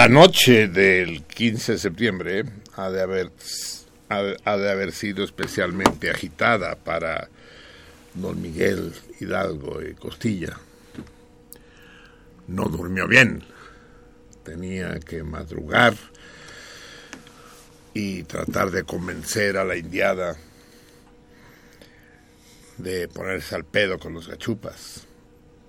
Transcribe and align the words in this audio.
La 0.00 0.08
noche 0.08 0.66
del 0.66 1.24
15 1.24 1.72
de 1.72 1.78
septiembre 1.78 2.44
ha 2.74 2.88
de 2.88 3.02
haber, 3.02 3.30
ha, 4.08 4.56
de 4.56 4.70
haber 4.70 4.92
sido 4.92 5.22
especialmente 5.22 6.08
agitada 6.08 6.74
para 6.74 7.28
don 8.14 8.40
Miguel 8.40 8.94
Hidalgo 9.20 9.82
y 9.82 9.92
Costilla. 9.92 10.58
No 12.48 12.64
durmió 12.70 13.06
bien, 13.08 13.44
tenía 14.42 14.98
que 15.00 15.22
madrugar 15.22 15.92
y 17.92 18.22
tratar 18.22 18.70
de 18.70 18.84
convencer 18.84 19.58
a 19.58 19.66
la 19.66 19.76
indiada 19.76 20.34
de 22.78 23.06
ponerse 23.06 23.54
al 23.54 23.66
pedo 23.66 23.98
con 23.98 24.14
los 24.14 24.28
gachupas. 24.28 25.06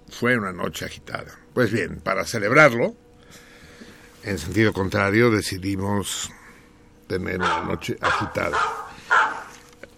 fue 0.08 0.38
una 0.38 0.54
noche 0.54 0.86
agitada. 0.86 1.38
Pues 1.54 1.70
bien, 1.70 1.98
para 1.98 2.24
celebrarlo, 2.24 2.96
en 4.24 4.38
sentido 4.38 4.74
contrario, 4.74 5.32
decidimos 5.32 6.32
tener 7.08 7.38
una 7.38 7.64
noche 7.64 7.98
agitada. 8.00 8.58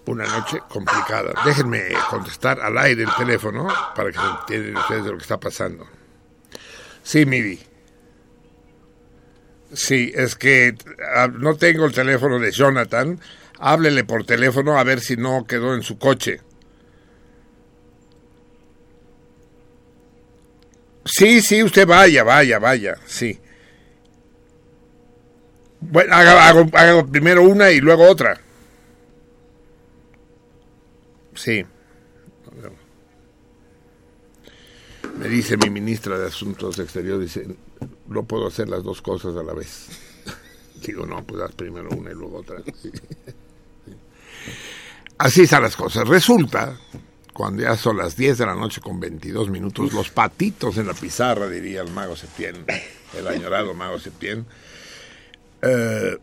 Una 0.05 0.25
noche 0.25 0.59
complicada. 0.67 1.33
Déjenme 1.45 1.89
contestar 2.09 2.59
al 2.59 2.77
aire 2.77 3.03
el 3.03 3.15
teléfono 3.15 3.67
para 3.95 4.11
que 4.11 4.17
se 4.17 4.25
entiendan 4.25 4.81
ustedes 4.81 5.05
de 5.05 5.11
lo 5.11 5.17
que 5.17 5.23
está 5.23 5.39
pasando. 5.39 5.87
Sí, 7.03 7.25
Miri. 7.25 7.59
Sí, 9.73 10.11
es 10.13 10.35
que 10.35 10.75
ah, 11.15 11.27
no 11.27 11.55
tengo 11.55 11.85
el 11.85 11.93
teléfono 11.93 12.39
de 12.39 12.51
Jonathan. 12.51 13.19
Háblele 13.59 14.03
por 14.03 14.25
teléfono 14.25 14.77
a 14.77 14.83
ver 14.83 14.99
si 14.99 15.15
no 15.15 15.45
quedó 15.47 15.73
en 15.73 15.83
su 15.83 15.97
coche. 15.97 16.41
Sí, 21.05 21.41
sí, 21.41 21.63
usted 21.63 21.85
vaya, 21.85 22.23
vaya, 22.23 22.59
vaya, 22.59 22.97
sí. 23.05 23.39
Bueno, 25.91 26.15
haga, 26.15 27.05
primero 27.05 27.43
una 27.43 27.71
y 27.71 27.79
luego 27.79 28.07
otra. 28.07 28.39
Sí. 31.35 31.65
Me 35.17 35.27
dice 35.27 35.57
mi 35.57 35.69
ministra 35.69 36.17
de 36.17 36.27
Asuntos 36.27 36.79
Exteriores, 36.79 37.33
dice, 37.33 37.55
no 38.07 38.23
puedo 38.23 38.47
hacer 38.47 38.67
las 38.69 38.83
dos 38.83 39.01
cosas 39.01 39.35
a 39.35 39.43
la 39.43 39.53
vez. 39.53 39.89
Digo, 40.85 41.05
no, 41.05 41.23
pues 41.23 41.41
haz 41.41 41.53
primero 41.53 41.89
una 41.89 42.11
y 42.11 42.15
luego 42.15 42.37
otra. 42.37 42.57
Así 45.17 45.43
están 45.43 45.63
las 45.63 45.75
cosas. 45.75 46.07
Resulta 46.07 46.77
cuando 47.33 47.63
ya 47.63 47.75
son 47.75 47.97
las 47.97 48.15
10 48.15 48.37
de 48.37 48.45
la 48.45 48.55
noche 48.55 48.79
con 48.81 48.99
22 48.99 49.49
minutos, 49.49 49.93
los 49.93 50.09
patitos 50.09 50.77
en 50.77 50.87
la 50.87 50.93
pizarra, 50.93 51.49
diría 51.49 51.81
el 51.81 51.91
mago 51.91 52.15
Septién, 52.15 52.65
el 53.17 53.27
añorado 53.27 53.73
mago 53.73 53.99
Septién, 53.99 54.45
eh, 55.63 56.17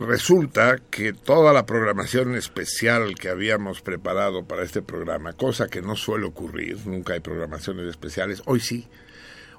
resulta 0.00 0.78
que 0.90 1.12
toda 1.12 1.52
la 1.52 1.64
programación 1.64 2.34
especial 2.34 3.14
que 3.14 3.28
habíamos 3.28 3.80
preparado 3.80 4.44
para 4.44 4.64
este 4.64 4.82
programa, 4.82 5.32
cosa 5.32 5.68
que 5.68 5.80
no 5.80 5.94
suele 5.94 6.26
ocurrir, 6.26 6.78
nunca 6.86 7.14
hay 7.14 7.20
programaciones 7.20 7.86
especiales, 7.86 8.42
hoy 8.46 8.58
sí, 8.58 8.88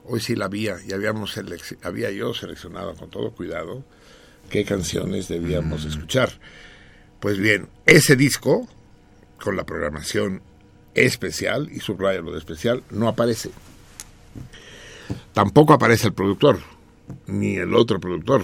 hoy 0.03 0.19
sí 0.19 0.35
la 0.35 0.45
había, 0.45 0.75
y 0.85 0.93
habíamos 0.93 1.39
había 1.83 2.11
yo 2.11 2.33
seleccionado 2.33 2.93
con 2.95 3.09
todo 3.09 3.31
cuidado 3.31 3.85
qué 4.49 4.65
canciones 4.65 5.27
debíamos 5.29 5.85
mm. 5.85 5.87
escuchar. 5.87 6.29
Pues 7.19 7.37
bien, 7.39 7.69
ese 7.85 8.15
disco, 8.15 8.67
con 9.41 9.55
la 9.55 9.65
programación 9.65 10.41
especial, 10.93 11.69
y 11.71 11.79
subrayo 11.79 12.21
lo 12.21 12.31
de 12.33 12.39
especial, 12.39 12.83
no 12.91 13.07
aparece. 13.07 13.49
Tampoco 15.33 15.73
aparece 15.73 16.07
el 16.07 16.13
productor, 16.13 16.59
ni 17.27 17.55
el 17.55 17.73
otro 17.73 17.99
productor. 17.99 18.43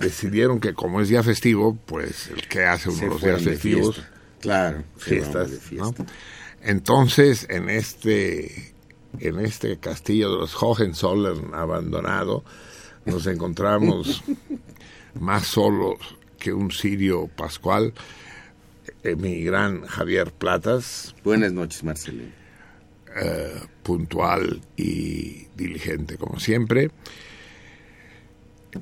Decidieron 0.00 0.60
que 0.60 0.74
como 0.74 1.00
es 1.00 1.08
día 1.08 1.22
festivo, 1.22 1.76
pues 1.86 2.28
el 2.28 2.46
que 2.48 2.64
hace 2.64 2.90
uno 2.90 3.00
de 3.00 3.06
los 3.08 3.22
días 3.22 3.42
festivos, 3.42 4.02
claro, 4.40 4.84
fiestas, 4.96 5.50
Entonces, 6.62 7.46
en 7.48 7.70
este 7.70 8.74
en 9.18 9.40
este 9.40 9.78
castillo 9.78 10.30
de 10.30 10.38
los 10.38 10.62
Hohenzollern 10.62 11.54
abandonado, 11.54 12.44
nos 13.06 13.26
encontramos 13.26 14.22
más 15.20 15.46
solos 15.46 15.98
que 16.38 16.52
un 16.52 16.70
sirio 16.70 17.28
pascual 17.28 17.94
eh, 19.06 19.14
mi 19.14 19.42
gran 19.44 19.82
Javier 19.86 20.32
Platas. 20.32 21.14
Buenas 21.22 21.52
noches, 21.52 21.84
Marcelo. 21.84 22.24
Eh, 23.16 23.60
puntual 23.84 24.60
y 24.76 25.46
diligente 25.54 26.16
como 26.16 26.40
siempre. 26.40 26.90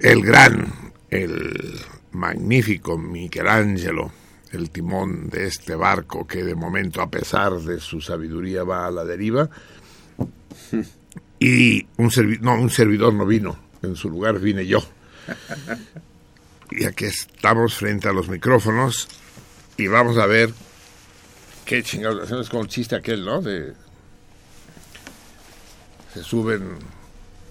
El 0.01 0.23
gran, 0.23 0.93
el 1.15 1.81
magnífico 2.11 2.99
Michelangelo, 2.99 4.11
el 4.51 4.71
timón 4.71 5.31
de 5.31 5.47
este 5.47 5.77
barco 5.77 6.27
que 6.27 6.43
de 6.43 6.57
momento 6.57 7.01
a 7.01 7.09
pesar 7.09 7.53
de 7.61 7.79
su 7.79 8.01
sabiduría 8.01 8.65
va 8.65 8.87
a 8.87 8.91
la 8.91 9.05
deriva. 9.05 9.49
Y 11.39 11.87
un, 11.99 12.11
no, 12.41 12.55
un 12.55 12.71
servidor 12.71 13.13
no 13.15 13.27
vino, 13.27 13.59
en 13.83 13.97
su 13.97 14.09
lugar 14.09 14.39
vine 14.41 14.67
yo. 14.67 14.83
Y 16.71 16.85
aquí 16.85 17.05
estamos 17.05 17.75
frente 17.75 18.09
a 18.09 18.13
los 18.13 18.29
micrófonos 18.29 19.09
y 19.77 19.87
vamos 19.87 20.19
a 20.19 20.27
ver 20.27 20.53
qué 21.65 21.83
chingados 21.83 22.25
hacemos 22.25 22.49
con 22.49 22.63
el 22.63 22.69
chiste 22.69 22.97
aquel, 22.97 23.25
¿no? 23.25 23.41
De, 23.43 23.73
se 26.13 26.23
suben 26.23 26.79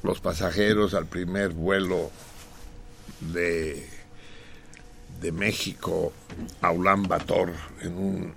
los 0.01 0.19
pasajeros 0.19 0.93
al 0.93 1.05
primer 1.05 1.49
vuelo 1.49 2.11
de, 3.19 3.87
de 5.21 5.31
México 5.31 6.13
a 6.61 6.71
Ulan 6.71 7.03
Bator 7.03 7.51
en 7.81 7.97
un 7.97 8.33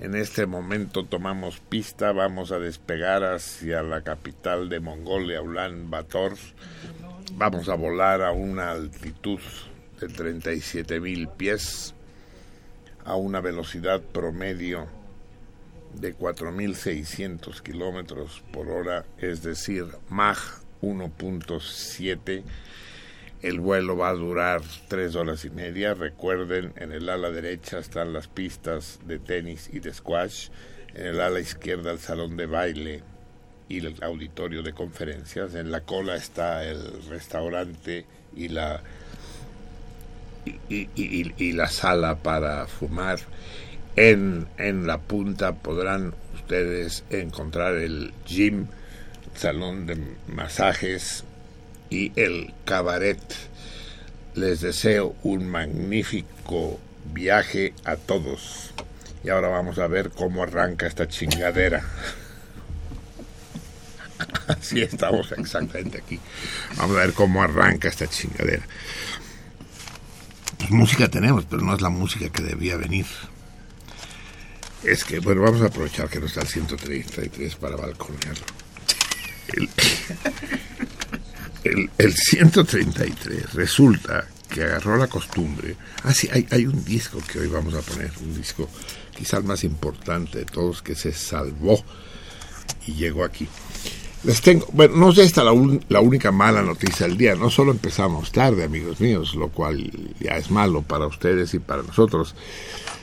En 0.00 0.14
este 0.14 0.46
momento 0.46 1.04
tomamos 1.04 1.58
pista, 1.60 2.12
vamos 2.12 2.52
a 2.52 2.58
despegar 2.58 3.24
hacia 3.24 3.82
la 3.82 4.02
capital 4.02 4.68
de 4.68 4.80
Mongolia, 4.80 5.40
Ulan 5.40 5.90
Bator. 5.90 6.34
Vamos 7.36 7.68
a 7.68 7.74
volar 7.74 8.22
a 8.22 8.30
una 8.30 8.70
altitud 8.70 9.40
de 10.00 10.06
37 10.06 11.00
mil 11.00 11.26
pies, 11.26 11.92
a 13.04 13.16
una 13.16 13.40
velocidad 13.40 14.00
promedio 14.00 14.86
de 15.94 16.16
4.600 16.16 17.60
kilómetros 17.60 18.44
por 18.52 18.70
hora, 18.70 19.04
es 19.18 19.42
decir, 19.42 19.84
Mach 20.08 20.38
1.7 20.80 22.44
el 23.42 23.60
vuelo 23.60 23.96
va 23.96 24.08
a 24.08 24.14
durar 24.14 24.62
tres 24.88 25.16
horas 25.16 25.44
y 25.44 25.50
media. 25.50 25.92
Recuerden, 25.92 26.72
en 26.76 26.92
el 26.92 27.10
ala 27.10 27.30
derecha 27.30 27.78
están 27.78 28.14
las 28.14 28.26
pistas 28.26 29.00
de 29.04 29.18
tenis 29.18 29.68
y 29.70 29.80
de 29.80 29.92
squash. 29.92 30.48
En 30.94 31.04
el 31.08 31.20
ala 31.20 31.40
izquierda 31.40 31.90
el 31.90 31.98
salón 31.98 32.38
de 32.38 32.46
baile 32.46 33.02
y 33.68 33.78
el 33.78 33.96
auditorio 34.02 34.62
de 34.62 34.72
conferencias. 34.72 35.54
En 35.54 35.70
la 35.70 35.80
cola 35.80 36.16
está 36.16 36.64
el 36.64 37.02
restaurante 37.08 38.04
y 38.36 38.48
la 38.48 38.82
y, 40.68 41.52
la 41.52 41.68
sala 41.68 42.16
para 42.16 42.66
fumar. 42.66 43.18
En, 43.96 44.46
en 44.58 44.86
la 44.86 44.98
punta 44.98 45.54
podrán 45.54 46.14
ustedes 46.34 47.04
encontrar 47.10 47.76
el 47.76 48.12
gym, 48.26 48.66
salón 49.34 49.86
de 49.86 49.96
masajes, 50.28 51.24
y 51.90 52.12
el 52.16 52.52
cabaret. 52.64 53.20
Les 54.34 54.60
deseo 54.60 55.14
un 55.22 55.48
magnífico 55.48 56.80
viaje 57.12 57.72
a 57.84 57.96
todos. 57.96 58.72
Y 59.22 59.30
ahora 59.30 59.48
vamos 59.48 59.78
a 59.78 59.86
ver 59.86 60.10
cómo 60.10 60.42
arranca 60.42 60.86
esta 60.86 61.06
chingadera. 61.06 61.84
Así 64.48 64.82
estamos 64.82 65.32
exactamente 65.32 65.98
aquí. 65.98 66.18
Vamos 66.76 66.96
a 66.96 67.00
ver 67.00 67.12
cómo 67.12 67.42
arranca 67.42 67.88
esta 67.88 68.06
chingadera. 68.06 68.64
Pues 70.58 70.70
música 70.70 71.08
tenemos, 71.08 71.44
pero 71.44 71.62
no 71.62 71.74
es 71.74 71.80
la 71.80 71.90
música 71.90 72.28
que 72.30 72.42
debía 72.42 72.76
venir. 72.76 73.06
Es 74.82 75.04
que, 75.04 75.18
bueno, 75.18 75.42
vamos 75.42 75.62
a 75.62 75.66
aprovechar 75.66 76.08
que 76.08 76.20
no 76.20 76.26
está 76.26 76.42
el 76.42 76.48
133 76.48 77.56
para 77.56 77.76
balconearlo. 77.76 78.44
El, 81.64 81.90
el, 81.96 82.14
133 82.14 83.54
resulta 83.54 84.26
que 84.50 84.62
agarró 84.62 84.96
la 84.98 85.06
costumbre. 85.06 85.76
Ah, 86.02 86.12
sí, 86.12 86.28
hay, 86.30 86.46
hay 86.50 86.66
un 86.66 86.84
disco 86.84 87.18
que 87.26 87.38
hoy 87.38 87.46
vamos 87.46 87.74
a 87.74 87.80
poner, 87.80 88.12
un 88.20 88.36
disco 88.36 88.68
quizá 89.16 89.38
el 89.38 89.44
más 89.44 89.64
importante 89.64 90.38
de 90.38 90.44
todos 90.44 90.82
que 90.82 90.94
se 90.94 91.12
salvó 91.12 91.82
y 92.86 92.94
llegó 92.94 93.24
aquí. 93.24 93.48
Les 94.24 94.40
tengo, 94.40 94.66
bueno, 94.72 94.96
no 94.96 95.10
es 95.10 95.18
esta 95.18 95.44
la, 95.44 95.52
la 95.88 96.00
única 96.00 96.32
mala 96.32 96.62
noticia 96.62 97.06
del 97.06 97.18
día, 97.18 97.34
no 97.34 97.50
solo 97.50 97.72
empezamos 97.72 98.32
tarde, 98.32 98.64
amigos 98.64 98.98
míos, 99.00 99.34
lo 99.34 99.48
cual 99.48 99.90
ya 100.18 100.36
es 100.38 100.50
malo 100.50 100.80
para 100.80 101.06
ustedes 101.06 101.52
y 101.52 101.58
para 101.58 101.82
nosotros, 101.82 102.34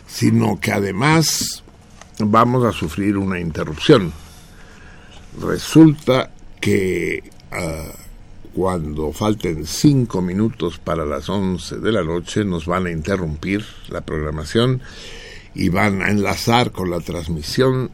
sino 0.07 0.59
que 0.59 0.71
además 0.71 1.63
vamos 2.19 2.65
a 2.65 2.71
sufrir 2.71 3.17
una 3.17 3.39
interrupción. 3.39 4.11
Resulta 5.39 6.31
que 6.59 7.23
ah, 7.51 7.91
cuando 8.53 9.13
falten 9.13 9.65
cinco 9.65 10.21
minutos 10.21 10.79
para 10.79 11.05
las 11.05 11.29
once 11.29 11.77
de 11.77 11.91
la 11.91 12.03
noche 12.03 12.43
nos 12.43 12.65
van 12.65 12.87
a 12.87 12.91
interrumpir 12.91 13.63
la 13.89 14.01
programación 14.01 14.81
y 15.53 15.69
van 15.69 16.01
a 16.01 16.09
enlazar 16.09 16.71
con 16.71 16.89
la 16.89 16.99
transmisión 16.99 17.91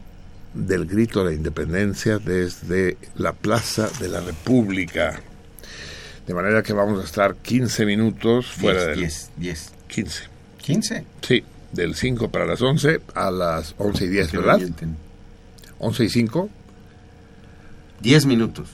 del 0.66 0.86
grito 0.86 1.20
de 1.24 1.30
la 1.30 1.36
independencia 1.36 2.18
desde 2.18 2.96
la 3.16 3.32
Plaza 3.32 3.88
de 4.00 4.08
la 4.08 4.20
República. 4.20 5.20
De 6.26 6.34
manera 6.34 6.62
que 6.62 6.72
vamos 6.72 7.00
a 7.00 7.04
estar 7.04 7.36
15 7.36 7.86
minutos 7.86 8.46
fuera 8.46 8.84
del... 8.86 8.98
10, 8.98 9.30
10. 9.36 9.70
15. 9.88 10.22
15. 10.58 11.04
Sí, 11.22 11.44
del 11.72 11.94
5 11.94 12.30
para 12.30 12.44
las 12.44 12.60
11 12.60 13.00
a 13.14 13.30
las 13.30 13.74
11 13.78 14.04
y 14.04 14.08
10, 14.08 14.32
¿verdad? 14.32 14.60
11 15.78 16.04
y 16.04 16.08
5. 16.10 16.50
10 18.00 18.26
minutos. 18.26 18.68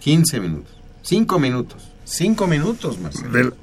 15 0.00 0.40
minutos. 0.40 0.72
5 1.02 1.38
minutos. 1.38 1.82
5 2.04 2.46
minutos, 2.46 2.98
Marcelo. 2.98 3.30
Del- 3.32 3.54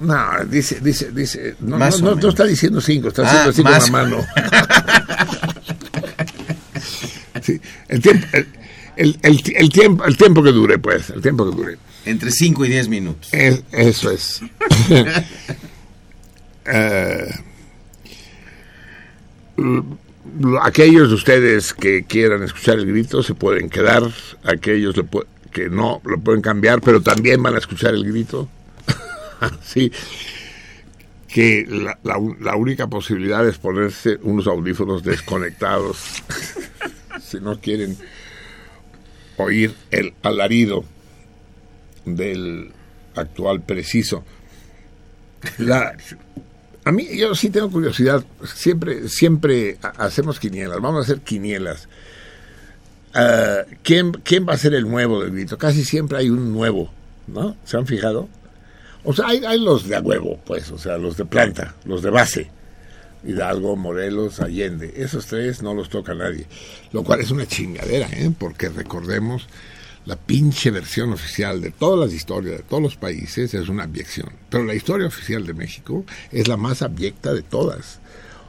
No, 0.00 0.44
dice, 0.48 0.78
dice, 0.80 1.10
dice, 1.10 1.56
no, 1.60 1.76
Más 1.76 2.00
no, 2.00 2.14
no, 2.14 2.20
no 2.22 2.28
está 2.28 2.44
diciendo 2.44 2.80
5, 2.80 3.08
está 3.08 3.22
Ah, 3.22 3.44
haciendo 3.48 3.50
así 3.50 3.62
con 3.62 3.72
la 3.72 4.04
mano. 4.06 4.26
Sí, 7.48 7.60
el 7.88 8.00
tiempo, 8.02 8.26
el, 8.32 8.46
el, 8.96 9.18
el- 9.22 9.42
el 9.56 9.68
tiempo, 9.70 10.04
el 10.04 10.16
tiempo 10.16 10.42
que 10.42 10.52
dure, 10.52 10.78
pues, 10.78 11.08
el 11.10 11.22
tiempo 11.22 11.48
que 11.48 11.56
dure. 11.56 11.78
Entre 12.04 12.30
5 12.30 12.64
y 12.64 12.68
10 12.68 12.88
minutos. 12.88 13.32
Es- 13.32 13.62
eso 13.72 14.10
es. 14.10 14.40
Eh, 16.70 17.30
lo- 19.56 20.62
aquellos 20.62 21.08
de 21.08 21.14
ustedes 21.14 21.72
que 21.72 22.04
quieran 22.04 22.42
escuchar 22.42 22.78
el 22.78 22.86
grito 22.86 23.22
se 23.22 23.32
pueden 23.34 23.70
quedar, 23.70 24.02
aquellos 24.44 24.94
lo 24.96 25.04
pu- 25.04 25.24
que 25.50 25.70
no 25.70 26.02
lo 26.04 26.18
pueden 26.20 26.42
cambiar, 26.42 26.82
pero 26.82 27.00
también 27.00 27.42
van 27.42 27.54
a 27.54 27.58
escuchar 27.58 27.94
el 27.94 28.04
grito. 28.04 28.48
sí. 29.64 29.90
Que 31.26 31.66
la, 31.68 31.98
la 32.04 32.16
la 32.40 32.56
única 32.56 32.86
posibilidad 32.88 33.46
es 33.48 33.58
ponerse 33.58 34.18
unos 34.22 34.46
audífonos 34.46 35.02
desconectados 35.02 35.98
si 37.28 37.40
no 37.40 37.60
quieren 37.60 37.96
oír 39.36 39.74
el 39.90 40.14
alarido 40.22 40.84
del 42.04 42.72
actual 43.14 43.62
preciso. 43.62 44.24
A 46.84 46.92
mí, 46.92 47.06
yo 47.16 47.34
sí 47.34 47.50
tengo 47.50 47.70
curiosidad. 47.70 48.24
Siempre, 48.54 49.08
siempre 49.08 49.78
ha- 49.82 50.06
hacemos 50.06 50.40
quinielas. 50.40 50.80
Vamos 50.80 51.00
a 51.00 51.02
hacer 51.12 51.22
quinielas. 51.22 51.88
Ah, 53.14 53.62
¿quién, 53.82 54.12
¿Quién 54.12 54.46
va 54.48 54.54
a 54.54 54.58
ser 54.58 54.74
el 54.74 54.88
nuevo 54.88 55.22
del 55.22 55.32
grito? 55.32 55.58
Casi 55.58 55.84
siempre 55.84 56.18
hay 56.18 56.30
un 56.30 56.52
nuevo, 56.52 56.90
¿no? 57.26 57.56
¿Se 57.64 57.76
han 57.76 57.86
fijado? 57.86 58.28
O 59.04 59.12
sea, 59.12 59.28
hay, 59.28 59.42
hay 59.44 59.60
los 59.60 59.86
de 59.88 59.96
a 59.96 60.00
huevo, 60.00 60.40
pues, 60.44 60.70
o 60.70 60.78
sea, 60.78 60.98
los 60.98 61.16
de 61.16 61.24
planta, 61.24 61.74
los 61.84 62.02
de 62.02 62.10
base. 62.10 62.50
Hidalgo, 63.24 63.76
Morelos, 63.76 64.40
Allende. 64.40 64.94
Esos 64.96 65.26
tres 65.26 65.62
no 65.62 65.74
los 65.74 65.88
toca 65.88 66.14
nadie. 66.14 66.46
Lo 66.92 67.02
cual 67.02 67.20
es 67.20 67.30
una 67.30 67.46
chingadera, 67.46 68.08
¿eh? 68.12 68.30
Porque 68.38 68.68
recordemos, 68.68 69.46
la 70.06 70.16
pinche 70.16 70.70
versión 70.70 71.12
oficial 71.12 71.60
de 71.60 71.70
todas 71.70 71.98
las 71.98 72.14
historias 72.14 72.58
de 72.58 72.62
todos 72.62 72.82
los 72.82 72.96
países 72.96 73.52
es 73.54 73.68
una 73.68 73.84
abyección. 73.84 74.30
Pero 74.48 74.64
la 74.64 74.74
historia 74.74 75.06
oficial 75.06 75.46
de 75.46 75.54
México 75.54 76.04
es 76.32 76.48
la 76.48 76.56
más 76.56 76.82
abyecta 76.82 77.34
de 77.34 77.42
todas. 77.42 78.00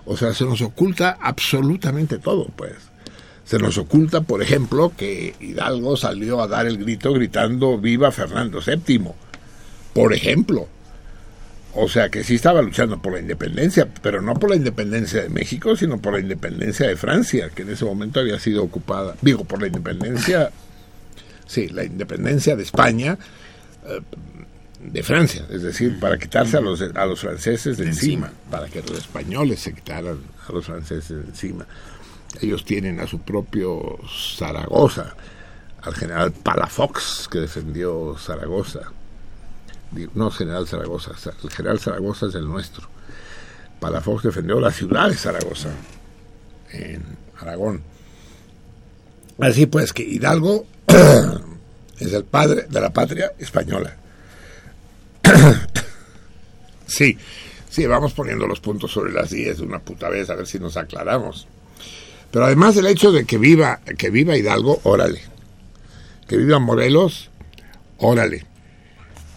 O 0.05 0.17
sea, 0.17 0.33
se 0.33 0.45
nos 0.45 0.61
oculta 0.61 1.17
absolutamente 1.21 2.17
todo, 2.17 2.45
pues. 2.55 2.73
Se 3.43 3.57
nos 3.57 3.77
oculta, 3.77 4.21
por 4.21 4.41
ejemplo, 4.41 4.93
que 4.95 5.35
Hidalgo 5.39 5.97
salió 5.97 6.41
a 6.41 6.47
dar 6.47 6.67
el 6.67 6.77
grito 6.77 7.11
gritando 7.13 7.77
viva 7.77 8.11
Fernando 8.11 8.59
VII. 8.65 9.11
Por 9.93 10.13
ejemplo. 10.13 10.67
O 11.75 11.87
sea 11.87 12.09
que 12.09 12.23
sí 12.23 12.35
estaba 12.35 12.61
luchando 12.61 12.99
por 12.99 13.13
la 13.13 13.19
independencia, 13.19 13.87
pero 14.01 14.21
no 14.21 14.33
por 14.33 14.49
la 14.49 14.55
independencia 14.55 15.21
de 15.21 15.29
México, 15.29 15.75
sino 15.75 15.99
por 15.99 16.13
la 16.13 16.19
independencia 16.19 16.87
de 16.87 16.95
Francia, 16.95 17.49
que 17.53 17.61
en 17.61 17.69
ese 17.69 17.85
momento 17.85 18.19
había 18.19 18.39
sido 18.39 18.63
ocupada. 18.63 19.15
Digo, 19.21 19.43
por 19.43 19.61
la 19.61 19.67
independencia, 19.67 20.51
sí, 21.45 21.69
la 21.69 21.83
independencia 21.83 22.55
de 22.55 22.63
España, 22.63 23.17
eh, 23.85 24.01
de 24.81 25.03
Francia, 25.03 25.45
es 25.51 25.61
decir, 25.61 25.99
para 25.99 26.17
quitarse 26.17 26.57
a 26.57 26.61
los, 26.61 26.81
a 26.81 27.05
los 27.05 27.19
franceses 27.19 27.77
de 27.77 27.85
encima, 27.85 28.31
para 28.49 28.67
que 28.67 28.81
los 28.81 28.97
españoles 28.97 29.59
se 29.59 29.73
quitaran 29.73 30.19
a 30.47 30.51
los 30.51 30.65
franceses 30.65 31.17
de 31.17 31.29
encima. 31.29 31.67
Ellos 32.41 32.63
tienen 32.63 32.99
a 32.99 33.07
su 33.07 33.19
propio 33.19 33.99
Zaragoza, 34.37 35.15
al 35.81 35.95
general 35.95 36.31
Palafox, 36.31 37.27
que 37.29 37.39
defendió 37.39 38.15
Zaragoza. 38.17 38.91
No, 40.13 40.29
general 40.31 40.67
Zaragoza, 40.67 41.11
Za- 41.17 41.33
el 41.43 41.49
general 41.49 41.79
Zaragoza 41.79 42.27
es 42.27 42.35
el 42.35 42.45
nuestro. 42.47 42.87
Palafox 43.79 44.23
defendió 44.23 44.59
la 44.59 44.71
ciudad 44.71 45.09
de 45.09 45.15
Zaragoza, 45.15 45.69
en 46.71 47.03
Aragón. 47.39 47.81
Así 49.39 49.65
pues 49.65 49.93
que 49.93 50.03
Hidalgo 50.03 50.65
es 51.99 52.13
el 52.13 52.25
padre 52.25 52.67
de 52.69 52.81
la 52.81 52.91
patria 52.91 53.31
española. 53.39 53.95
sí, 56.87 57.17
sí, 57.69 57.85
vamos 57.85 58.13
poniendo 58.13 58.47
los 58.47 58.59
puntos 58.59 58.91
sobre 58.91 59.13
las 59.13 59.29
10 59.29 59.57
de 59.59 59.63
una 59.63 59.79
puta 59.79 60.09
vez 60.09 60.29
a 60.29 60.35
ver 60.35 60.47
si 60.47 60.59
nos 60.59 60.77
aclaramos. 60.77 61.47
Pero 62.31 62.45
además 62.45 62.75
del 62.75 62.87
hecho 62.87 63.11
de 63.11 63.25
que 63.25 63.37
viva, 63.37 63.79
que 63.97 64.09
viva 64.09 64.37
Hidalgo, 64.37 64.79
órale. 64.83 65.21
Que 66.27 66.37
viva 66.37 66.59
Morelos, 66.59 67.29
órale. 67.97 68.45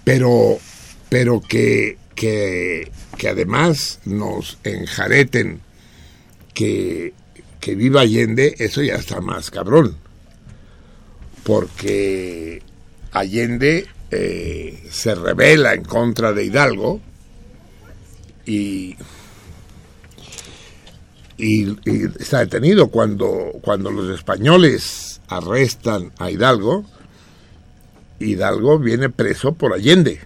Pero, 0.04 0.58
pero 1.08 1.40
que, 1.40 1.98
que, 2.14 2.90
además 3.28 4.00
nos 4.04 4.58
enjareten 4.64 5.60
que, 6.54 7.14
que 7.60 7.74
viva 7.74 8.00
Allende, 8.02 8.54
eso 8.58 8.82
ya 8.82 8.94
está 8.96 9.20
más 9.20 9.50
cabrón. 9.50 9.96
Porque 11.44 12.62
Allende 13.12 13.86
eh, 14.10 14.88
se 14.90 15.14
revela 15.14 15.74
en 15.74 15.84
contra 15.84 16.32
de 16.32 16.44
Hidalgo 16.44 17.00
y, 18.44 18.96
y, 21.38 21.68
y 21.84 22.04
está 22.18 22.40
detenido 22.40 22.88
cuando, 22.88 23.52
cuando 23.62 23.90
los 23.90 24.14
españoles 24.14 25.20
arrestan 25.28 26.12
a 26.18 26.30
Hidalgo. 26.30 26.84
Hidalgo 28.24 28.78
viene 28.78 29.08
preso 29.08 29.52
por 29.52 29.72
Allende. 29.72 30.20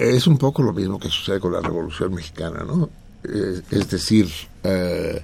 Es 0.00 0.26
un 0.26 0.38
poco 0.38 0.62
lo 0.62 0.72
mismo 0.72 0.98
que 0.98 1.08
sucede 1.08 1.40
con 1.40 1.52
la 1.52 1.60
Revolución 1.60 2.14
Mexicana, 2.14 2.64
¿no? 2.64 2.88
Es, 3.22 3.88
decir, 3.88 4.28
eh, 4.64 5.22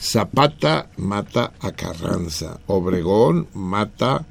Zapata 0.00 0.88
mata 0.96 1.52
a 1.60 1.72
Carranza, 1.72 2.60
Obregón 2.66 3.48
mata 3.54 4.24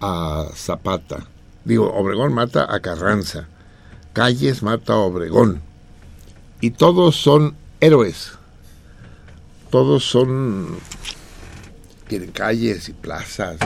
a 0.00 0.46
Zapata, 0.54 1.26
digo, 1.64 1.92
Obregón 1.94 2.32
mata 2.32 2.72
a 2.72 2.80
Carranza, 2.80 3.48
Calles 4.12 4.62
mata 4.62 4.94
a 4.94 4.98
Obregón, 4.98 5.60
y 6.60 6.70
todos 6.70 7.16
son 7.16 7.54
héroes, 7.80 8.32
todos 9.70 10.04
son, 10.04 10.78
tienen 12.08 12.32
calles 12.32 12.88
y 12.88 12.92
plazas, 12.92 13.56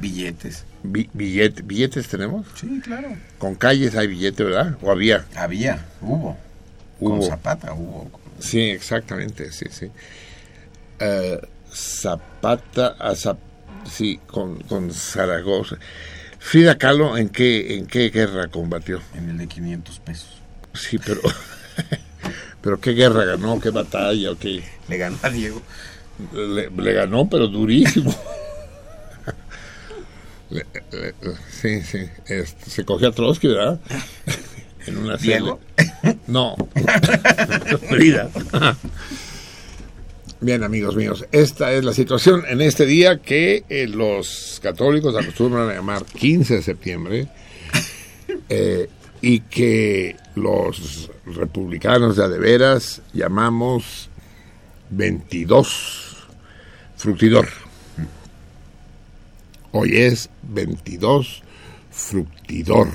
Billetes. 0.00 0.64
Bi- 0.82 1.10
billete- 1.12 1.62
billetes 1.62 2.08
tenemos, 2.08 2.46
Sí, 2.58 2.80
claro. 2.82 3.08
con 3.38 3.54
calles 3.54 3.94
hay 3.96 4.06
billete, 4.06 4.44
¿verdad? 4.44 4.78
O 4.80 4.90
había. 4.90 5.26
Había, 5.36 5.84
hubo. 6.00 6.38
Hubo. 6.98 7.18
Con 7.18 7.22
Zapata 7.28 7.74
hubo. 7.74 8.10
Sí, 8.38 8.60
exactamente, 8.70 9.52
sí, 9.52 9.66
sí. 9.70 9.90
Eh, 10.98 11.38
Zapata, 11.70 12.96
a 12.98 13.12
Zap- 13.12 13.38
sí, 13.90 14.18
con, 14.26 14.60
con 14.62 14.92
Zaragoza. 14.92 15.76
Frida 16.38 16.78
Kahlo, 16.78 17.18
¿en 17.18 17.28
qué, 17.28 17.76
¿en 17.76 17.86
qué 17.86 18.08
guerra 18.08 18.48
combatió? 18.48 19.02
En 19.14 19.28
el 19.28 19.36
de 19.38 19.46
500 19.46 19.98
pesos. 20.00 20.40
Sí, 20.72 20.98
pero... 20.98 21.20
¿Pero 22.62 22.78
qué 22.80 22.92
guerra 22.92 23.24
ganó? 23.24 23.58
¿Qué 23.60 23.70
batalla? 23.70 24.30
o 24.32 24.38
qué? 24.38 24.62
Le 24.88 24.98
ganó 24.98 25.18
a 25.22 25.30
Diego. 25.30 25.62
Le, 26.32 26.70
le 26.70 26.92
ganó, 26.92 27.28
pero 27.28 27.46
durísimo. 27.48 28.14
Le- 30.50 30.66
le- 30.90 31.14
sí, 31.48 31.80
sí. 31.82 31.98
este, 32.26 32.68
se 32.70 32.84
cogió 32.84 33.08
a 33.08 33.12
Trotsky, 33.12 33.46
¿verdad? 33.48 33.78
En 34.86 34.96
una 34.98 35.16
cele- 35.16 35.56
No. 36.26 36.56
Frida. 37.88 38.28
Bien, 40.40 40.64
amigos 40.64 40.96
míos, 40.96 41.24
esta 41.32 41.72
es 41.72 41.84
la 41.84 41.92
situación 41.92 42.42
en 42.48 42.62
este 42.62 42.84
día 42.86 43.18
que 43.18 43.62
eh, 43.68 43.86
los 43.86 44.58
católicos 44.62 45.14
acostumbran 45.14 45.68
a 45.68 45.74
llamar 45.74 46.04
15 46.04 46.54
de 46.56 46.62
septiembre 46.62 47.28
eh, 48.48 48.88
y 49.20 49.40
que 49.40 50.16
los 50.34 51.10
republicanos 51.26 52.16
de 52.16 52.24
adeveras 52.24 53.02
llamamos 53.12 54.08
22 54.88 56.09
fructidor. 57.00 57.48
Hoy 59.72 59.96
es 59.96 60.30
22 60.42 61.42
fructidor. 61.90 62.88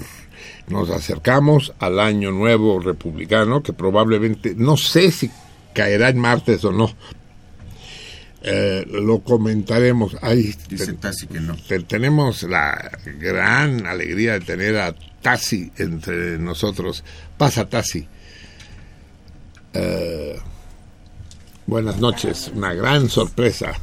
Nos 0.68 0.90
acercamos 0.90 1.74
al 1.80 2.00
año 2.00 2.32
nuevo 2.32 2.80
republicano 2.80 3.62
que 3.64 3.72
probablemente, 3.74 4.56
no 4.56 4.78
sé 4.78 5.12
si 5.12 5.30
caerá 5.74 6.10
en 6.10 6.20
martes 6.20 6.64
o 6.66 6.72
no, 6.72 6.94
Eh, 8.48 8.86
lo 8.92 9.22
comentaremos. 9.22 10.18
Ahí 10.22 10.54
Dice 10.70 10.94
Tassi 10.94 11.26
que 11.26 11.40
no. 11.40 11.56
te- 11.56 11.80
tenemos 11.80 12.44
la 12.44 12.92
gran 13.20 13.88
alegría 13.88 14.34
de 14.34 14.42
tener 14.42 14.78
a 14.78 14.94
Tassi 15.24 15.72
entre 15.78 16.38
nosotros. 16.38 17.04
Pasa, 17.40 17.68
Tassi. 17.68 18.08
Eh, 19.74 20.40
buenas 21.66 22.00
noches. 22.00 22.52
Una 22.54 22.76
gran 22.76 23.10
sorpresa. 23.10 23.74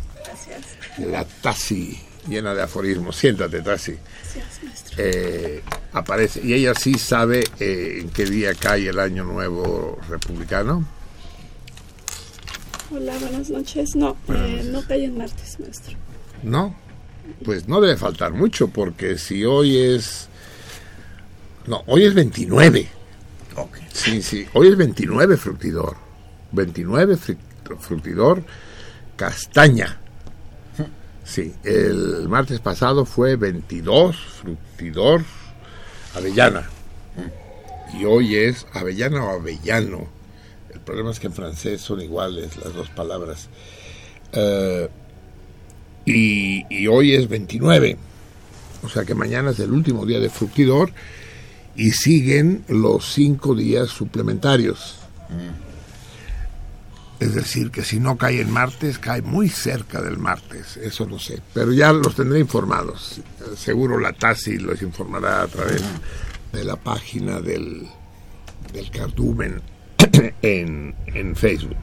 La 0.98 1.24
Tassi 1.24 1.98
llena 2.28 2.54
de 2.54 2.62
aforismos. 2.62 3.16
Siéntate, 3.16 3.60
Tassi. 3.62 3.96
Eh, 4.96 5.62
aparece. 5.92 6.40
Y 6.44 6.52
ella 6.54 6.74
sí 6.74 6.94
sabe 6.94 7.44
eh, 7.60 7.98
en 8.00 8.10
qué 8.10 8.24
día 8.26 8.54
cae 8.54 8.88
el 8.88 8.98
Año 8.98 9.24
Nuevo 9.24 9.98
Republicano. 10.08 10.86
Hola, 12.90 13.16
buenas 13.18 13.48
noches. 13.50 13.96
No, 13.96 14.16
eh, 14.28 14.68
no 14.70 14.82
cae 14.86 15.04
en 15.06 15.16
martes, 15.16 15.58
maestro. 15.60 15.96
No, 16.42 16.74
pues 17.44 17.66
no 17.68 17.80
debe 17.80 17.96
faltar 17.96 18.32
mucho, 18.32 18.68
porque 18.68 19.16
si 19.18 19.44
hoy 19.44 19.78
es. 19.78 20.28
No, 21.66 21.82
hoy 21.86 22.04
es 22.04 22.12
29. 22.14 22.88
Ok. 23.56 23.76
Sí, 23.92 24.22
sí, 24.22 24.46
hoy 24.52 24.68
es 24.68 24.76
29 24.76 25.36
fructidor. 25.36 25.96
29 26.52 27.16
fri- 27.16 27.38
fructidor 27.78 28.44
castaña. 29.16 29.98
Sí, 31.24 31.54
el 31.64 32.28
martes 32.28 32.60
pasado 32.60 33.04
fue 33.04 33.36
22 33.36 34.16
fructidor 34.16 35.24
avellana. 36.14 36.68
Y 37.98 38.04
hoy 38.04 38.36
es 38.36 38.66
avellana 38.72 39.24
o 39.24 39.40
avellano. 39.40 40.06
El 40.72 40.80
problema 40.80 41.10
es 41.10 41.20
que 41.20 41.28
en 41.28 41.32
francés 41.32 41.80
son 41.80 42.00
iguales 42.00 42.56
las 42.56 42.74
dos 42.74 42.88
palabras. 42.90 43.48
Eh, 44.32 44.88
y, 46.04 46.86
hoy 46.86 47.14
es 47.14 47.28
29. 47.28 47.96
O 48.82 48.88
sea 48.88 49.04
que 49.04 49.14
mañana 49.14 49.50
es 49.50 49.60
el 49.60 49.70
último 49.70 50.04
día 50.04 50.18
de 50.18 50.28
fructidor 50.28 50.90
y 51.76 51.92
siguen 51.92 52.64
los 52.68 53.12
cinco 53.12 53.54
días 53.54 53.90
suplementarios. 53.90 54.98
Es 57.22 57.34
decir, 57.36 57.70
que 57.70 57.84
si 57.84 58.00
no 58.00 58.18
cae 58.18 58.40
en 58.40 58.50
martes, 58.50 58.98
cae 58.98 59.22
muy 59.22 59.48
cerca 59.48 60.02
del 60.02 60.18
martes, 60.18 60.76
eso 60.76 61.06
no 61.06 61.20
sé. 61.20 61.40
Pero 61.54 61.72
ya 61.72 61.92
los 61.92 62.16
tendré 62.16 62.40
informados. 62.40 63.20
Seguro 63.56 63.96
la 64.00 64.12
TASI 64.12 64.58
los 64.58 64.82
informará 64.82 65.42
a 65.42 65.46
través 65.46 65.84
de 66.52 66.64
la 66.64 66.74
página 66.74 67.40
del, 67.40 67.86
del 68.72 68.90
cardumen 68.90 69.62
en, 70.42 70.96
en 71.06 71.36
Facebook. 71.36 71.76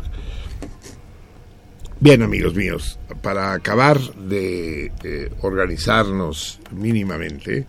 Bien, 2.01 2.22
amigos 2.22 2.53
míos, 2.53 3.00
para 3.22 3.53
acabar 3.53 3.98
de 4.15 5.31
organizarnos 5.39 6.60
mínimamente, 6.72 7.65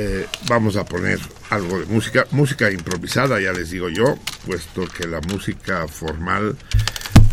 eh, 0.00 0.28
vamos 0.46 0.76
a 0.76 0.84
poner 0.84 1.18
algo 1.50 1.80
de 1.80 1.86
música, 1.86 2.24
música 2.30 2.70
improvisada, 2.70 3.40
ya 3.40 3.52
les 3.52 3.70
digo 3.70 3.88
yo, 3.88 4.16
puesto 4.46 4.86
que 4.86 5.08
la 5.08 5.20
música 5.22 5.88
formal 5.88 6.56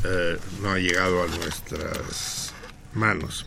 eh, 0.04 0.40
no 0.64 0.72
ha 0.72 0.80
llegado 0.80 1.22
a 1.22 1.28
nuestras 1.28 2.54
manos. 2.96 3.46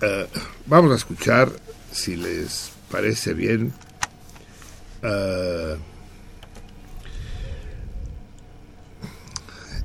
Eh, 0.00 0.26
vamos 0.64 0.92
a 0.92 0.96
escuchar, 0.96 1.52
si 1.92 2.16
les 2.16 2.70
parece 2.90 3.34
bien, 3.34 3.70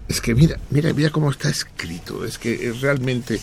es 0.07 0.21
que 0.21 0.33
mira, 0.35 0.57
mira, 0.69 0.93
mira 0.93 1.09
cómo 1.09 1.31
está 1.31 1.49
escrito, 1.49 2.23
es 2.23 2.37
que 2.37 2.69
es 2.69 2.79
realmente 2.79 3.41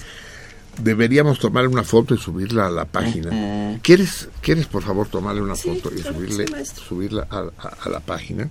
deberíamos 0.79 1.39
tomar 1.39 1.67
una 1.69 1.83
foto 1.83 2.15
y 2.15 2.19
subirla 2.19 2.67
a 2.67 2.71
la 2.71 2.85
página. 2.85 3.79
¿Quieres, 3.83 4.29
¿Quieres 4.41 4.67
por 4.67 4.83
favor 4.83 5.09
tomarle 5.09 5.43
una 5.43 5.57
Sí, 5.57 5.69
foto 5.69 5.91
y 5.95 6.01
claro 6.01 6.17
subirle, 6.17 6.47
sí, 6.65 6.73
subirla 6.89 7.27
a, 7.31 7.39
a- 7.59 7.77
a 7.85 7.89
la 7.89 8.01
página? 8.01 8.49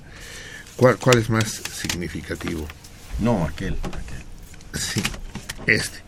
¿Cuál, 0.77 0.97
¿Cuál 0.97 1.17
es 1.19 1.29
más 1.29 1.61
significativo? 1.73 2.65
No, 3.19 3.45
aquel. 3.45 3.75
aquel. 3.83 4.79
Sí, 4.79 5.01
este. 5.67 5.99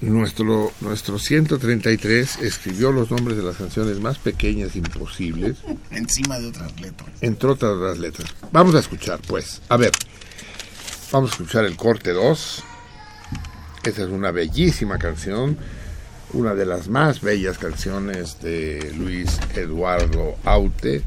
Nuestro, 0.00 0.72
nuestro 0.80 1.16
133 1.18 2.38
escribió 2.42 2.90
los 2.90 3.12
nombres 3.12 3.36
de 3.36 3.44
las 3.44 3.54
canciones 3.56 4.00
más 4.00 4.18
pequeñas 4.18 4.74
imposibles, 4.74 5.58
Encima 5.92 6.40
de 6.40 6.48
otras 6.48 6.78
letras. 6.80 7.08
entre 7.20 7.48
otras 7.48 7.76
las 7.76 7.98
letras. 7.98 8.34
Vamos 8.50 8.74
a 8.74 8.80
escuchar, 8.80 9.20
pues. 9.28 9.62
A 9.68 9.76
ver, 9.76 9.92
vamos 11.12 11.30
a 11.30 11.34
escuchar 11.34 11.64
el 11.66 11.76
corte 11.76 12.10
2. 12.10 12.64
Esta 13.84 14.02
es 14.02 14.10
una 14.10 14.30
bellísima 14.30 14.96
canción, 14.96 15.56
una 16.34 16.54
de 16.54 16.64
las 16.64 16.86
más 16.88 17.20
bellas 17.20 17.58
canciones 17.58 18.40
de 18.40 18.92
Luis 18.96 19.40
Eduardo 19.56 20.36
Aute, 20.44 21.02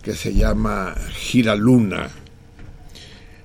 que 0.00 0.14
se 0.14 0.32
llama 0.32 0.94
Gira 1.10 1.56
Luna. 1.56 2.08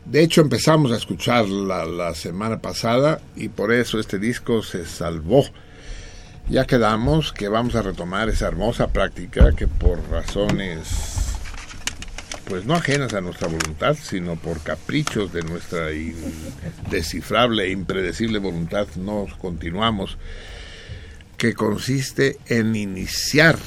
De 0.05 0.21
hecho, 0.21 0.41
empezamos 0.41 0.91
a 0.91 0.97
escucharla 0.97 1.85
la 1.85 2.13
semana 2.13 2.61
pasada 2.61 3.21
y 3.35 3.49
por 3.49 3.73
eso 3.73 3.99
este 3.99 4.19
disco 4.19 4.61
se 4.61 4.85
salvó. 4.85 5.43
Ya 6.47 6.65
quedamos 6.65 7.33
que 7.33 7.47
vamos 7.47 7.73
a 7.73 7.81
retomar 7.81 8.29
esa 8.29 8.47
hermosa 8.47 8.93
práctica 8.93 9.53
que 9.53 9.67
por 9.67 9.99
razones 10.11 11.16
pues 12.47 12.65
no 12.65 12.75
ajenas 12.75 13.13
a 13.13 13.21
nuestra 13.21 13.47
voluntad, 13.47 13.97
sino 14.01 14.35
por 14.37 14.61
caprichos 14.61 15.33
de 15.33 15.43
nuestra 15.43 15.91
indescifrable 15.91 17.65
e 17.65 17.71
impredecible 17.71 18.39
voluntad, 18.39 18.87
nos 18.95 19.35
continuamos, 19.35 20.17
que 21.37 21.53
consiste 21.53 22.37
en 22.47 22.75
iniciar 22.75 23.57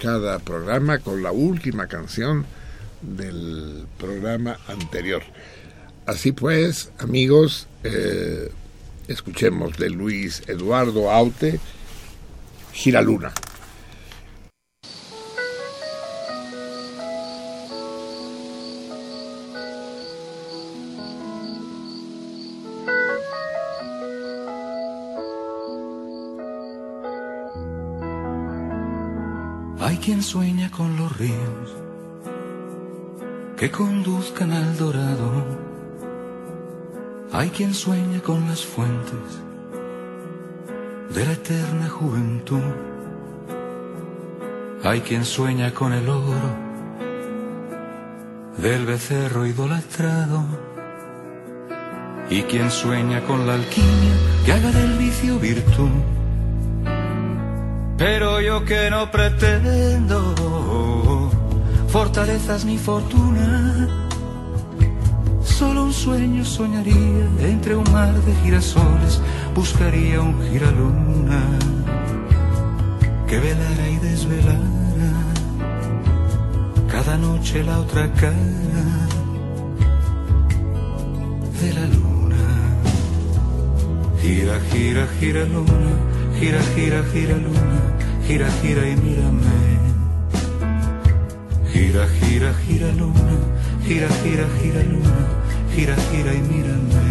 cada 0.00 0.38
programa 0.38 0.98
con 0.98 1.22
la 1.22 1.32
última 1.32 1.88
canción 1.88 2.46
del 3.02 3.86
programa 3.98 4.58
anterior. 4.68 5.22
Así 6.06 6.32
pues, 6.32 6.90
amigos, 6.98 7.66
eh, 7.84 8.50
escuchemos 9.08 9.76
de 9.78 9.90
Luis 9.90 10.42
Eduardo 10.46 11.10
Aute, 11.10 11.60
Giraluna. 12.72 13.32
Quien 30.02 30.20
sueña 30.20 30.68
con 30.68 30.96
los 30.96 31.16
ríos 31.16 31.76
que 33.56 33.70
conduzcan 33.70 34.50
al 34.50 34.76
dorado. 34.76 35.30
Hay 37.32 37.50
quien 37.50 37.72
sueña 37.72 38.20
con 38.20 38.48
las 38.48 38.66
fuentes 38.66 39.28
de 41.14 41.24
la 41.24 41.32
eterna 41.32 41.88
juventud. 41.88 42.64
Hay 44.82 45.02
quien 45.02 45.24
sueña 45.24 45.72
con 45.72 45.92
el 45.92 46.08
oro 46.08 46.50
del 48.58 48.84
becerro 48.84 49.46
idolatrado. 49.46 50.42
Y 52.28 52.42
quien 52.42 52.72
sueña 52.72 53.20
con 53.24 53.46
la 53.46 53.54
alquimia 53.54 54.14
que 54.44 54.52
haga 54.52 54.72
del 54.72 54.98
vicio 54.98 55.38
virtud. 55.38 56.11
Pero 58.04 58.40
yo 58.40 58.64
que 58.64 58.90
no 58.90 59.12
pretendo 59.12 60.18
fortalezas 61.86 62.64
ni 62.64 62.76
fortuna, 62.76 63.88
solo 65.44 65.84
un 65.84 65.92
sueño 65.92 66.44
soñaría 66.44 67.26
entre 67.42 67.76
un 67.76 67.88
mar 67.92 68.12
de 68.12 68.34
girasoles, 68.42 69.20
buscaría 69.54 70.20
un 70.20 70.34
giraluna 70.50 71.42
que 73.28 73.38
velara 73.38 73.88
y 73.88 73.96
desvelara 73.98 75.12
cada 76.90 77.16
noche 77.18 77.62
la 77.62 77.78
otra 77.78 78.12
cara 78.14 78.32
de 81.60 81.72
la 81.72 81.86
luna. 81.86 82.42
Gira, 84.20 84.58
gira, 84.72 85.06
gira 85.20 85.44
luna, 85.44 85.92
gira, 86.40 86.60
gira, 86.74 87.04
gira 87.12 87.36
luna, 87.36 87.71
gira, 88.26 88.48
gira 88.62 88.88
y 88.88 88.96
mírame. 88.96 89.62
Gira, 91.72 92.06
gira, 92.08 92.54
gira 92.66 92.92
luna, 92.92 93.36
gira, 93.86 94.08
gira, 94.22 94.46
gira 94.60 94.82
luna, 94.82 95.26
gira, 95.74 95.96
gira 96.10 96.34
y 96.34 96.40
mírame. 96.40 97.02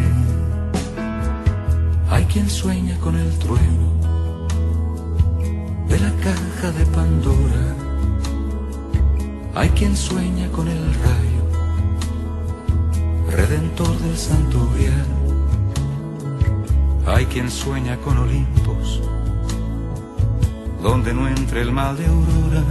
Hay 2.10 2.26
quien 2.26 2.50
sueña 2.50 2.98
con 3.00 3.16
el 3.16 3.32
trueno 3.40 3.92
de 5.88 6.00
la 6.00 6.12
caja 6.24 6.72
de 6.78 6.86
Pandora. 6.88 7.76
Hay 9.56 9.70
quien 9.70 9.96
sueña 9.96 10.50
con 10.52 10.68
el 10.68 10.84
rayo, 11.06 11.44
redentor 13.30 13.98
del 14.00 14.18
santo. 14.18 14.42
Hay 17.08 17.26
quien 17.26 17.52
sueña 17.52 17.98
con 17.98 18.18
Olimpos, 18.18 19.02
donde 20.82 21.14
no 21.14 21.28
entre 21.28 21.62
el 21.62 21.72
mal 21.72 21.96
de 21.98 22.06
aurora. 22.06 22.64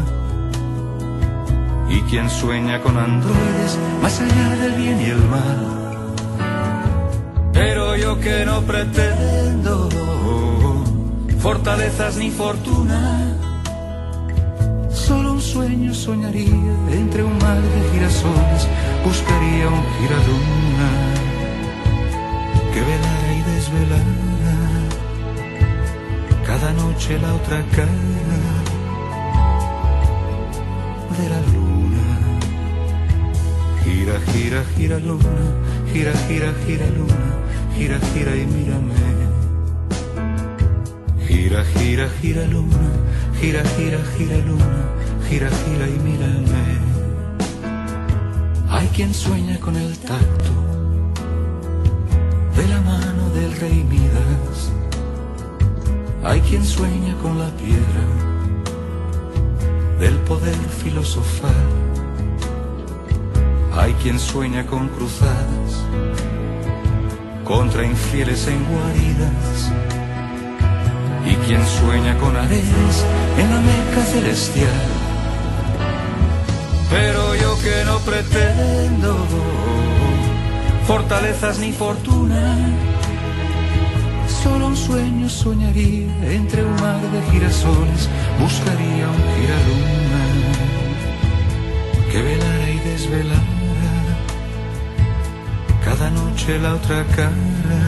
Y 1.89 2.01
quien 2.03 2.29
sueña 2.29 2.81
con 2.81 2.97
androides 2.97 3.79
más 4.03 4.21
allá 4.21 4.49
del 4.57 4.73
bien 4.73 5.01
y 5.01 5.05
el 5.05 5.25
mal. 5.29 5.61
Pero 7.53 7.97
yo 7.97 8.19
que 8.21 8.45
no 8.45 8.63
pretendo 8.63 9.89
fortalezas 11.41 12.17
ni 12.17 12.31
fortuna, 12.31 13.01
solo 14.91 15.33
un 15.33 15.41
sueño 15.41 15.95
soñaría 15.95 16.75
entre 16.93 17.25
un 17.25 17.37
mar 17.39 17.61
de 17.61 17.91
girasoles, 17.93 18.69
buscaría 19.05 19.69
un 19.69 19.83
giraluna 19.99 20.91
que 22.73 22.81
velara 22.81 23.35
y 23.35 23.43
desvelara 23.55 24.40
cada 26.61 26.73
noche 26.75 27.19
la 27.19 27.35
otra 27.35 27.65
cara 27.75 27.91
de 31.19 31.29
la 31.33 31.41
luna. 31.53 32.07
Gira, 33.83 34.21
gira, 34.33 34.65
gira 34.77 34.99
luna, 34.99 35.37
gira, 35.93 36.13
gira, 36.29 36.53
gira 36.67 36.87
luna, 36.99 37.29
gira, 37.77 37.99
gira 38.13 38.37
y 38.37 38.47
mírame. 38.47 38.95
Gira, 41.27 41.65
gira, 41.65 42.09
gira 42.21 42.45
luna, 42.45 42.91
gira, 43.41 43.63
gira, 43.77 44.01
gira 44.19 44.37
luna, 44.49 44.83
gira, 45.29 45.49
gira 45.65 45.87
y 45.89 45.99
mírame. 46.07 46.65
Hay 48.69 48.87
quien 48.89 49.15
sueña 49.15 49.59
con 49.61 49.77
el 49.77 49.97
tacto 49.99 50.55
de 52.57 52.69
la 52.69 52.81
mano 52.83 53.31
del 53.31 53.53
rey 53.61 53.83
Midas. 53.85 54.80
Hay 56.23 56.41
quien 56.43 56.65
sueña 56.65 57.15
con 57.23 57.39
la 57.39 57.49
piedra 57.57 58.05
del 59.99 60.15
poder 60.21 60.57
filosofal. 60.83 61.51
Hay 63.73 63.93
quien 63.95 64.19
sueña 64.19 64.67
con 64.67 64.89
cruzadas 64.89 65.85
contra 67.45 67.85
infieles 67.85 68.47
en 68.49 68.65
guaridas. 68.65 69.73
Y 71.27 71.35
quien 71.47 71.67
sueña 71.67 72.17
con 72.19 72.37
arenas 72.37 73.05
en 73.39 73.51
la 73.51 73.61
meca 73.61 74.03
celestial. 74.05 74.81
Pero 76.91 77.35
yo 77.35 77.59
que 77.63 77.85
no 77.87 77.99
pretendo 78.01 79.17
fortalezas 80.87 81.59
ni 81.61 81.73
fortuna, 81.73 82.57
solo 84.43 84.69
un 84.69 84.77
sueño 84.77 85.29
soñaría 85.29 86.33
entre 86.33 86.65
un 86.65 86.75
mar 86.81 87.01
de 87.15 87.21
girasoles, 87.31 88.09
buscaría 88.41 89.07
un 89.17 89.23
giraluna 89.37 90.23
que 92.11 92.23
velara 92.23 92.71
y 92.71 92.79
desvelara 92.91 93.61
cada 95.85 96.11
noche 96.11 96.59
la 96.59 96.75
otra 96.75 97.05
cara 97.17 97.83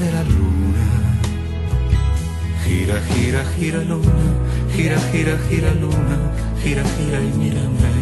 de 0.00 0.12
la 0.12 0.22
luna. 0.24 0.86
Gira, 2.64 3.00
gira, 3.12 3.44
gira 3.56 3.82
luna, 3.84 4.28
gira, 4.74 4.98
gira, 5.12 5.38
gira 5.48 5.74
luna, 5.74 6.16
gira, 6.62 6.82
gira 6.96 7.20
y 7.20 7.32
mírame. 7.38 7.92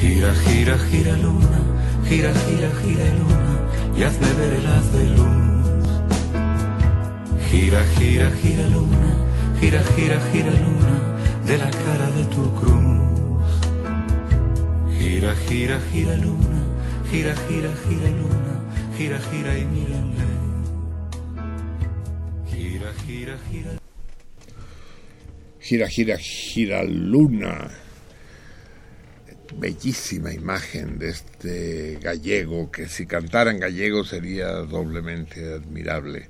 Gira, 0.00 0.34
gira, 0.44 0.78
gira 0.90 1.16
luna, 1.16 1.60
gira, 2.08 2.32
gira, 2.44 2.70
gira 2.82 3.04
luna, 3.20 3.61
y 3.96 4.02
hazme 4.02 4.26
haz 4.26 4.92
de 4.92 5.04
luz. 5.16 5.42
Gira, 7.50 7.84
gira, 7.98 8.30
gira 8.42 8.66
luna, 8.68 9.16
gira, 9.60 9.82
gira, 9.94 10.18
gira 10.32 10.50
luna, 10.50 10.94
de 11.46 11.58
la 11.58 11.70
cara 11.70 12.10
de 12.16 12.24
tu 12.34 12.54
cruz. 12.54 13.50
Gira, 14.98 15.34
gira, 15.48 15.78
gira 15.92 16.16
luna, 16.16 16.60
gira, 17.10 17.34
gira, 17.48 17.70
gira 17.86 18.10
luna, 18.20 18.54
gira, 18.96 19.18
gira 19.30 19.58
y 19.58 19.64
mírame. 19.66 20.26
Gira, 22.50 22.90
gira, 23.06 23.36
gira. 23.50 23.72
Gira, 25.60 25.86
gira, 25.88 26.16
gira 26.16 26.82
luna. 26.84 27.81
Bellísima 29.58 30.32
imagen 30.32 30.98
de 30.98 31.10
este 31.10 31.98
gallego 32.00 32.70
que 32.70 32.88
si 32.88 33.06
cantara 33.06 33.50
en 33.50 33.60
gallego 33.60 34.04
sería 34.04 34.48
doblemente 34.48 35.52
admirable. 35.52 36.28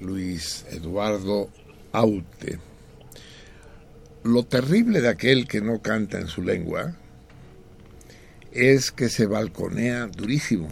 Luis 0.00 0.64
Eduardo 0.70 1.50
Aute. 1.92 2.58
Lo 4.22 4.44
terrible 4.44 5.00
de 5.00 5.08
aquel 5.08 5.46
que 5.46 5.60
no 5.60 5.82
canta 5.82 6.18
en 6.18 6.28
su 6.28 6.42
lengua 6.42 6.96
es 8.52 8.90
que 8.90 9.08
se 9.08 9.26
balconea 9.26 10.06
durísimo. 10.06 10.68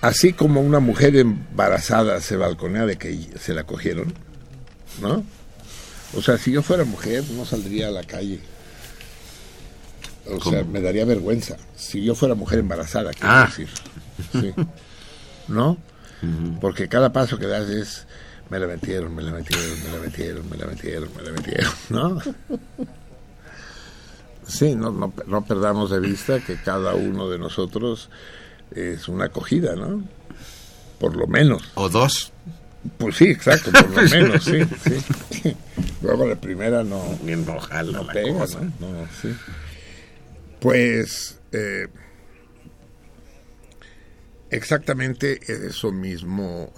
Así 0.00 0.32
como 0.32 0.60
una 0.60 0.80
mujer 0.80 1.16
embarazada 1.16 2.20
se 2.20 2.36
balconea 2.36 2.86
de 2.86 2.96
que 2.96 3.30
se 3.38 3.54
la 3.54 3.64
cogieron, 3.64 4.12
¿no? 5.00 5.24
O 6.14 6.20
sea, 6.20 6.36
si 6.38 6.52
yo 6.52 6.62
fuera 6.62 6.84
mujer, 6.84 7.24
no 7.30 7.46
saldría 7.46 7.88
a 7.88 7.92
la 7.92 8.04
calle. 8.04 8.40
O 10.30 10.40
sea, 10.50 10.62
me 10.64 10.80
daría 10.80 11.04
vergüenza. 11.04 11.56
Si 11.76 12.04
yo 12.04 12.14
fuera 12.14 12.34
mujer 12.34 12.60
embarazada, 12.60 13.10
quiero 13.12 13.28
Ah. 13.28 13.46
decir. 13.46 13.68
Sí. 14.32 14.54
¿No? 15.48 15.76
Porque 16.60 16.88
cada 16.88 17.12
paso 17.12 17.36
que 17.38 17.46
das 17.48 17.68
es, 17.68 18.06
me 18.48 18.60
la 18.60 18.68
metieron, 18.68 19.12
me 19.14 19.22
la 19.22 19.32
metieron, 19.32 19.82
me 19.82 19.88
la 19.96 19.98
metieron, 20.04 20.48
me 20.50 20.56
la 20.56 20.66
metieron, 20.66 21.08
me 21.16 21.22
la 21.22 21.32
metieron, 21.32 21.72
¿no? 21.90 22.18
Sí, 24.46 24.74
no, 24.76 24.90
no, 24.90 25.12
no 25.26 25.44
perdamos 25.44 25.90
de 25.90 26.00
vista 26.00 26.40
que 26.40 26.56
cada 26.56 26.94
uno 26.94 27.28
de 27.28 27.38
nosotros 27.38 28.10
es 28.74 29.08
una 29.08 29.26
acogida, 29.26 29.74
¿no? 29.76 30.02
Por 30.98 31.16
lo 31.16 31.26
menos. 31.26 31.62
O 31.74 31.88
dos. 31.88 32.32
Pues 32.98 33.16
sí, 33.16 33.24
exacto, 33.26 33.70
por 33.70 33.88
lo 33.90 34.02
menos, 34.10 34.44
sí, 34.44 34.58
sí. 34.84 35.56
Luego 36.02 36.26
la 36.26 36.36
primera 36.36 36.82
no, 36.82 37.18
No 37.24 37.60
jala 37.60 37.92
no 37.98 38.04
la 38.04 38.12
pega, 38.12 38.38
cosa. 38.40 38.60
¿no? 38.80 38.88
No, 38.92 39.06
sí. 39.20 39.28
Pues 40.62 41.40
eh, 41.50 41.88
exactamente 44.48 45.40
eso 45.48 45.90
mismo, 45.90 46.72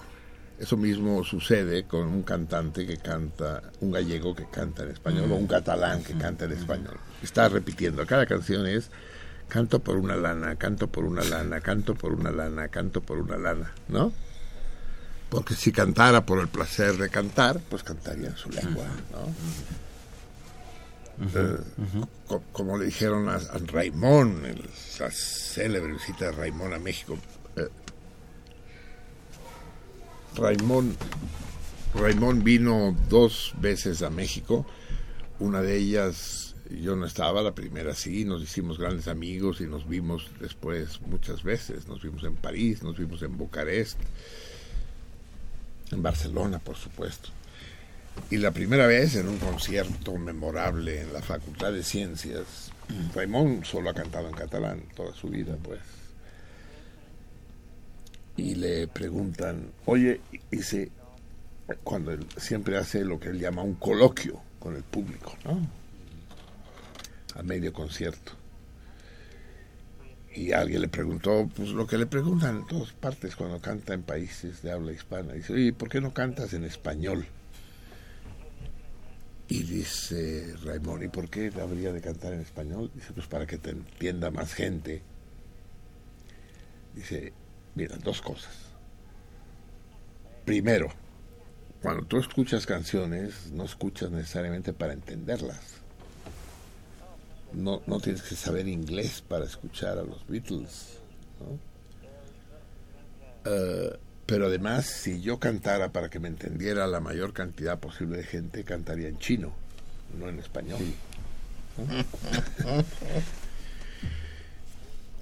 eso 0.59 0.75
mismo 0.75 1.23
sucede 1.23 1.83
con 1.83 2.07
un 2.07 2.23
cantante 2.23 2.87
que 2.87 2.97
canta, 2.97 3.61
un 3.81 3.91
gallego 3.91 4.35
que 4.35 4.49
canta 4.49 4.81
en 4.81 4.89
español 4.89 5.31
o 5.31 5.35
un 5.35 5.45
catalán 5.45 6.03
que 6.03 6.15
canta 6.17 6.45
en 6.45 6.53
español. 6.53 6.97
Está 7.21 7.47
repitiendo, 7.47 8.07
cada 8.07 8.25
canción 8.25 8.65
es 8.65 8.89
canto 9.49 9.77
por 9.77 9.97
una 9.97 10.15
lana, 10.15 10.55
canto 10.55 10.87
por 10.87 11.05
una 11.05 11.23
lana, 11.23 11.61
canto 11.61 11.93
por 11.93 12.13
una 12.13 12.31
lana, 12.31 12.69
canto 12.69 13.01
por 13.01 13.19
una 13.19 13.37
lana, 13.37 13.71
¿no? 13.87 14.11
Porque 15.29 15.53
si 15.53 15.71
cantara 15.71 16.25
por 16.25 16.39
el 16.39 16.47
placer 16.47 16.97
de 16.97 17.09
cantar, 17.09 17.59
pues 17.69 17.83
cantaría 17.83 18.29
en 18.29 18.35
su 18.35 18.49
lengua, 18.49 18.87
¿no? 19.11 19.84
Eh, 21.33 21.57
co- 22.27 22.43
como 22.51 22.77
le 22.77 22.85
dijeron 22.85 23.29
a, 23.29 23.35
a 23.35 23.57
Raimón, 23.67 24.45
el- 24.45 24.69
la 24.99 25.09
célebre 25.11 25.93
visita 25.93 26.25
de 26.25 26.31
Raimón 26.33 26.73
a 26.73 26.79
México. 26.79 27.17
eh, 27.55 27.69
Raimón, 30.35 30.95
Raimón 31.93 32.43
vino 32.43 32.95
dos 33.09 33.53
veces 33.59 34.01
a 34.01 34.09
México, 34.09 34.65
una 35.39 35.61
de 35.61 35.77
ellas 35.77 36.55
yo 36.81 36.95
no 36.95 37.05
estaba, 37.05 37.41
la 37.43 37.53
primera 37.55 37.93
sí, 37.93 38.25
nos 38.25 38.41
hicimos 38.41 38.77
grandes 38.79 39.07
amigos 39.07 39.61
y 39.61 39.67
nos 39.67 39.87
vimos 39.87 40.29
después 40.41 40.99
muchas 41.01 41.43
veces, 41.43 41.87
nos 41.87 42.01
vimos 42.01 42.23
en 42.23 42.35
París, 42.35 42.81
nos 42.83 42.97
vimos 42.97 43.21
en 43.21 43.37
Bucarest, 43.37 43.97
en 45.91 46.01
Barcelona, 46.01 46.59
por 46.59 46.75
supuesto. 46.75 47.29
Y 48.29 48.37
la 48.37 48.51
primera 48.51 48.87
vez 48.87 49.15
en 49.15 49.27
un 49.27 49.37
concierto 49.37 50.17
memorable 50.17 51.01
en 51.01 51.13
la 51.13 51.21
Facultad 51.21 51.71
de 51.71 51.83
Ciencias, 51.83 52.71
Raimón 53.13 53.63
solo 53.63 53.89
ha 53.89 53.93
cantado 53.93 54.27
en 54.27 54.35
catalán 54.35 54.83
toda 54.95 55.13
su 55.13 55.29
vida, 55.29 55.55
pues. 55.61 55.79
Y 58.37 58.55
le 58.55 58.87
preguntan, 58.87 59.71
oye, 59.85 60.19
se, 60.61 60.91
cuando 61.83 62.11
él 62.11 62.25
siempre 62.37 62.77
hace 62.77 63.05
lo 63.05 63.19
que 63.19 63.29
él 63.29 63.39
llama 63.39 63.61
un 63.61 63.75
coloquio 63.75 64.41
con 64.59 64.75
el 64.75 64.83
público, 64.83 65.37
¿no? 65.45 65.59
A 67.35 67.43
medio 67.43 67.71
concierto. 67.71 68.33
Y 70.33 70.51
alguien 70.51 70.81
le 70.81 70.89
preguntó, 70.89 71.49
pues 71.55 71.69
lo 71.69 71.87
que 71.87 71.97
le 71.97 72.07
preguntan 72.07 72.57
en 72.57 72.67
todas 72.67 72.91
partes 72.91 73.35
cuando 73.35 73.61
canta 73.61 73.93
en 73.93 74.03
países 74.03 74.61
de 74.61 74.71
habla 74.71 74.91
hispana. 74.91 75.33
Dice, 75.33 75.53
oye, 75.53 75.71
¿por 75.71 75.87
qué 75.87 76.01
no 76.01 76.13
cantas 76.13 76.53
en 76.53 76.65
español? 76.65 77.25
Y 79.47 79.63
dice 79.63 80.55
Raimón, 80.63 81.03
¿y 81.03 81.07
por 81.07 81.29
qué 81.29 81.51
habría 81.61 81.91
de 81.91 82.01
cantar 82.01 82.33
en 82.33 82.41
español? 82.41 82.91
Dice, 82.93 83.13
pues 83.13 83.27
para 83.27 83.45
que 83.45 83.57
te 83.57 83.71
entienda 83.71 84.31
más 84.31 84.53
gente. 84.53 85.03
Dice, 86.95 87.33
mira, 87.75 87.95
dos 87.97 88.21
cosas. 88.21 88.55
Primero, 90.45 90.89
cuando 91.81 92.05
tú 92.05 92.17
escuchas 92.17 92.65
canciones, 92.65 93.51
no 93.51 93.65
escuchas 93.65 94.09
necesariamente 94.09 94.73
para 94.73 94.93
entenderlas. 94.93 95.61
No, 97.53 97.83
no 97.85 97.99
tienes 97.99 98.23
que 98.23 98.35
saber 98.35 98.67
inglés 98.67 99.21
para 99.21 99.45
escuchar 99.45 99.99
a 99.99 100.03
los 100.03 100.25
Beatles. 100.27 100.99
¿no? 101.39 101.59
Eh, 103.45 103.99
pero 104.25 104.47
además, 104.47 104.85
si 104.87 105.21
yo 105.21 105.39
cantara 105.39 105.91
para 105.91 106.09
que 106.09 106.19
me 106.19 106.27
entendiera 106.27 106.87
la 106.87 106.99
mayor 106.99 107.33
cantidad 107.33 107.79
posible 107.79 108.17
de 108.17 108.23
gente, 108.23 108.63
cantaría 108.63 109.07
en 109.07 109.19
chino, 109.19 109.53
no 110.17 110.27
en 110.29 110.39
español. 110.39 110.79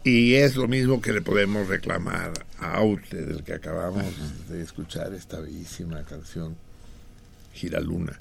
y 0.03 0.35
es 0.35 0.55
lo 0.55 0.67
mismo 0.67 1.01
que 1.01 1.11
le 1.11 1.21
podemos 1.21 1.67
reclamar 1.67 2.31
a 2.59 2.75
Aute, 2.75 3.25
del 3.25 3.43
que 3.43 3.53
acabamos 3.53 4.05
de 4.49 4.61
escuchar 4.61 5.13
esta 5.13 5.39
bellísima 5.39 6.03
canción, 6.03 6.55
Giraluna. 7.53 8.17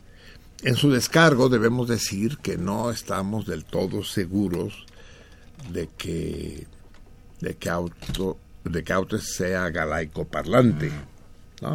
En 0.62 0.76
su 0.76 0.90
descargo 0.90 1.48
debemos 1.48 1.88
decir 1.88 2.38
que 2.38 2.56
no 2.56 2.90
estamos 2.90 3.46
del 3.46 3.64
todo 3.64 4.04
seguros 4.04 4.86
de 5.70 5.88
que 5.96 6.66
de 7.40 7.56
que 7.56 7.68
Auto 7.68 8.38
de 8.64 8.92
Aute 8.92 9.18
sea 9.18 9.70
galaico 9.70 10.26
parlante. 10.26 10.90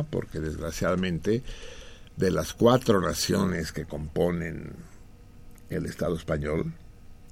Porque 0.10 0.40
desgraciadamente 0.40 1.44
de 2.18 2.32
las 2.32 2.54
cuatro 2.54 3.00
naciones 3.00 3.72
que 3.72 3.86
componen 3.86 4.74
el 5.70 5.86
Estado 5.86 6.16
español, 6.16 6.74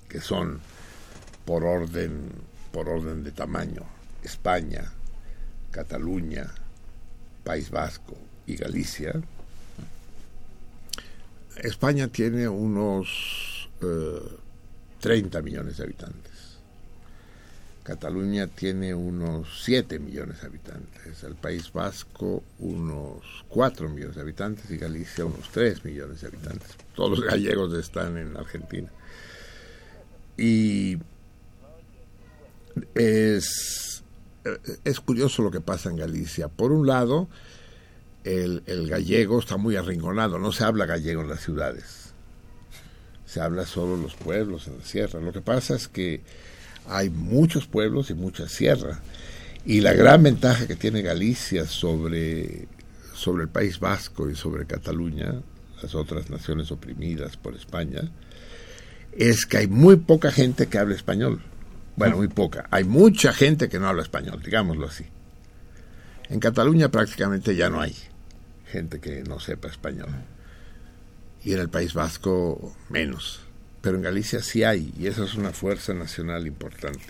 que 0.08 0.22
son 0.22 0.62
por 1.44 1.66
orden 1.66 2.32
por 2.72 2.90
orden 2.90 3.24
de 3.24 3.32
tamaño, 3.32 3.84
España, 4.22 4.92
Cataluña, 5.72 6.54
País 7.44 7.70
Vasco 7.70 8.18
y 8.46 8.58
Galicia, 8.58 9.14
España 11.56 12.10
tiene 12.10 12.50
unos 12.50 13.70
eh, 13.82 14.20
30 15.00 15.42
millones 15.42 15.78
de 15.78 15.84
habitantes. 15.84 16.55
Cataluña 17.86 18.48
tiene 18.48 18.96
unos 18.96 19.64
7 19.64 20.00
millones 20.00 20.42
de 20.42 20.48
habitantes. 20.48 21.24
El 21.24 21.36
País 21.36 21.72
Vasco 21.72 22.42
unos 22.58 23.46
4 23.50 23.90
millones 23.90 24.16
de 24.16 24.22
habitantes 24.24 24.72
y 24.72 24.78
Galicia 24.78 25.24
unos 25.24 25.48
3 25.50 25.86
millones 25.86 26.22
de 26.22 26.28
habitantes. 26.28 26.68
Todos 26.96 27.20
los 27.20 27.22
gallegos 27.22 27.72
están 27.76 28.18
en 28.18 28.36
Argentina. 28.36 28.90
Y 30.36 30.98
es, 32.96 34.04
es 34.84 35.00
curioso 35.00 35.44
lo 35.44 35.52
que 35.52 35.62
pasa 35.62 35.92
en 35.92 35.98
Galicia. 35.98 36.48
Por 36.48 36.72
un 36.72 36.88
lado, 36.88 37.28
el, 38.24 38.64
el, 38.66 38.90
gallego 38.90 39.38
está 39.38 39.58
muy 39.58 39.76
arrinconado, 39.76 40.40
no 40.40 40.52
se 40.52 40.64
habla 40.64 40.88
gallego 40.88 41.22
en 41.22 41.30
las 41.30 41.44
ciudades, 41.44 42.14
se 43.28 43.42
habla 43.42 43.68
solo 43.68 43.94
en 43.94 44.02
los 44.02 44.16
pueblos, 44.16 44.68
en 44.68 44.80
la 44.80 44.84
sierra. 44.84 45.20
Lo 45.20 45.32
que 45.32 45.42
pasa 45.42 45.76
es 45.76 45.88
que 45.88 46.24
hay 46.90 47.10
muchos 47.10 47.68
pueblos 47.68 48.10
y 48.10 48.14
mucha 48.14 48.48
sierra, 48.48 49.00
y 49.66 49.82
la 49.82 49.94
gran 49.94 50.22
ventaja 50.22 50.68
que 50.68 50.76
tiene 50.76 51.02
Galicia 51.02 51.66
sobre, 51.66 52.68
sobre 53.14 53.44
el 53.44 53.50
País 53.50 53.80
Vasco 53.80 54.30
y 54.30 54.36
sobre 54.36 54.66
Cataluña, 54.66 55.42
las 55.82 55.96
otras 55.96 56.30
naciones 56.30 56.72
oprimidas 56.72 57.38
por 57.38 57.56
España, 57.56 58.12
es 59.12 59.46
que 59.46 59.58
hay 59.58 59.68
muy 59.68 59.96
poca 59.96 60.32
gente 60.32 60.68
que 60.68 60.78
hable 60.78 60.96
español. 60.96 61.42
Bueno, 61.96 62.18
muy 62.18 62.28
poca. 62.28 62.68
Hay 62.72 62.84
mucha 62.84 63.32
gente 63.32 63.70
que 63.70 63.80
no 63.80 63.88
habla 63.88 64.04
español, 64.04 64.42
digámoslo 64.44 64.86
así. 64.86 65.06
En 66.30 66.40
Cataluña 66.40 66.90
prácticamente 66.90 67.56
ya 67.56 67.70
no 67.70 67.82
hay 67.82 67.96
gente 68.70 69.00
que 69.00 69.24
no 69.24 69.40
sepa 69.40 69.70
español. 69.70 70.10
Y 71.44 71.54
en 71.54 71.60
el 71.60 71.70
País 71.70 71.94
Vasco 71.94 72.76
menos. 72.90 73.45
Pero 73.86 73.98
en 73.98 74.02
Galicia 74.02 74.42
sí 74.42 74.64
hay, 74.64 74.92
y 74.98 75.06
esa 75.06 75.26
es 75.26 75.36
una 75.36 75.52
fuerza 75.52 75.94
nacional 75.94 76.48
importante. 76.48 77.06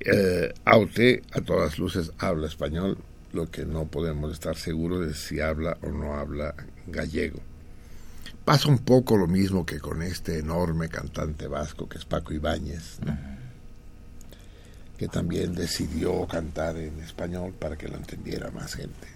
Eh, 0.00 0.52
Aute, 0.64 1.22
a 1.30 1.40
todas 1.40 1.78
luces, 1.78 2.10
habla 2.18 2.48
español, 2.48 2.98
lo 3.32 3.48
que 3.48 3.64
no 3.64 3.84
podemos 3.84 4.32
estar 4.32 4.56
seguros 4.56 5.06
de 5.06 5.14
si 5.14 5.38
habla 5.38 5.78
o 5.80 5.90
no 5.90 6.16
habla 6.16 6.56
gallego. 6.88 7.38
Pasa 8.44 8.66
un 8.66 8.80
poco 8.80 9.16
lo 9.16 9.28
mismo 9.28 9.64
que 9.64 9.78
con 9.78 10.02
este 10.02 10.40
enorme 10.40 10.88
cantante 10.88 11.46
vasco 11.46 11.88
que 11.88 11.98
es 11.98 12.04
Paco 12.04 12.34
Ibáñez, 12.34 12.98
¿no? 13.06 13.16
que 14.98 15.06
también 15.06 15.54
decidió 15.54 16.26
cantar 16.26 16.76
en 16.78 16.98
español 16.98 17.54
para 17.56 17.76
que 17.76 17.86
lo 17.86 17.96
entendiera 17.96 18.50
más 18.50 18.74
gente. 18.74 19.06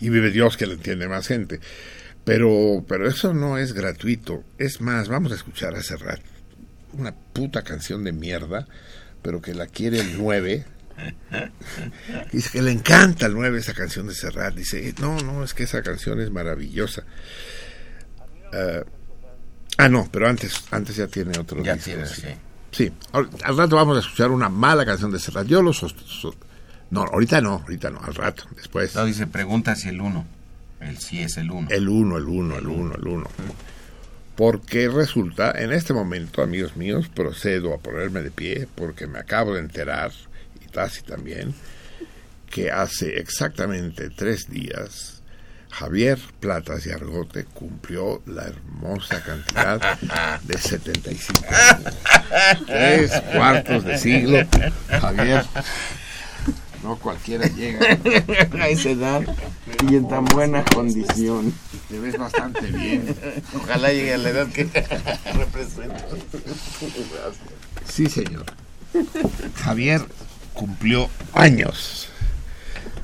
Y 0.00 0.08
vive 0.08 0.30
Dios 0.30 0.56
que 0.56 0.66
lo 0.66 0.72
entiende 0.72 1.08
más 1.08 1.26
gente. 1.26 1.60
Pero, 2.26 2.84
pero 2.88 3.06
eso 3.08 3.32
no 3.32 3.56
es 3.56 3.72
gratuito. 3.72 4.42
Es 4.58 4.80
más, 4.80 5.08
vamos 5.08 5.30
a 5.30 5.36
escuchar 5.36 5.76
a 5.76 5.82
Serrat. 5.82 6.20
Una 6.92 7.14
puta 7.14 7.62
canción 7.62 8.02
de 8.02 8.10
mierda, 8.10 8.66
pero 9.22 9.40
que 9.40 9.54
la 9.54 9.68
quiere 9.68 10.00
el 10.00 10.18
9. 10.18 10.64
Dice 12.32 12.50
que 12.50 12.62
le 12.62 12.72
encanta 12.72 13.26
el 13.26 13.34
9 13.34 13.58
esa 13.60 13.74
canción 13.74 14.08
de 14.08 14.14
Serrat. 14.14 14.56
Dice, 14.56 14.92
no, 15.00 15.20
no, 15.20 15.44
es 15.44 15.54
que 15.54 15.62
esa 15.62 15.82
canción 15.82 16.20
es 16.20 16.32
maravillosa. 16.32 17.04
Uh, 18.52 18.82
ah, 19.78 19.88
no, 19.88 20.08
pero 20.10 20.28
antes, 20.28 20.64
antes 20.72 20.96
ya 20.96 21.06
tiene 21.06 21.38
otro 21.38 21.62
Ya 21.62 21.74
disco, 21.74 21.90
tiene, 21.92 22.06
sí. 22.06 22.22
sí. 22.22 22.28
Sí, 22.72 22.92
al 23.12 23.30
al 23.44 23.56
rato 23.56 23.76
vamos 23.76 23.98
a 23.98 24.00
escuchar 24.00 24.32
una 24.32 24.48
mala 24.48 24.84
canción 24.84 25.12
de 25.12 25.20
Serrat. 25.20 25.46
Yo 25.46 25.62
lo 25.62 25.70
No, 26.90 27.02
ahorita 27.02 27.40
no, 27.40 27.62
ahorita 27.62 27.88
no, 27.90 28.00
al 28.00 28.16
rato, 28.16 28.48
después. 28.56 28.96
No, 28.96 29.04
dice, 29.04 29.28
pregunta 29.28 29.76
si 29.76 29.90
el 29.90 30.00
uno. 30.00 30.26
El 30.80 30.98
sí 30.98 31.22
es 31.22 31.36
el 31.36 31.50
uno. 31.50 31.68
El 31.70 31.88
uno, 31.88 32.16
el 32.18 32.24
uno, 32.24 32.58
el 32.58 32.66
uno, 32.66 32.94
el 32.94 33.06
uno. 33.06 33.30
Porque 34.36 34.88
resulta, 34.88 35.52
en 35.52 35.72
este 35.72 35.94
momento, 35.94 36.42
amigos 36.42 36.76
míos, 36.76 37.08
procedo 37.08 37.72
a 37.72 37.78
ponerme 37.78 38.20
de 38.22 38.30
pie 38.30 38.68
porque 38.74 39.06
me 39.06 39.18
acabo 39.18 39.54
de 39.54 39.60
enterar, 39.60 40.12
y 40.62 40.68
Tassi 40.68 41.02
también, 41.02 41.54
que 42.50 42.70
hace 42.70 43.18
exactamente 43.18 44.10
tres 44.10 44.48
días 44.48 45.16
Javier 45.78 46.18
Platas 46.40 46.86
y 46.86 46.90
Argote 46.90 47.44
cumplió 47.44 48.22
la 48.24 48.44
hermosa 48.44 49.22
cantidad 49.22 49.98
de 50.40 50.56
75 50.56 51.44
años. 51.50 51.94
Tres 52.66 53.22
cuartos 53.34 53.84
de 53.84 53.98
siglo. 53.98 54.38
Javier, 54.88 55.44
no 56.86 56.96
cualquiera 56.96 57.46
llega. 57.48 57.80
a 58.60 58.68
esa 58.68 58.90
edad 58.90 59.22
y 59.90 59.96
en 59.96 60.08
tan 60.08 60.24
buena 60.24 60.64
condición. 60.64 61.52
Te 61.88 61.98
ves 61.98 62.16
bastante 62.16 62.66
bien. 62.68 63.14
Ojalá 63.54 63.92
llegue 63.92 64.14
a 64.14 64.18
la 64.18 64.30
edad 64.30 64.48
que 64.48 64.64
representa. 65.34 66.06
Sí, 67.92 68.06
señor. 68.06 68.46
Javier 69.56 70.02
cumplió 70.54 71.10
años. 71.32 72.08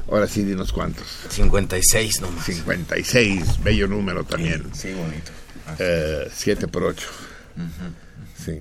Ahora 0.09 0.29
sí, 0.29 0.45
dinos 0.45 0.73
cuántos. 0.73 1.07
56 1.31 2.21
nomás. 2.21 2.45
56, 2.45 3.63
bello 3.65 3.89
número 3.89 4.25
también. 4.25 4.65
Sí, 4.75 4.93
bonito. 4.93 5.33
Eh, 5.79 6.31
siete 6.33 6.69
por 6.69 6.85
ocho. 6.85 7.09
Sí. 8.45 8.61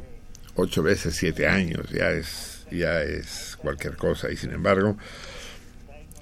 Ocho 0.55 0.81
veces 0.81 1.15
siete 1.15 1.47
años, 1.47 1.87
ya 1.91 2.09
es, 2.09 2.60
ya 2.71 3.01
es 3.03 3.57
cualquier 3.61 3.95
cosa. 3.97 4.31
Y 4.31 4.37
sin 4.37 4.51
embargo, 4.51 4.97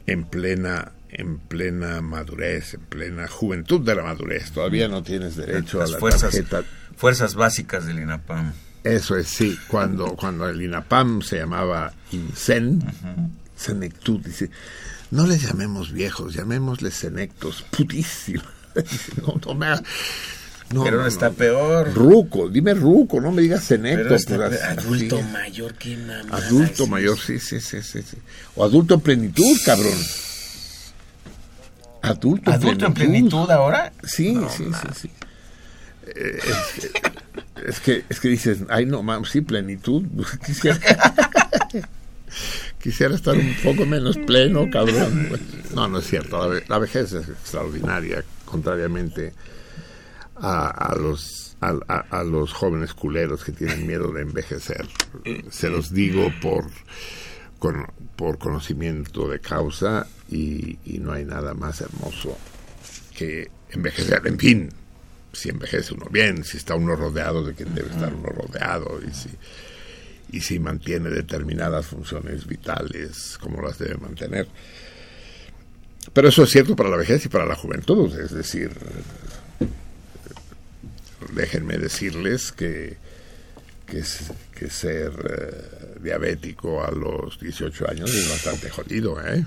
en 0.06 0.26
plena, 0.26 0.92
en 1.10 1.38
plena 1.40 2.02
madurez, 2.02 2.74
en 2.76 2.82
plena 2.82 3.28
juventud 3.28 3.82
de 3.82 3.96
la 3.96 4.04
madurez, 4.04 4.52
todavía 4.52 4.88
no 4.88 5.04
tienes 5.04 5.36
derecho 5.36 5.80
Las 5.80 5.90
a 5.90 5.94
la 5.94 6.00
fuerzas, 6.00 6.32
tarjeta. 6.32 6.64
fuerzas 6.96 7.36
básicas 7.36 7.86
del 7.86 8.00
INAPAM. 8.00 8.54
Eso 8.84 9.18
es, 9.18 9.28
sí. 9.28 9.58
Cuando, 9.68 10.16
cuando 10.18 10.48
el 10.50 10.62
INAPAM 10.62 11.22
se 11.22 11.38
llamaba 11.38 11.94
INSEN, 12.12 12.82
Senectud, 13.56 14.22
dice, 14.22 14.50
no 15.12 15.28
les 15.28 15.42
llamemos 15.44 15.92
viejos, 15.92 16.34
llamémosles 16.34 16.94
senectos. 16.94 17.66
No, 19.26 19.42
no 19.46 19.56
me 19.56 19.66
hagas- 19.66 19.84
no, 20.74 20.84
Pero 20.84 20.98
no, 21.02 21.08
está 21.08 21.30
no. 21.30 21.36
peor. 21.36 21.94
Ruco, 21.94 22.48
dime 22.50 22.74
ruco, 22.74 23.20
no 23.20 23.32
me 23.32 23.42
digas 23.42 23.64
senecto. 23.64 24.08
Pues, 24.10 24.30
así. 24.30 24.56
adulto 24.66 25.22
mayor, 25.24 25.74
qué 25.76 25.98
mamada 25.98 26.46
Adulto 26.48 26.84
es 26.84 26.90
mayor, 26.90 27.20
sí, 27.20 27.40
sí, 27.40 27.60
sí, 27.60 27.82
sí, 27.82 28.02
sí. 28.02 28.18
O 28.56 28.64
adulto 28.64 28.94
en 28.96 29.02
plenitud, 29.02 29.58
cabrón. 29.66 29.94
Adulto, 32.02 32.52
¿Adulto 32.52 32.86
en 32.86 32.94
plenitud 32.94 33.50
ahora? 33.52 33.92
Sí, 34.04 34.38
sí, 34.56 34.66
sí, 34.66 34.88
sí. 35.02 35.12
Eh, 36.16 36.40
es, 36.44 37.66
es 37.68 37.80
que 37.82 38.06
es 38.10 38.20
que 38.20 38.30
dices, 38.30 38.60
ay 38.70 38.86
no, 38.86 39.04
mames, 39.04 39.30
sí, 39.30 39.42
plenitud. 39.42 40.04
Quisiera, 40.46 40.80
quisiera 42.82 43.16
estar 43.16 43.36
un 43.36 43.54
poco 43.64 43.86
menos 43.86 44.18
pleno, 44.18 44.70
cabrón. 44.72 45.38
No, 45.76 45.88
no 45.88 46.00
es 46.00 46.08
cierto. 46.08 46.40
La, 46.40 46.48
ve- 46.48 46.64
la 46.68 46.78
vejez 46.80 47.12
es 47.12 47.28
extraordinaria, 47.28 48.24
contrariamente 48.46 49.34
a, 50.42 50.68
a 50.70 50.96
los 50.96 51.56
a, 51.62 51.74
a- 52.10 52.24
los 52.24 52.54
jóvenes 52.54 52.94
culeros 52.94 53.44
que 53.44 53.52
tienen 53.52 53.86
miedo 53.86 54.12
de 54.14 54.22
envejecer. 54.22 54.88
Se 55.50 55.70
los 55.70 55.92
digo 55.94 56.32
por, 56.42 56.66
con- 57.60 57.86
por 58.16 58.38
conocimiento 58.38 59.28
de 59.28 59.40
causa 59.42 60.08
y, 60.30 60.78
y 60.86 61.00
no 61.00 61.12
hay 61.12 61.26
nada 61.26 61.54
más 61.54 61.82
hermoso 61.82 62.38
que 63.16 63.50
envejecer. 63.72 64.22
En 64.26 64.40
fin, 64.40 64.70
si 65.34 65.50
envejece 65.50 65.94
uno 65.94 66.08
bien, 66.10 66.44
si 66.46 66.56
está 66.58 66.76
uno 66.76 66.96
rodeado 66.96 67.44
de 67.44 67.54
quien 67.54 67.76
debe 67.76 67.90
estar 67.90 68.14
uno 68.14 68.30
rodeado 68.30 69.00
y 69.06 69.14
si, 69.14 69.30
y 70.32 70.40
si 70.42 70.60
mantiene 70.60 71.10
determinadas 71.10 71.88
funciones 71.88 72.48
vitales 72.48 73.38
como 73.42 73.62
las 73.62 73.78
debe 73.78 73.98
mantener. 73.98 74.48
Pero 76.14 76.30
eso 76.30 76.44
es 76.44 76.50
cierto 76.52 76.76
para 76.76 76.90
la 76.90 76.96
vejez 76.98 77.26
y 77.26 77.30
para 77.30 77.46
la 77.46 77.56
juventud, 77.56 78.18
es 78.18 78.32
decir, 78.32 78.72
déjenme 81.34 81.78
decirles 81.78 82.52
que, 82.52 82.98
que, 83.86 84.70
ser 84.70 85.12
eh, 85.30 86.00
diabético 86.02 86.84
a 86.84 86.92
los 86.92 87.40
18 87.40 87.90
años 87.90 88.14
es 88.14 88.30
bastante 88.30 88.70
jodido, 88.70 89.20
¿eh? 89.26 89.46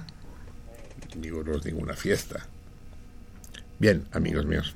Digo, 1.16 1.42
no 1.44 1.56
es 1.56 1.64
ninguna 1.64 1.94
fiesta. 1.94 2.46
Bien, 3.78 4.06
amigos 4.12 4.46
míos, 4.46 4.74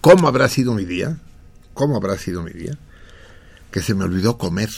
¿cómo 0.00 0.28
habrá 0.28 0.48
sido 0.48 0.74
mi 0.74 0.84
día? 0.84 1.18
¿Cómo 1.74 1.96
habrá 1.96 2.18
sido 2.18 2.42
mi 2.42 2.52
día? 2.52 2.76
Que 3.70 3.80
se 3.80 3.94
me 3.94 4.04
olvidó 4.04 4.38
comer. 4.38 4.70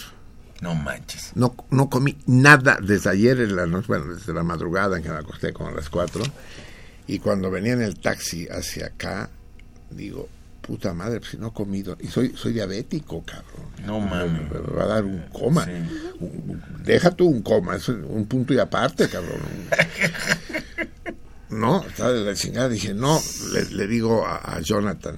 No 0.60 0.74
manches. 0.74 1.32
No, 1.34 1.54
no 1.70 1.90
comí 1.90 2.16
nada 2.26 2.78
desde 2.80 3.10
ayer 3.10 3.40
en 3.40 3.56
la 3.56 3.66
noche, 3.66 3.87
bueno, 3.88 4.14
desde 4.14 4.32
la 4.32 4.42
madrugada 4.42 4.96
en 4.96 5.02
que 5.02 5.10
me 5.10 5.16
acosté 5.18 5.52
como 5.52 5.70
a 5.70 5.72
las 5.72 5.90
4. 5.90 6.22
Y 7.06 7.18
cuando 7.18 7.50
venía 7.50 7.72
en 7.72 7.82
el 7.82 7.98
taxi 7.98 8.46
hacia 8.48 8.87
acá, 8.87 9.28
digo, 9.90 10.28
puta 10.66 10.92
madre, 10.94 11.18
pues 11.20 11.33
si 11.33 11.37
no 11.37 11.48
he 11.48 11.53
comido. 11.53 11.96
Y 12.00 12.09
soy, 12.09 12.35
soy 12.37 12.53
diabético, 12.53 13.22
cabrón. 13.24 13.66
No 13.87 14.00
Me, 14.00 14.07
mames. 14.11 14.50
me 14.50 14.59
va 14.74 14.85
a 14.85 14.87
dar 14.87 15.05
un 15.05 15.20
coma. 15.33 15.64
Sí. 15.64 15.70
Un- 16.20 16.42
un- 16.48 16.62
deja 16.85 17.11
tú 17.11 17.27
un 17.27 17.42
coma, 17.42 17.77
es 17.77 17.88
un 17.88 18.27
punto 18.27 18.53
y 18.55 18.59
aparte, 18.59 19.09
cabrón. 19.09 19.40
No, 21.50 21.85
está 21.85 22.11
de 22.12 22.24
la 22.24 22.35
chingada. 22.35 22.68
Dije, 22.68 22.94
no, 22.94 23.20
le, 23.53 23.64
le 23.70 23.87
digo 23.87 24.27
a, 24.27 24.37
a 24.57 24.61
Jonathan, 24.61 25.16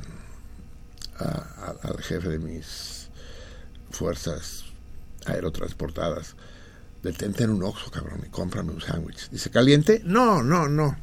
a- 1.19 1.25
a- 1.25 1.89
al 1.89 2.03
jefe 2.03 2.29
de 2.29 2.39
mis 2.39 3.09
fuerzas 3.91 4.65
aerotransportadas, 5.27 6.35
detente 7.03 7.45
en 7.45 7.51
un 7.51 7.63
oxo, 7.63 7.91
cabrón, 7.91 8.23
y 8.27 8.31
cómprame 8.31 8.73
un 8.73 8.81
sándwich. 8.81 9.31
Dice, 9.31 9.51
¿caliente? 9.51 10.03
No, 10.05 10.43
no, 10.43 10.69
no. 10.69 10.97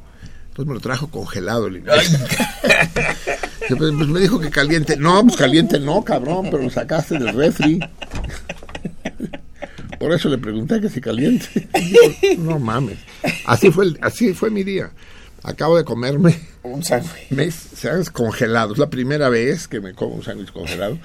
Entonces 0.48 0.66
me 0.68 0.74
lo 0.74 0.80
trajo 0.80 1.10
congelado 1.10 1.66
el 1.66 1.82
pues, 3.68 3.92
pues 3.96 4.08
me 4.08 4.20
dijo 4.20 4.40
que 4.40 4.50
caliente. 4.50 4.96
No, 4.96 5.22
pues 5.24 5.36
caliente 5.36 5.78
no, 5.80 6.02
cabrón, 6.04 6.48
pero 6.50 6.62
lo 6.62 6.70
sacaste 6.70 7.18
del 7.18 7.34
refri. 7.34 7.80
Por 9.98 10.12
eso 10.12 10.28
le 10.28 10.38
pregunté 10.38 10.80
que 10.80 10.88
si 10.90 11.00
caliente. 11.00 11.68
No 12.38 12.58
mames. 12.58 12.98
Así 13.46 13.70
fue, 13.70 13.86
el- 13.86 13.98
así 14.02 14.34
fue 14.34 14.50
mi 14.50 14.64
día. 14.64 14.90
Acabo 15.42 15.76
de 15.76 15.84
comerme 15.84 16.38
Un 16.62 16.82
sándwich. 16.82 17.30
me 17.30 17.50
sándwich 17.50 18.10
congelado. 18.10 18.72
Es 18.72 18.78
la 18.78 18.90
primera 18.90 19.28
vez 19.28 19.68
que 19.68 19.80
me 19.80 19.94
como 19.94 20.14
un 20.16 20.22
sándwich 20.22 20.52
congelado. 20.52 20.98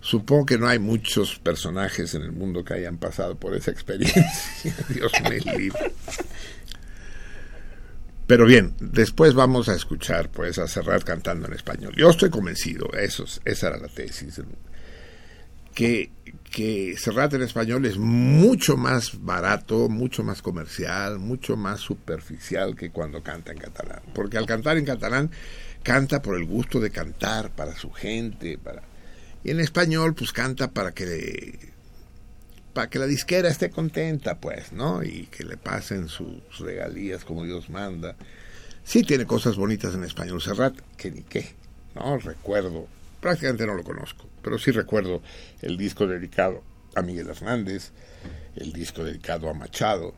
Supongo 0.00 0.46
que 0.46 0.58
no 0.58 0.68
hay 0.68 0.78
muchos 0.78 1.36
personajes 1.38 2.14
en 2.14 2.22
el 2.22 2.30
mundo 2.32 2.62
que 2.64 2.74
hayan 2.74 2.98
pasado 2.98 3.34
por 3.36 3.54
esa 3.56 3.70
experiencia. 3.72 4.24
Dios 4.88 5.10
me 5.24 5.38
libre. 5.56 5.92
Pero 8.26 8.44
bien, 8.44 8.74
después 8.80 9.34
vamos 9.34 9.68
a 9.68 9.74
escuchar 9.74 10.30
pues 10.30 10.58
a 10.58 10.66
Serrat 10.66 11.04
cantando 11.04 11.46
en 11.46 11.52
español. 11.54 11.94
Yo 11.96 12.10
estoy 12.10 12.28
convencido, 12.30 12.92
eso, 12.92 13.24
es- 13.24 13.40
esa 13.44 13.68
era 13.68 13.78
la 13.78 13.88
tesis, 13.88 14.40
que, 15.74 16.10
que 16.50 16.96
Serrat 16.96 17.34
en 17.34 17.42
español 17.42 17.84
es 17.86 17.98
mucho 17.98 18.76
más 18.76 19.22
barato, 19.22 19.88
mucho 19.88 20.22
más 20.24 20.42
comercial, 20.42 21.18
mucho 21.18 21.56
más 21.56 21.80
superficial 21.80 22.74
que 22.74 22.90
cuando 22.90 23.22
canta 23.22 23.52
en 23.52 23.58
catalán. 23.58 24.00
Porque 24.14 24.38
al 24.38 24.46
cantar 24.46 24.76
en 24.78 24.86
catalán, 24.86 25.30
canta 25.82 26.22
por 26.22 26.36
el 26.36 26.46
gusto 26.46 26.80
de 26.80 26.90
cantar 26.90 27.50
para 27.50 27.76
su 27.76 27.90
gente, 27.92 28.58
para... 28.58 28.82
y 29.44 29.50
en 29.50 29.60
español 29.60 30.14
pues 30.14 30.32
canta 30.32 30.70
para 30.72 30.92
que 30.92 31.74
para 32.76 32.90
que 32.90 32.98
la 32.98 33.06
disquera 33.06 33.48
esté 33.48 33.70
contenta, 33.70 34.38
pues, 34.38 34.70
¿no? 34.70 35.02
Y 35.02 35.28
que 35.30 35.44
le 35.44 35.56
pasen 35.56 36.08
sus 36.08 36.58
regalías 36.58 37.24
como 37.24 37.42
Dios 37.42 37.70
manda. 37.70 38.16
Sí 38.84 39.02
tiene 39.02 39.24
cosas 39.24 39.56
bonitas 39.56 39.94
en 39.94 40.04
español 40.04 40.42
Serrat, 40.42 40.76
que 40.98 41.10
ni 41.10 41.22
qué, 41.22 41.54
¿no? 41.94 42.18
Recuerdo, 42.18 42.86
prácticamente 43.18 43.66
no 43.66 43.72
lo 43.72 43.82
conozco, 43.82 44.28
pero 44.42 44.58
sí 44.58 44.72
recuerdo 44.72 45.22
el 45.62 45.78
disco 45.78 46.06
dedicado 46.06 46.62
a 46.94 47.00
Miguel 47.00 47.30
Hernández, 47.30 47.92
el 48.56 48.74
disco 48.74 49.02
dedicado 49.02 49.48
a 49.48 49.54
Machado, 49.54 50.12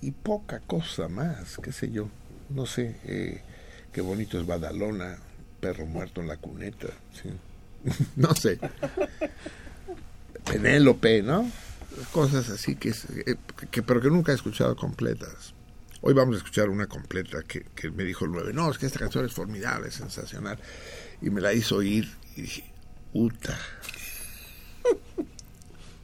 y 0.00 0.10
poca 0.10 0.58
cosa 0.58 1.06
más, 1.06 1.58
qué 1.62 1.70
sé 1.70 1.92
yo, 1.92 2.08
no 2.48 2.66
sé, 2.66 2.96
eh, 3.04 3.40
qué 3.92 4.00
bonito 4.00 4.36
es 4.36 4.46
Badalona, 4.46 5.16
perro 5.60 5.86
muerto 5.86 6.22
en 6.22 6.26
la 6.26 6.38
cuneta, 6.38 6.88
sí. 7.12 7.30
no 8.16 8.34
sé. 8.34 8.58
Penélope, 10.44 11.22
¿no? 11.22 11.50
Cosas 12.12 12.48
así 12.50 12.76
que, 12.76 12.90
eh, 12.90 13.36
que, 13.70 13.82
pero 13.82 14.00
que 14.00 14.08
nunca 14.08 14.32
he 14.32 14.34
escuchado 14.34 14.76
completas. 14.76 15.54
Hoy 16.02 16.14
vamos 16.14 16.36
a 16.36 16.38
escuchar 16.38 16.70
una 16.70 16.86
completa 16.86 17.42
que, 17.42 17.64
que 17.74 17.90
me 17.90 18.04
dijo 18.04 18.24
el 18.24 18.32
9. 18.32 18.52
No, 18.54 18.70
es 18.70 18.78
que 18.78 18.86
esta 18.86 18.98
canción 18.98 19.26
es 19.26 19.32
formidable, 19.32 19.88
es 19.88 19.94
sensacional. 19.94 20.58
Y 21.20 21.30
me 21.30 21.40
la 21.40 21.52
hizo 21.52 21.76
oír 21.76 22.08
y 22.36 22.42
dije, 22.42 22.64
puta. 23.12 23.58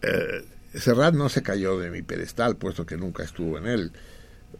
Eh, 0.03 0.44
Serrat 0.75 1.14
no 1.14 1.29
se 1.29 1.42
cayó 1.42 1.79
de 1.81 1.90
mi 1.90 2.03
pedestal, 2.03 2.57
puesto 2.57 2.87
que 2.87 2.96
nunca 2.96 3.25
estuvo 3.25 3.59
en 3.59 3.66
él. 3.66 3.92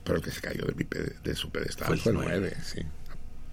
Pero 0.03 0.17
el 0.17 0.25
que 0.25 0.33
se 0.33 0.41
cayó 0.41 0.65
de, 0.65 0.75
mi 0.75 0.85
de 1.23 1.37
su 1.37 1.51
pedestal 1.51 1.87
Fue 1.87 1.97
el 1.97 2.01
fue 2.01 2.13
el 2.13 2.19
nueve. 2.19 2.53
9, 2.57 2.57
sí. 2.65 2.81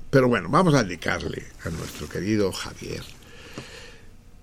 Pero 0.09 0.27
bueno, 0.29 0.49
vamos 0.49 0.73
a 0.73 0.83
dedicarle 0.83 1.45
a 1.65 1.69
nuestro 1.69 2.07
querido 2.09 2.51
Javier 2.51 3.03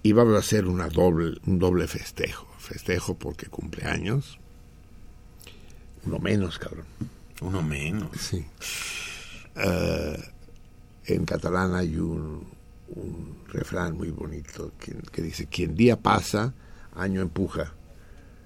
y 0.03 0.13
vamos 0.13 0.35
a 0.35 0.39
hacer 0.39 0.67
una 0.67 0.89
doble, 0.89 1.39
un 1.47 1.59
doble 1.59 1.87
festejo. 1.87 2.47
Festejo 2.59 3.15
porque 3.15 3.47
cumple 3.47 3.85
años. 3.85 4.39
Uno 6.05 6.19
menos, 6.19 6.59
cabrón. 6.59 6.87
Uno 7.41 7.63
menos. 7.63 8.11
Sí. 8.19 8.45
Eh, 9.57 10.25
en 11.07 11.25
catalán 11.25 11.75
hay 11.75 11.97
un, 11.97 12.47
un 12.89 13.37
refrán 13.49 13.97
muy 13.97 14.11
bonito 14.11 14.73
que, 14.79 14.95
que 15.13 15.23
dice, 15.23 15.47
quien 15.47 15.75
día 15.75 15.97
pasa, 15.97 16.55
año 16.95 17.21
empuja. 17.21 17.73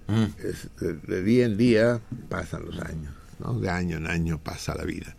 Mm. 0.07 0.25
Es 0.39 0.69
de, 0.81 0.95
de 0.95 1.23
día 1.23 1.47
en 1.47 1.57
día 1.57 2.01
pasan 2.29 2.67
los 2.67 2.79
años, 2.81 3.15
¿no? 3.39 3.59
De 3.59 3.71
año 3.71 3.97
en 3.97 4.07
año 4.07 4.39
pasa 4.39 4.75
la 4.75 4.85
vida. 4.85 5.15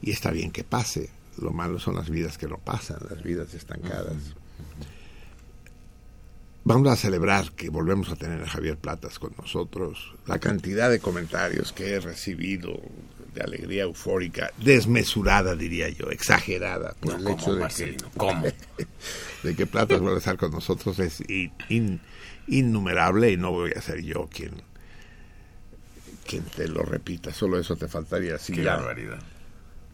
Y 0.00 0.10
está 0.10 0.30
bien 0.30 0.50
que 0.50 0.64
pase. 0.64 1.10
Lo 1.38 1.52
malo 1.52 1.78
son 1.78 1.96
las 1.96 2.10
vidas 2.10 2.36
que 2.36 2.46
no 2.46 2.58
pasan, 2.58 2.98
las 3.08 3.22
vidas 3.22 3.54
estancadas. 3.54 4.34
Vamos 6.64 6.88
a 6.92 6.96
celebrar 6.96 7.50
que 7.52 7.70
volvemos 7.70 8.08
a 8.10 8.16
tener 8.16 8.42
a 8.42 8.46
Javier 8.48 8.76
Platas 8.76 9.18
con 9.18 9.32
nosotros. 9.36 10.14
La 10.26 10.38
cantidad 10.38 10.90
de 10.90 11.00
comentarios 11.00 11.72
que 11.72 11.90
he 11.94 12.00
recibido 12.00 12.80
de 13.34 13.40
alegría 13.40 13.82
eufórica, 13.84 14.52
desmesurada 14.58 15.56
diría 15.56 15.88
yo, 15.88 16.10
exagerada, 16.10 16.94
por 17.00 17.14
el 17.14 17.24
No, 17.24 17.30
hecho 17.30 17.44
¿cómo, 17.46 17.56
de 17.56 17.68
que? 17.74 17.96
¿Cómo? 18.16 18.42
de 19.42 19.56
que 19.56 19.66
Platas 19.66 19.98
vuelva 20.00 20.16
a 20.16 20.18
estar 20.18 20.36
con 20.36 20.52
nosotros 20.52 20.98
es 21.00 21.20
in- 21.28 21.52
in- 21.68 22.00
innumerable 22.46 23.32
y 23.32 23.36
no 23.36 23.50
voy 23.50 23.72
a 23.72 23.80
ser 23.80 24.02
yo 24.02 24.28
quien, 24.32 24.52
quien 26.28 26.44
te 26.44 26.68
lo 26.68 26.82
repita. 26.82 27.32
Solo 27.32 27.58
eso 27.58 27.74
te 27.74 27.88
faltaría. 27.88 28.38
Si, 28.38 28.52
Qué 28.52 28.62
ya, 28.62 28.76
barbaridad. 28.76 29.18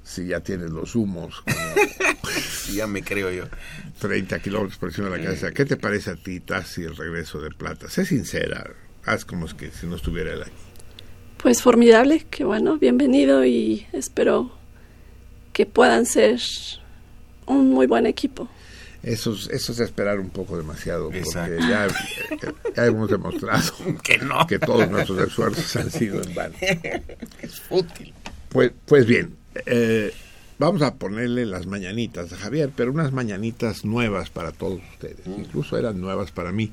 Si 0.08 0.26
ya 0.26 0.40
tienes 0.40 0.70
los 0.70 0.94
humos 0.94 1.42
como 1.42 1.56
ya 2.74 2.86
me 2.86 3.02
creo 3.02 3.30
yo. 3.30 3.44
30 4.00 4.38
kilómetros 4.40 4.78
por 4.78 4.88
encima 4.88 5.10
de 5.10 5.18
la 5.18 5.24
cabeza. 5.24 5.52
¿Qué 5.52 5.64
te 5.64 5.76
parece 5.76 6.10
a 6.10 6.16
ti, 6.16 6.40
Tassi, 6.40 6.82
el 6.82 6.96
regreso 6.96 7.40
de 7.40 7.50
Plata? 7.50 7.90
Sé 7.90 8.06
sincera. 8.06 8.70
Haz 9.04 9.24
como 9.24 9.46
es 9.46 9.54
que 9.54 9.70
si 9.70 9.86
no 9.86 9.96
estuviera 9.96 10.32
él 10.32 10.42
aquí. 10.42 10.52
Pues 11.42 11.62
formidable, 11.62 12.26
que 12.30 12.44
bueno, 12.44 12.78
bienvenido 12.78 13.44
y 13.44 13.86
espero 13.92 14.50
que 15.52 15.66
puedan 15.66 16.06
ser 16.06 16.40
un 17.46 17.70
muy 17.70 17.86
buen 17.86 18.06
equipo. 18.06 18.48
Eso 19.02 19.32
es, 19.32 19.48
eso 19.48 19.72
es 19.72 19.80
esperar 19.80 20.18
un 20.18 20.30
poco 20.30 20.56
demasiado, 20.56 21.10
porque 21.10 21.22
ya, 21.60 21.86
ya 22.74 22.86
hemos 22.86 23.08
demostrado 23.08 23.72
Que 24.02 24.18
no. 24.18 24.46
que 24.46 24.58
todos 24.58 24.90
nuestros 24.90 25.28
esfuerzos 25.28 25.76
han 25.76 25.90
sido 25.90 26.22
en 26.22 26.34
vano. 26.34 26.54
Es 27.40 27.60
fútil. 27.60 28.12
Pues, 28.48 28.72
pues 28.86 29.06
bien, 29.06 29.36
eh, 29.66 30.12
vamos 30.58 30.82
a 30.82 30.94
ponerle 30.94 31.46
las 31.46 31.66
mañanitas 31.66 32.32
a 32.32 32.36
Javier, 32.36 32.70
pero 32.74 32.90
unas 32.92 33.12
mañanitas 33.12 33.84
nuevas 33.84 34.30
para 34.30 34.52
todos 34.52 34.80
ustedes. 34.92 35.26
Incluso 35.26 35.76
eran 35.78 36.00
nuevas 36.00 36.30
para 36.30 36.52
mí. 36.52 36.72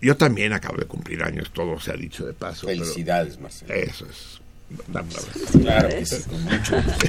Yo 0.00 0.16
también 0.16 0.52
acabo 0.52 0.76
de 0.76 0.84
cumplir 0.86 1.22
años, 1.22 1.50
todo 1.52 1.80
se 1.80 1.90
ha 1.90 1.96
dicho 1.96 2.26
de 2.26 2.32
paso. 2.34 2.66
pero 2.66 2.82
Felicidades, 2.84 3.40
Marcelo. 3.40 3.72
eso 3.74 4.06
es. 4.06 4.40
Dame 4.88 5.08
un 5.10 5.16
abrazo. 5.20 5.58
Claro 5.60 5.88
que 5.88 6.06
sí, 6.06 6.22
con 6.28 6.42
mucho 6.44 6.82
gusto. 6.82 7.06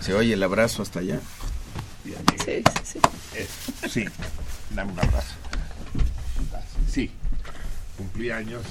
Se 0.00 0.14
oye 0.14 0.32
el 0.34 0.42
abrazo 0.42 0.82
hasta 0.82 1.00
allá. 1.00 1.20
Sí, 2.04 2.12
sí, 2.44 2.62
sí. 2.84 2.98
Eh, 3.36 3.46
sí, 3.88 4.04
dame 4.74 4.92
un 4.92 4.98
abrazo. 4.98 5.34
Sí, 6.90 7.10
cumplí 7.96 8.30
años. 8.30 8.62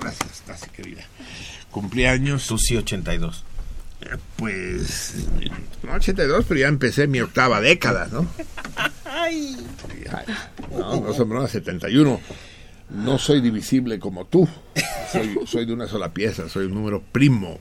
Gracias, 0.00 0.40
Tasi, 0.46 0.68
querida. 0.70 1.04
Cumplí 1.74 2.04
años. 2.06 2.46
Tú 2.46 2.56
sí, 2.56 2.76
82. 2.76 3.44
eh, 4.02 4.16
Pues. 4.36 5.26
No, 5.82 5.94
82, 5.94 6.44
pero 6.46 6.60
ya 6.60 6.68
empecé 6.68 7.08
mi 7.08 7.20
octava 7.20 7.60
década, 7.60 8.08
¿no? 8.12 8.28
Ay. 9.04 9.56
No, 10.70 11.00
no 11.00 11.12
somos 11.12 11.34
no, 11.42 11.48
71. 11.48 12.20
No 12.90 13.18
soy 13.18 13.40
divisible 13.40 13.98
como 13.98 14.24
tú. 14.26 14.48
Soy, 15.10 15.36
soy 15.46 15.66
de 15.66 15.72
una 15.72 15.88
sola 15.88 16.14
pieza, 16.14 16.48
soy 16.48 16.66
un 16.66 16.74
número 16.74 17.02
primo. 17.02 17.58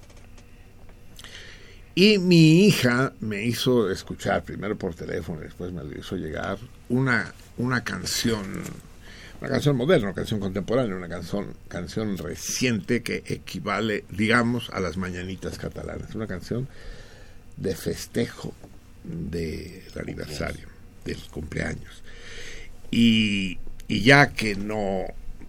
Y 1.96 2.20
mi 2.20 2.66
hija 2.68 3.14
me 3.20 3.44
hizo 3.44 3.90
escuchar, 3.90 4.44
primero 4.44 4.78
por 4.78 4.94
teléfono, 4.94 5.42
después 5.42 5.72
me 5.72 5.84
lo 5.84 5.98
hizo 5.98 6.16
llegar, 6.18 6.60
una, 6.90 7.34
una 7.58 7.84
canción, 7.84 8.62
una 9.44 9.52
canción 9.52 9.76
moderna, 9.76 10.06
una 10.06 10.16
canción 10.16 10.40
contemporánea, 10.40 10.96
una 10.96 11.10
canción, 11.10 11.54
canción 11.68 12.18
reciente 12.18 13.04
que 13.04 13.24
equivale, 13.26 14.06
digamos, 14.10 14.70
a 14.70 14.80
las 14.80 14.96
mañanitas 14.96 15.58
catalanas. 15.58 16.16
Una 16.16 16.28
canción 16.28 16.70
de 17.58 17.76
festejo 17.76 18.54
del 19.04 19.84
aniversario, 20.00 20.70
del 21.04 21.18
cumpleaños. 21.30 22.04
Y, 22.90 23.58
y 23.90 24.02
ya 24.04 24.32
que 24.32 24.56
no 24.56 25.04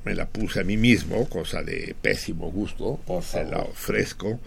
me 0.05 0.17
la 0.17 0.27
puse 0.27 0.59
a 0.59 0.65
mí 0.65 0.77
mismo, 0.77 1.29
cosa 1.29 1.63
de 1.63 1.95
pésimo 2.03 2.51
gusto, 2.51 2.99
se 3.23 3.45
la 3.45 3.59
ofrezco 3.59 4.41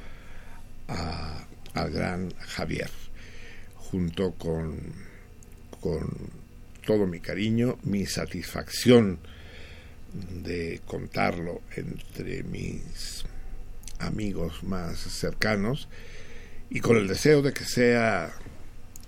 a, 0.90 1.48
al 1.74 1.92
gran 1.92 2.34
Javier, 2.40 2.90
junto 3.78 4.34
con, 4.34 4.78
con 5.80 6.10
todo 6.86 7.08
mi 7.08 7.22
cariño, 7.22 7.78
mi 7.84 8.06
satisfacción 8.06 9.20
de 10.14 10.82
contarlo 10.86 11.62
entre 11.76 12.44
mis 12.44 13.26
amigos 14.00 14.64
más 14.64 14.98
cercanos 14.98 15.88
y 16.70 16.80
con 16.80 16.98
el 16.98 17.08
deseo 17.08 17.42
de 17.42 17.54
que 17.54 17.66
sea 17.66 18.32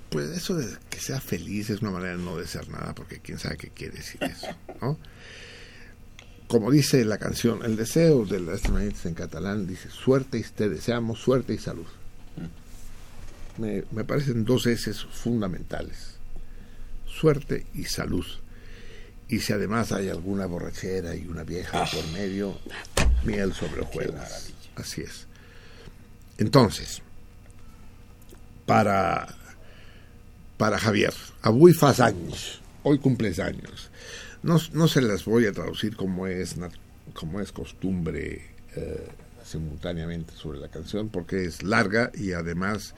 pues 0.10 0.30
eso 0.30 0.56
de 0.56 0.68
que 0.90 1.00
sea 1.00 1.22
feliz 1.22 1.70
es 1.70 1.82
una 1.82 1.92
manera 1.92 2.18
de 2.18 2.24
no 2.24 2.38
desear 2.38 2.68
nada 2.70 2.96
porque 2.96 3.20
quién 3.20 3.38
sabe 3.38 3.58
qué 3.58 3.70
quiere 3.70 3.98
decir 3.98 4.24
eso 4.24 4.48
¿no? 4.82 4.98
como 6.48 6.72
dice 6.72 7.06
la 7.06 7.18
canción 7.18 7.64
el 7.64 7.76
deseo 7.76 8.26
de 8.26 8.40
las 8.40 8.64
en 9.06 9.14
catalán 9.14 9.68
dice 9.68 9.90
suerte 9.90 10.40
y 10.40 10.44
te 10.44 10.70
deseamos 10.70 11.20
suerte 11.20 11.54
y 11.54 11.58
salud 11.60 11.88
me, 13.58 13.84
me 13.92 14.04
parecen 14.04 14.46
dos 14.46 14.66
S 14.66 14.92
fundamentales 14.94 16.16
suerte 17.06 17.66
y 17.74 17.86
salud 17.86 18.26
y 19.30 19.40
si 19.40 19.54
además 19.54 19.92
hay 19.92 20.10
alguna 20.10 20.46
borrachera 20.46 21.16
y 21.16 21.28
una 21.28 21.44
vieja 21.44 21.86
por 21.86 22.06
medio 22.12 22.58
miel 23.24 23.54
sobre 23.54 23.82
hojuelas 23.82 24.54
así 24.76 25.02
es 25.02 25.28
entonces 26.38 27.02
para 28.66 29.40
para 30.60 30.78
Javier. 30.78 31.14
Avui 31.42 31.72
fas 31.72 32.02
anys. 32.02 32.60
Hoy 32.84 33.00
cumples 33.00 33.40
años. 33.40 33.90
No, 34.44 34.58
no 34.74 34.90
se 34.90 35.02
las 35.02 35.24
voy 35.24 35.46
a 35.46 35.54
traducir 35.54 35.96
como 35.96 36.28
es, 36.28 36.58
como 37.14 37.40
es 37.40 37.54
costumbre 37.54 38.42
eh, 38.76 39.08
simultáneamente 39.44 40.34
sobre 40.36 40.60
la 40.60 40.68
canción, 40.68 41.08
porque 41.08 41.46
es 41.46 41.64
larga 41.64 42.12
y 42.14 42.34
además 42.34 42.94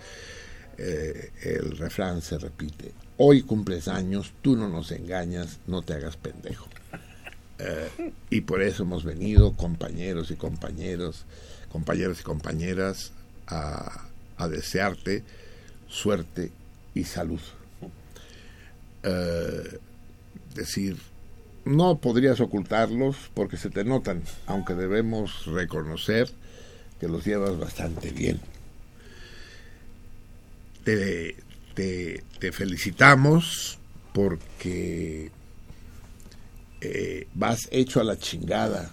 eh, 0.80 1.32
el 1.44 1.78
refrán 1.78 2.24
se 2.24 2.40
repite. 2.40 2.94
Hoy 3.18 3.44
cumples 3.44 3.88
años, 3.88 4.34
tú 4.42 4.56
no 4.56 4.68
nos 4.68 4.92
engañas, 4.92 5.60
no 5.68 5.82
te 5.82 5.94
hagas 5.94 6.18
pendejo. 6.18 6.68
Eh, 7.60 8.14
y 8.32 8.42
por 8.42 8.64
eso 8.64 8.84
hemos 8.84 9.04
venido, 9.04 9.54
compañeros 9.54 10.32
y 10.32 10.36
compañeros, 10.36 11.26
compañeros 11.72 12.22
y 12.22 12.24
compañeras, 12.24 13.12
a, 13.48 14.08
desearte 14.50 15.24
suerte 15.88 16.52
y 16.96 17.04
salud. 17.04 17.42
Eh, 19.04 19.80
decir, 20.56 20.98
no 21.66 21.98
podrías 22.00 22.40
ocultarlos 22.40 23.16
porque 23.34 23.58
se 23.58 23.70
te 23.70 23.84
notan, 23.84 24.24
aunque 24.48 24.74
debemos 24.74 25.46
reconocer 25.46 26.30
que 27.00 27.08
los 27.08 27.26
llevas 27.26 27.58
bastante 27.60 28.12
bien. 28.12 28.40
Te, 30.84 31.36
te 32.42 32.52
felicitamos 32.52 33.78
porque 34.14 35.30
eh, 36.82 37.28
vas 37.36 37.68
hecho 37.70 38.02
a 38.02 38.04
la 38.04 38.18
chingada 38.18 38.90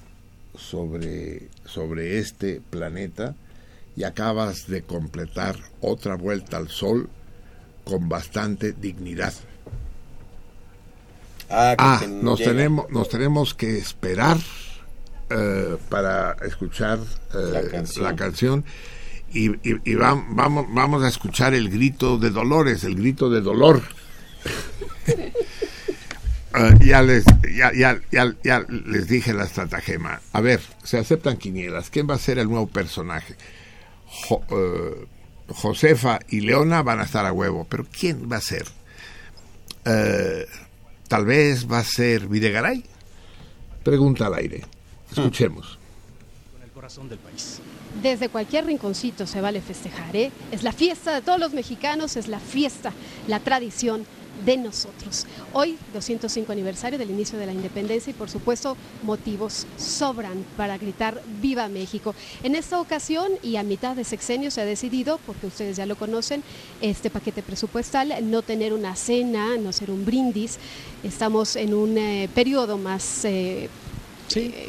sobre, 0.54 1.48
sobre 1.64 2.18
este 2.18 2.60
planeta 2.60 3.34
y 3.96 4.04
acabas 4.04 4.66
de 4.68 4.82
completar 4.82 5.56
otra 5.80 6.14
vuelta 6.16 6.58
al 6.58 6.68
sol 6.68 7.08
con 7.84 8.10
bastante 8.10 8.74
dignidad. 8.74 9.32
Ah, 11.48 11.74
Ah, 11.78 12.04
nos 12.06 12.38
tenemos, 12.40 12.90
nos 12.90 13.08
tenemos 13.08 13.54
que 13.54 13.78
esperar 13.78 14.36
eh, 15.30 15.78
para 15.88 16.36
escuchar 16.46 16.98
eh, 17.34 17.50
La 17.50 17.62
canción. 17.62 18.04
la 18.04 18.14
canción. 18.14 18.64
Y, 19.32 19.50
y- 19.68 19.80
y 19.84 19.94
vam- 19.94 20.26
vamos, 20.30 20.66
vamos 20.70 21.02
a 21.02 21.08
escuchar 21.08 21.54
el 21.54 21.68
grito 21.70 22.18
de 22.18 22.30
Dolores, 22.30 22.84
el 22.84 22.94
grito 22.94 23.28
de 23.30 23.40
dolor. 23.42 23.82
Eh, 25.06 25.32
ya, 26.84 27.02
les, 27.02 27.24
ya, 27.54 27.72
ya, 27.74 28.00
ya, 28.10 28.34
ya 28.42 28.60
les 28.68 29.06
dije 29.08 29.32
la 29.34 29.44
estratagema. 29.44 30.20
A 30.32 30.40
ver, 30.40 30.60
se 30.82 30.98
aceptan 30.98 31.36
quinielas. 31.36 31.90
¿Quién 31.90 32.08
va 32.08 32.14
a 32.14 32.18
ser 32.18 32.38
el 32.38 32.48
nuevo 32.48 32.66
personaje? 32.68 33.36
Jo- 34.06 34.44
eh, 34.50 35.06
Josefa 35.48 36.20
y 36.28 36.40
Leona 36.40 36.82
van 36.82 37.00
a 37.00 37.04
estar 37.04 37.24
a 37.26 37.32
huevo, 37.32 37.66
pero 37.68 37.86
¿quién 37.86 38.30
va 38.30 38.36
a 38.36 38.40
ser? 38.40 38.66
Eh, 39.84 40.46
Tal 41.08 41.24
vez 41.24 41.66
va 41.70 41.78
a 41.78 41.84
ser 41.84 42.28
Videgaray. 42.28 42.84
Pregunta 43.82 44.26
al 44.26 44.34
aire. 44.34 44.62
Escuchemos. 45.10 45.78
con 46.52 46.62
el 46.62 46.68
corazón 46.70 47.08
del 47.08 47.18
país. 47.18 47.60
Desde 48.02 48.28
cualquier 48.28 48.66
rinconcito 48.66 49.26
se 49.26 49.40
vale 49.40 49.60
festejar, 49.60 50.14
¿eh? 50.14 50.30
Es 50.52 50.62
la 50.62 50.72
fiesta 50.72 51.14
de 51.14 51.20
todos 51.20 51.40
los 51.40 51.52
mexicanos, 51.52 52.16
es 52.16 52.28
la 52.28 52.38
fiesta, 52.38 52.92
la 53.26 53.40
tradición 53.40 54.06
de 54.44 54.56
nosotros. 54.56 55.26
Hoy, 55.52 55.76
205 55.92 56.52
aniversario 56.52 56.96
del 56.96 57.10
inicio 57.10 57.40
de 57.40 57.46
la 57.46 57.52
independencia 57.52 58.12
y 58.12 58.14
por 58.14 58.30
supuesto 58.30 58.76
motivos 59.02 59.66
sobran 59.76 60.44
para 60.56 60.78
gritar 60.78 61.20
Viva 61.40 61.68
México. 61.68 62.14
En 62.44 62.54
esta 62.54 62.80
ocasión 62.80 63.32
y 63.42 63.56
a 63.56 63.64
mitad 63.64 63.96
de 63.96 64.04
sexenio 64.04 64.52
se 64.52 64.60
ha 64.60 64.64
decidido, 64.64 65.18
porque 65.26 65.48
ustedes 65.48 65.76
ya 65.76 65.86
lo 65.86 65.96
conocen, 65.96 66.44
este 66.80 67.10
paquete 67.10 67.42
presupuestal, 67.42 68.14
no 68.30 68.42
tener 68.42 68.72
una 68.72 68.94
cena, 68.94 69.56
no 69.56 69.72
ser 69.72 69.90
un 69.90 70.04
brindis. 70.04 70.58
Estamos 71.02 71.56
en 71.56 71.74
un 71.74 71.98
eh, 71.98 72.28
periodo 72.32 72.78
más... 72.78 73.24
eh, 73.24 73.68
Sí, 74.28 74.52
eh, 74.54 74.68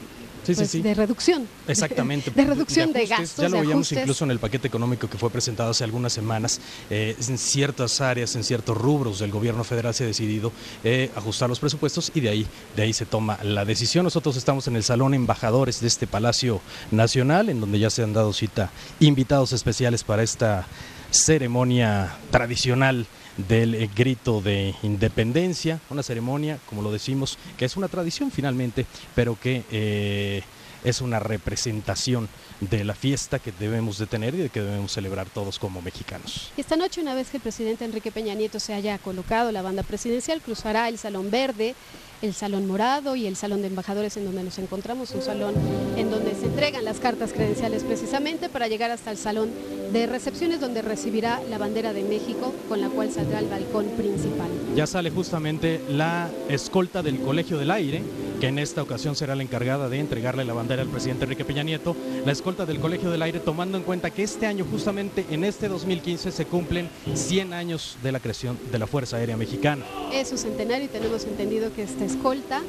sí, 0.58 0.62
pues, 0.62 0.72
sí. 0.72 0.82
de 0.82 0.94
reducción. 0.94 1.48
Exactamente. 1.68 2.32
De 2.40 2.46
reducción 2.46 2.94
de, 2.94 3.00
ajustes. 3.00 3.20
gastos. 3.20 3.44
Ya 3.44 3.50
lo 3.50 3.58
veíamos 3.58 3.88
ajustes. 3.88 4.00
incluso 4.00 4.26
en 4.26 4.32
el 4.32 4.40
paquete 4.40 4.68
económico 4.68 5.10
que 5.10 5.18
fue 5.18 5.30
presentado 5.30 5.72
hace 5.72 5.84
algunas 5.84 6.14
semanas. 6.14 6.60
Eh, 6.90 7.16
en 7.20 7.38
ciertas 7.38 8.02
áreas, 8.02 8.36
en 8.36 8.44
ciertos 8.44 8.78
rubros 8.78 9.20
del 9.20 9.32
gobierno 9.32 9.64
federal 9.64 9.94
se 9.94 10.04
ha 10.04 10.08
decidido 10.08 10.52
eh, 10.84 11.12
ajustar 11.16 11.50
los 11.50 11.60
presupuestos 11.60 12.12
y 12.14 12.22
de 12.22 12.30
ahí, 12.30 12.48
de 12.76 12.84
ahí 12.84 12.94
se 12.94 13.06
toma 13.06 13.40
la 13.44 13.66
decisión. 13.66 14.04
Nosotros 14.04 14.38
estamos 14.38 14.68
en 14.68 14.76
el 14.76 14.84
Salón 14.84 15.14
Embajadores 15.14 15.82
de 15.82 15.88
este 15.88 16.08
Palacio 16.08 16.62
Nacional, 16.92 17.50
en 17.50 17.60
donde 17.60 17.80
ya 17.80 17.90
se 17.90 18.04
han 18.04 18.14
dado 18.14 18.34
cita 18.34 18.72
invitados 19.00 19.54
especiales 19.54 20.04
para 20.04 20.24
esta 20.24 20.68
ceremonia 21.12 22.16
tradicional 22.32 23.08
del 23.48 23.76
eh, 23.76 23.90
grito 23.96 24.42
de 24.42 24.76
independencia, 24.84 25.80
una 25.90 26.04
ceremonia, 26.04 26.60
como 26.68 26.82
lo 26.82 26.92
decimos, 26.92 27.38
que 27.58 27.66
es 27.66 27.78
una 27.78 27.88
tradición 27.88 28.32
finalmente, 28.32 28.86
pero 29.16 29.38
que 29.40 29.64
eh, 29.72 30.42
es 30.84 31.02
una 31.02 31.20
representación 31.20 32.28
de 32.60 32.84
la 32.84 32.94
fiesta 32.94 33.40
que 33.40 33.52
debemos 33.52 33.98
de 33.98 34.06
tener 34.06 34.36
y 34.36 34.40
de 34.40 34.50
que 34.50 34.62
debemos 34.62 34.92
celebrar 34.92 35.30
todos 35.30 35.60
como 35.60 35.82
mexicanos. 35.82 36.52
Esta 36.58 36.76
noche, 36.76 37.02
una 37.02 37.16
vez 37.16 37.30
que 37.30 37.38
el 37.38 37.44
presidente 37.44 37.86
Enrique 37.86 38.12
Peña 38.12 38.34
Nieto 38.34 38.60
se 38.60 38.74
haya 38.74 38.98
colocado 38.98 39.52
la 39.52 39.62
banda 39.62 39.84
presidencial, 39.84 40.42
cruzará 40.42 40.90
el 40.90 40.98
Salón 40.98 41.32
Verde, 41.32 41.76
el 42.22 42.34
Salón 42.34 42.68
Morado 42.68 43.16
y 43.16 43.28
el 43.28 43.36
Salón 43.36 43.62
de 43.62 43.68
Embajadores 43.68 44.18
en 44.18 44.26
donde 44.26 44.44
nos 44.44 44.60
encontramos, 44.60 45.12
un 45.12 45.22
salón 45.22 45.56
en 45.96 46.12
donde 46.12 46.36
se 46.36 46.48
entregan 46.48 46.84
las 46.84 47.00
cartas 47.00 47.32
credenciales 47.32 47.84
precisamente 47.84 48.50
para 48.50 48.68
llegar 48.68 48.92
hasta 48.92 49.12
el 49.12 49.18
Salón 49.18 49.50
de 49.94 50.06
Recepciones 50.06 50.60
donde 50.60 50.82
recibirá 50.82 51.42
la 51.50 51.58
bandera 51.58 51.94
de 51.94 52.04
México 52.04 52.54
con 52.68 52.82
la 52.82 52.90
cual 52.90 53.12
saldrá 53.12 53.40
al 53.40 53.48
balcón 53.48 53.86
principal. 53.98 54.50
Ya 54.76 54.86
sale 54.86 55.10
justamente 55.10 55.82
la 55.90 56.30
escolta 56.50 57.02
del 57.02 57.20
Colegio 57.20 57.58
del 57.58 57.72
Aire 57.72 58.02
que 58.40 58.48
en 58.48 58.60
esta 58.60 58.82
ocasión 58.82 59.16
será 59.16 59.36
la 59.36 59.44
encargada 59.44 59.90
de 59.90 60.00
entregarle 60.00 60.46
la 60.46 60.54
bandera 60.54 60.82
al 60.82 60.88
presidente 60.88 61.26
Enrique 61.26 61.44
Peña 61.44 61.64
Nieto, 61.64 61.96
la 62.26 62.32
escolta 62.32 62.49
del 62.50 62.80
Colegio 62.80 63.12
del 63.12 63.22
Aire, 63.22 63.40
tomando 63.40 63.78
en 63.78 63.84
cuenta 63.84 64.10
que 64.10 64.24
este 64.24 64.48
año, 64.48 64.66
justamente 64.70 65.24
en 65.30 65.44
este 65.44 65.68
2015, 65.68 66.32
se 66.32 66.46
cumplen 66.46 66.90
100 67.14 67.54
años 67.54 67.96
de 68.02 68.12
la 68.12 68.20
creación 68.20 68.58
de 68.72 68.80
la 68.80 68.88
Fuerza 68.88 69.18
Aérea 69.18 69.38
Mexicana. 69.38 69.86
Es 70.12 70.30
su 70.30 70.38
centenario 70.38 70.86
y 70.86 70.88
tenemos 70.88 71.26
entendido 71.26 71.72
que 71.72 71.84
esta 71.84 72.06
escolta, 72.06 72.64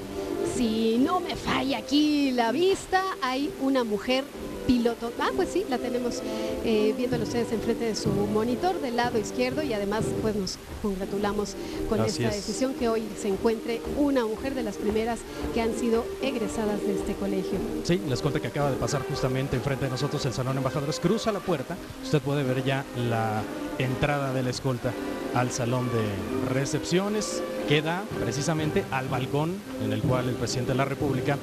si 0.54 0.98
no 0.98 1.20
me 1.20 1.34
falla 1.34 1.78
aquí 1.78 2.30
la 2.30 2.52
vista, 2.52 3.02
hay 3.22 3.50
una 3.62 3.82
mujer 3.82 4.24
piloto. 4.70 5.12
Ah, 5.18 5.30
pues 5.34 5.48
sí, 5.52 5.64
la 5.68 5.78
tenemos 5.78 6.22
eh, 6.64 6.94
viéndolo 6.96 7.24
ustedes 7.24 7.50
enfrente 7.50 7.86
de 7.86 7.96
su 7.96 8.08
monitor 8.08 8.80
del 8.80 8.94
lado 8.94 9.18
izquierdo 9.18 9.64
y 9.64 9.72
además 9.72 10.04
pues 10.22 10.36
nos 10.36 10.58
congratulamos 10.80 11.56
con 11.88 12.00
Así 12.00 12.22
esta 12.22 12.28
es. 12.36 12.46
decisión 12.46 12.74
que 12.74 12.88
hoy 12.88 13.02
se 13.20 13.28
encuentre 13.28 13.80
una 13.96 14.24
mujer 14.24 14.54
de 14.54 14.62
las 14.62 14.76
primeras 14.76 15.18
que 15.54 15.60
han 15.60 15.76
sido 15.76 16.04
egresadas 16.22 16.80
de 16.82 16.94
este 16.94 17.14
colegio. 17.14 17.58
Sí, 17.82 18.00
la 18.06 18.14
escolta 18.14 18.38
que 18.38 18.46
acaba 18.46 18.70
de 18.70 18.76
pasar 18.76 19.02
justamente 19.08 19.56
enfrente 19.56 19.86
de 19.86 19.90
nosotros, 19.90 20.24
el 20.24 20.32
Salón 20.32 20.52
de 20.52 20.58
Embajadores, 20.58 21.00
cruza 21.00 21.32
la 21.32 21.40
puerta. 21.40 21.76
Usted 22.04 22.20
puede 22.20 22.44
ver 22.44 22.62
ya 22.64 22.84
la 22.96 23.42
entrada 23.78 24.32
de 24.32 24.44
la 24.44 24.50
escolta 24.50 24.92
al 25.34 25.50
salón 25.50 25.88
de 25.92 26.52
recepciones, 26.52 27.42
que 27.68 27.82
da 27.82 28.02
precisamente 28.20 28.84
al 28.90 29.08
balcón 29.08 29.54
en 29.84 29.92
el 29.92 30.02
cual 30.02 30.28
el 30.28 30.34
presidente 30.34 30.72
de 30.72 30.78
la 30.78 30.84
República 30.84 31.38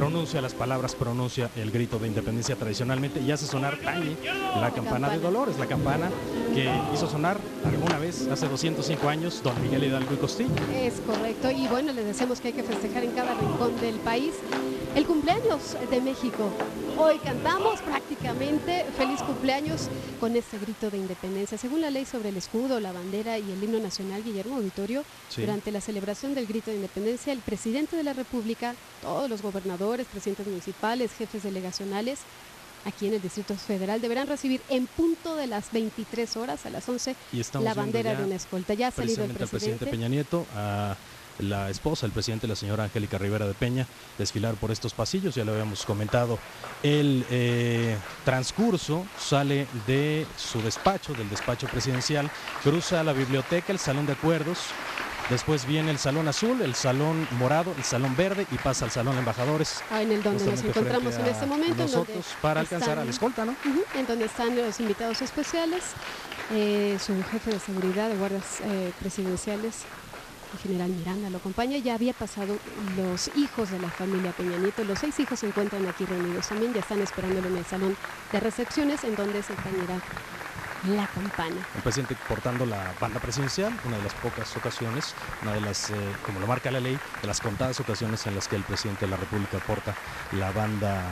pronuncia 0.00 0.42
las 0.42 0.52
palabras, 0.52 0.94
pronuncia 0.94 1.48
el 1.56 1.70
grito 1.70 1.98
de 1.98 2.06
independencia 2.08 2.54
tradicionalmente 2.54 3.18
y 3.18 3.32
hace 3.32 3.46
sonar 3.46 3.78
Tani 3.78 4.14
la 4.60 4.70
campana 4.70 5.08
de 5.08 5.18
Dolores, 5.18 5.58
la 5.58 5.64
campana 5.64 6.10
que 6.54 6.70
hizo 6.92 7.08
sonar 7.08 7.38
alguna 7.64 7.98
vez 7.98 8.28
hace 8.28 8.46
205 8.46 9.08
años 9.08 9.40
don 9.42 9.54
Miguel 9.62 9.84
Hidalgo 9.84 10.12
y 10.12 10.18
Costilla. 10.18 10.52
Es 10.74 11.00
correcto 11.00 11.50
y 11.50 11.66
bueno, 11.68 11.94
les 11.94 12.04
decimos 12.04 12.42
que 12.42 12.48
hay 12.48 12.54
que 12.54 12.62
festejar 12.62 13.04
en 13.04 13.12
cada 13.12 13.32
rincón 13.40 13.74
del 13.80 13.94
país 14.00 14.34
el 14.94 15.06
cumpleaños 15.06 15.76
de 15.90 16.00
México. 16.02 16.50
Hoy 16.98 17.18
cantamos 17.18 17.80
prácticamente 17.82 18.86
feliz 18.96 19.20
cumpleaños 19.20 19.88
con 20.18 20.34
este 20.34 20.58
grito 20.58 20.90
de 20.90 20.96
independencia. 20.96 21.58
Según 21.58 21.82
la 21.82 21.90
ley 21.90 22.06
sobre 22.06 22.30
el 22.30 22.36
escudo, 22.38 22.80
la 22.80 22.92
bandera 22.92 23.38
y 23.38 23.50
el 23.52 23.62
himno 23.62 23.78
nacional, 23.78 24.24
Guillermo 24.24 24.56
Auditorio, 24.56 25.04
Sí. 25.28 25.42
durante 25.42 25.70
la 25.70 25.82
celebración 25.82 26.34
del 26.34 26.46
grito 26.46 26.70
de 26.70 26.76
independencia, 26.76 27.34
el 27.34 27.40
presidente 27.40 27.96
de 27.96 28.02
la 28.04 28.14
República, 28.14 28.74
todos 29.02 29.28
los 29.28 29.42
gobernadores, 29.42 29.85
presidentes 29.94 30.46
municipales, 30.46 31.12
jefes 31.12 31.42
delegacionales, 31.42 32.20
aquí 32.84 33.06
en 33.06 33.14
el 33.14 33.22
Distrito 33.22 33.54
Federal, 33.54 34.00
deberán 34.00 34.26
recibir 34.28 34.60
en 34.68 34.86
punto 34.86 35.36
de 35.36 35.46
las 35.46 35.72
23 35.72 36.36
horas 36.36 36.66
a 36.66 36.70
las 36.70 36.88
11 36.88 37.16
Y 37.32 37.40
estamos 37.40 37.64
la 37.64 37.74
bandera 37.74 38.14
de 38.14 38.24
una 38.24 38.36
escolta. 38.36 38.74
Ya 38.74 38.88
ha 38.88 38.90
salido 38.90 39.24
el 39.24 39.32
presidente. 39.32 39.86
Peña 39.86 40.08
Nieto, 40.08 40.46
a 40.54 40.96
la 41.38 41.68
esposa, 41.70 42.06
el 42.06 42.12
presidente, 42.12 42.46
la 42.46 42.56
señora 42.56 42.84
Angélica 42.84 43.18
Rivera 43.18 43.46
de 43.46 43.54
Peña, 43.54 43.86
desfilar 44.18 44.54
por 44.54 44.70
estos 44.70 44.94
pasillos, 44.94 45.34
ya 45.34 45.44
lo 45.44 45.52
habíamos 45.52 45.84
comentado. 45.84 46.38
El 46.82 47.26
eh, 47.30 47.96
transcurso 48.24 49.06
sale 49.18 49.66
de 49.86 50.26
su 50.36 50.62
despacho, 50.62 51.12
del 51.14 51.28
despacho 51.28 51.66
presidencial, 51.66 52.30
cruza 52.62 53.02
la 53.02 53.12
biblioteca, 53.12 53.72
el 53.72 53.78
salón 53.78 54.06
de 54.06 54.12
acuerdos, 54.12 54.58
después 55.30 55.66
viene 55.66 55.90
el 55.90 55.98
salón 55.98 56.28
azul, 56.28 56.60
el 56.62 56.74
salón 56.74 57.26
morado, 57.38 57.72
el 57.76 57.84
salón 57.84 58.14
verde 58.16 58.46
y 58.50 58.56
pasa 58.58 58.84
al 58.84 58.90
salón 58.90 59.16
embajadores. 59.18 59.82
Ah, 59.90 60.02
en 60.02 60.12
el 60.12 60.22
donde 60.22 60.44
nos 60.44 60.62
encontramos 60.62 61.14
en 61.16 61.26
este 61.26 61.46
momento. 61.46 61.72
en 61.72 61.76
donde 61.78 61.92
Nosotros 61.96 62.26
para 62.40 62.60
alcanzar 62.60 62.88
están- 62.90 63.02
a 63.02 63.04
la 63.04 63.10
escolta, 63.10 63.44
¿no? 63.44 63.54
En 63.94 64.06
donde 64.06 64.24
están 64.26 64.56
los 64.56 64.78
invitados 64.80 65.22
especiales, 65.22 65.82
eh, 66.52 66.98
su 67.04 67.12
jefe 67.30 67.50
de 67.50 67.60
seguridad 67.60 68.08
de 68.08 68.16
guardias 68.16 68.60
eh, 68.64 68.92
presidenciales, 69.00 69.82
el 70.52 70.58
general 70.60 70.90
Miranda, 70.90 71.28
lo 71.28 71.38
acompaña. 71.38 71.76
Ya 71.78 71.94
había 71.94 72.12
pasado 72.12 72.56
los 72.96 73.30
hijos 73.36 73.70
de 73.70 73.80
la 73.80 73.90
familia 73.90 74.30
Peña 74.32 74.56
Nieto. 74.58 74.84
Los 74.84 75.00
seis 75.00 75.18
hijos 75.18 75.40
se 75.40 75.48
encuentran 75.48 75.86
aquí 75.88 76.04
reunidos 76.04 76.46
también, 76.48 76.72
ya 76.72 76.80
están 76.80 77.00
esperándolo 77.00 77.48
en 77.48 77.56
el 77.56 77.64
salón 77.66 77.96
de 78.32 78.40
recepciones, 78.40 79.02
en 79.04 79.16
donde 79.16 79.42
se 79.42 79.54
tañerá 79.54 80.00
la 80.88 81.06
campana. 81.06 81.56
El 81.74 81.82
presidente 81.82 82.16
portando 82.28 82.66
la 82.66 82.94
banda 83.00 83.20
presidencial, 83.20 83.72
una 83.84 83.96
de 83.96 84.02
las 84.02 84.14
pocas 84.14 84.56
ocasiones, 84.56 85.14
una 85.42 85.52
de 85.52 85.60
las, 85.60 85.90
eh, 85.90 85.94
como 86.24 86.40
lo 86.40 86.46
marca 86.46 86.70
la 86.70 86.80
ley, 86.80 86.98
de 87.20 87.26
las 87.26 87.40
contadas 87.40 87.80
ocasiones 87.80 88.26
en 88.26 88.34
las 88.34 88.48
que 88.48 88.56
el 88.56 88.62
presidente 88.62 89.06
de 89.06 89.10
la 89.10 89.16
República 89.16 89.58
porta 89.58 89.94
la 90.32 90.52
banda 90.52 91.02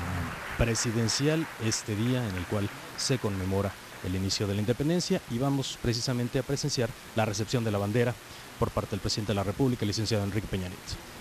presidencial 0.58 1.46
este 1.64 1.96
día 1.96 2.26
en 2.26 2.36
el 2.36 2.44
cual 2.44 2.68
se 2.96 3.18
conmemora 3.18 3.72
el 4.04 4.14
inicio 4.14 4.46
de 4.46 4.54
la 4.54 4.60
independencia 4.60 5.20
y 5.30 5.38
vamos 5.38 5.78
precisamente 5.80 6.38
a 6.38 6.42
presenciar 6.42 6.90
la 7.16 7.24
recepción 7.24 7.64
de 7.64 7.70
la 7.70 7.78
bandera 7.78 8.14
por 8.58 8.70
parte 8.70 8.90
del 8.90 9.00
presidente 9.00 9.32
de 9.32 9.36
la 9.36 9.44
República, 9.44 9.82
el 9.82 9.88
licenciado 9.88 10.24
Enrique 10.24 10.46
Peña 10.46 10.68
Nieto. 10.68 11.13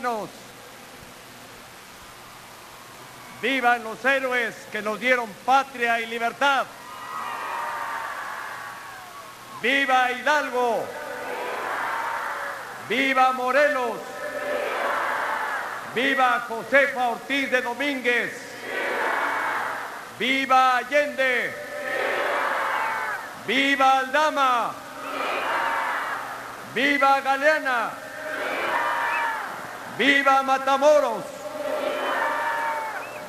Mexicanos, 0.00 0.30
vivan 3.42 3.84
los 3.84 4.02
héroes 4.04 4.54
que 4.72 4.80
nos 4.80 4.98
dieron 4.98 5.28
patria 5.44 6.00
y 6.00 6.06
libertad. 6.06 6.66
Viva 9.62 10.12
Hidalgo. 10.12 10.86
Viva 12.88 13.32
Morelos. 13.32 13.98
Viva 15.94 16.46
Josefa 16.48 17.08
Ortiz 17.08 17.50
de 17.50 17.60
Domínguez. 17.60 18.32
Viva 20.18 20.78
Allende. 20.78 21.54
Viva 23.46 23.98
Aldama. 23.98 24.72
Viva 26.74 27.20
Galeana. 27.20 28.09
¡Viva 30.00 30.42
Matamoros! 30.42 31.24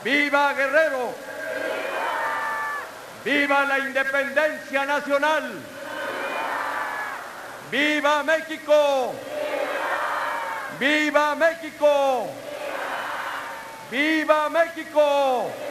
¡Viva 0.05 0.53
Guerrero! 0.53 1.13
¡Viva 3.25 3.65
la 3.65 3.79
independencia 3.79 4.85
nacional! 4.85 5.51
¡Viva 7.69 8.23
México! 8.23 9.13
¡Viva 10.79 11.35
México! 11.35 12.29
¡Viva 13.91 14.49
México! 14.49 15.70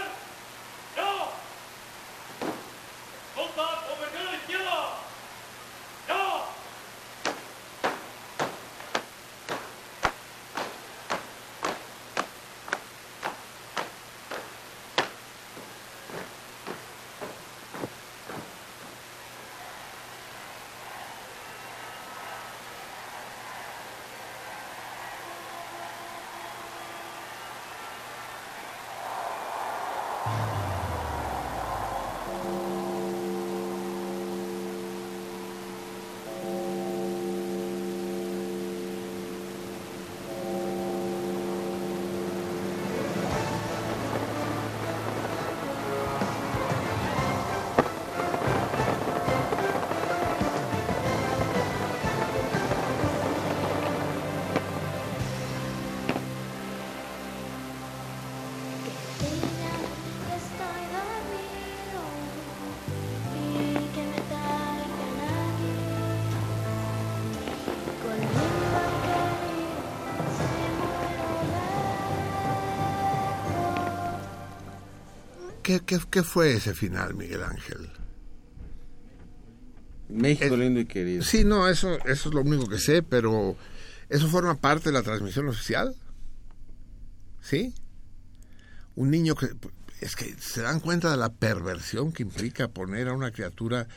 ¿Qué, 75.71 75.79
qué, 75.85 75.99
qué 76.09 76.23
fue 76.23 76.53
ese 76.53 76.73
final, 76.73 77.13
Miguel 77.13 77.43
Ángel? 77.43 77.89
México 80.09 80.55
Eh, 80.55 80.57
lindo 80.57 80.81
y 80.81 80.85
querido. 80.85 81.23
Sí, 81.23 81.45
no, 81.45 81.69
eso, 81.69 81.97
eso 82.05 82.29
es 82.29 82.35
lo 82.35 82.41
único 82.41 82.67
que 82.67 82.77
sé, 82.77 83.01
pero 83.03 83.55
¿eso 84.09 84.27
forma 84.27 84.55
parte 84.59 84.89
de 84.89 84.93
la 84.93 85.01
transmisión 85.03 85.47
oficial? 85.47 85.95
¿Sí? 87.41 87.73
Un 88.95 89.11
niño 89.11 89.35
que... 89.35 89.47
Es 90.01 90.15
que 90.17 90.35
se 90.39 90.61
dan 90.61 90.79
cuenta 90.81 91.09
de 91.11 91.17
la 91.17 91.31
perversión 91.31 92.11
que 92.11 92.23
implica 92.23 92.67
poner 92.67 93.07
a 93.07 93.13
una 93.13 93.31
criatura 93.31 93.87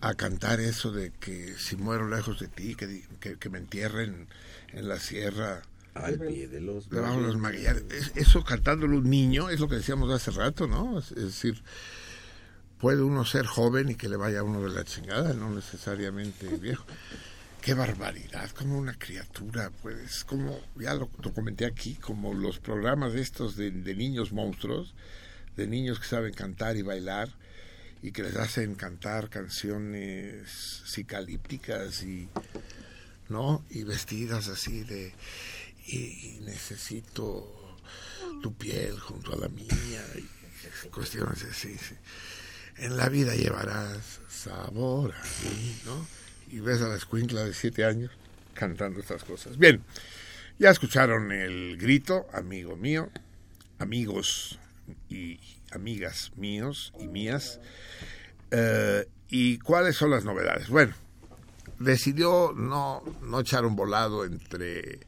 a 0.00 0.14
cantar 0.14 0.58
eso 0.58 0.90
de 0.90 1.12
que 1.12 1.54
si 1.58 1.76
muero 1.76 2.08
lejos 2.08 2.40
de 2.40 2.48
ti, 2.48 2.74
que, 2.74 2.86
di- 2.88 3.04
que, 3.20 3.38
que 3.38 3.48
me 3.50 3.58
entierren 3.58 4.26
en 4.72 4.88
la 4.88 4.98
sierra 4.98 5.62
Al 5.94 6.18
pie 6.18 6.48
de 6.48 6.60
los 6.60 6.88
debajo 6.88 7.16
de 7.20 7.26
los 7.26 7.36
maguillares. 7.36 7.84
Es- 7.90 8.12
Eso 8.16 8.44
cantándolo 8.44 8.98
un 8.98 9.10
niño, 9.10 9.50
es 9.50 9.60
lo 9.60 9.68
que 9.68 9.76
decíamos 9.76 10.10
hace 10.10 10.30
rato, 10.30 10.66
¿no? 10.66 10.98
Es, 10.98 11.12
es 11.12 11.24
decir, 11.24 11.62
puede 12.78 13.02
uno 13.02 13.24
ser 13.24 13.46
joven 13.46 13.90
y 13.90 13.94
que 13.94 14.08
le 14.08 14.16
vaya 14.16 14.40
a 14.40 14.42
uno 14.42 14.62
de 14.62 14.70
la 14.74 14.84
chingada, 14.84 15.34
no 15.34 15.50
necesariamente 15.54 16.48
viejo. 16.56 16.84
Qué 17.60 17.74
barbaridad, 17.74 18.50
como 18.50 18.76
una 18.76 18.98
criatura, 18.98 19.70
pues, 19.82 20.24
como, 20.24 20.58
ya 20.76 20.94
lo, 20.94 21.08
lo 21.22 21.32
comenté 21.32 21.64
aquí, 21.64 21.94
como 21.94 22.34
los 22.34 22.58
programas 22.58 23.14
estos 23.14 23.54
de, 23.56 23.70
de 23.70 23.94
niños 23.94 24.32
monstruos, 24.32 24.94
de 25.56 25.68
niños 25.68 26.00
que 26.00 26.06
saben 26.06 26.32
cantar 26.34 26.76
y 26.76 26.82
bailar, 26.82 27.28
y 28.02 28.10
que 28.10 28.24
les 28.24 28.34
hacen 28.34 28.74
cantar 28.74 29.28
canciones 29.28 30.48
psicalípticas 30.86 32.02
y, 32.02 32.28
¿no? 33.28 33.64
Y 33.70 33.84
vestidas 33.84 34.48
así 34.48 34.82
de, 34.82 35.14
y, 35.86 36.38
necesito 36.42 37.76
tu 38.42 38.54
piel 38.54 38.98
junto 38.98 39.32
a 39.32 39.36
la 39.36 39.48
mía, 39.48 40.04
y 40.16 40.88
cuestiones 40.88 41.44
así, 41.44 41.76
sí. 41.76 41.94
En 42.78 42.96
la 42.96 43.08
vida 43.08 43.34
llevarás 43.34 44.20
sabor 44.28 45.12
¿no? 45.84 46.06
Y 46.50 46.60
ves 46.60 46.80
a 46.80 46.88
la 46.88 46.96
escuincla 46.96 47.44
de 47.44 47.54
siete 47.54 47.84
años 47.84 48.10
cantando 48.54 49.00
estas 49.00 49.24
cosas. 49.24 49.58
Bien, 49.58 49.82
ya 50.58 50.70
escucharon 50.70 51.32
el 51.32 51.76
grito, 51.78 52.26
amigo 52.32 52.76
mío, 52.76 53.10
amigos 53.78 54.58
y 55.08 55.40
amigas 55.70 56.32
míos 56.36 56.92
y 56.98 57.06
mías. 57.06 57.60
Eh, 58.50 59.06
¿Y 59.28 59.58
cuáles 59.58 59.96
son 59.96 60.10
las 60.10 60.24
novedades? 60.24 60.68
Bueno, 60.68 60.94
decidió 61.78 62.52
no, 62.54 63.02
no 63.22 63.40
echar 63.40 63.64
un 63.64 63.76
volado 63.76 64.24
entre 64.24 65.00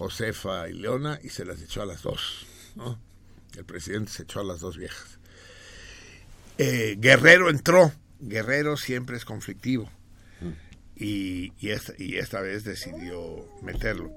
Josefa 0.00 0.66
y 0.70 0.72
Leona 0.72 1.20
y 1.22 1.28
se 1.28 1.44
las 1.44 1.60
echó 1.60 1.82
a 1.82 1.86
las 1.86 2.00
dos. 2.00 2.46
¿no? 2.74 2.98
El 3.54 3.66
presidente 3.66 4.10
se 4.10 4.22
echó 4.22 4.40
a 4.40 4.44
las 4.44 4.60
dos 4.60 4.78
viejas. 4.78 5.18
Eh, 6.56 6.96
Guerrero 6.98 7.50
entró. 7.50 7.92
Guerrero 8.18 8.78
siempre 8.78 9.18
es 9.18 9.26
conflictivo. 9.26 9.90
Y, 10.96 11.52
y, 11.60 11.68
esta, 11.68 11.92
y 11.98 12.16
esta 12.16 12.40
vez 12.40 12.64
decidió 12.64 13.46
meterlo. 13.62 14.10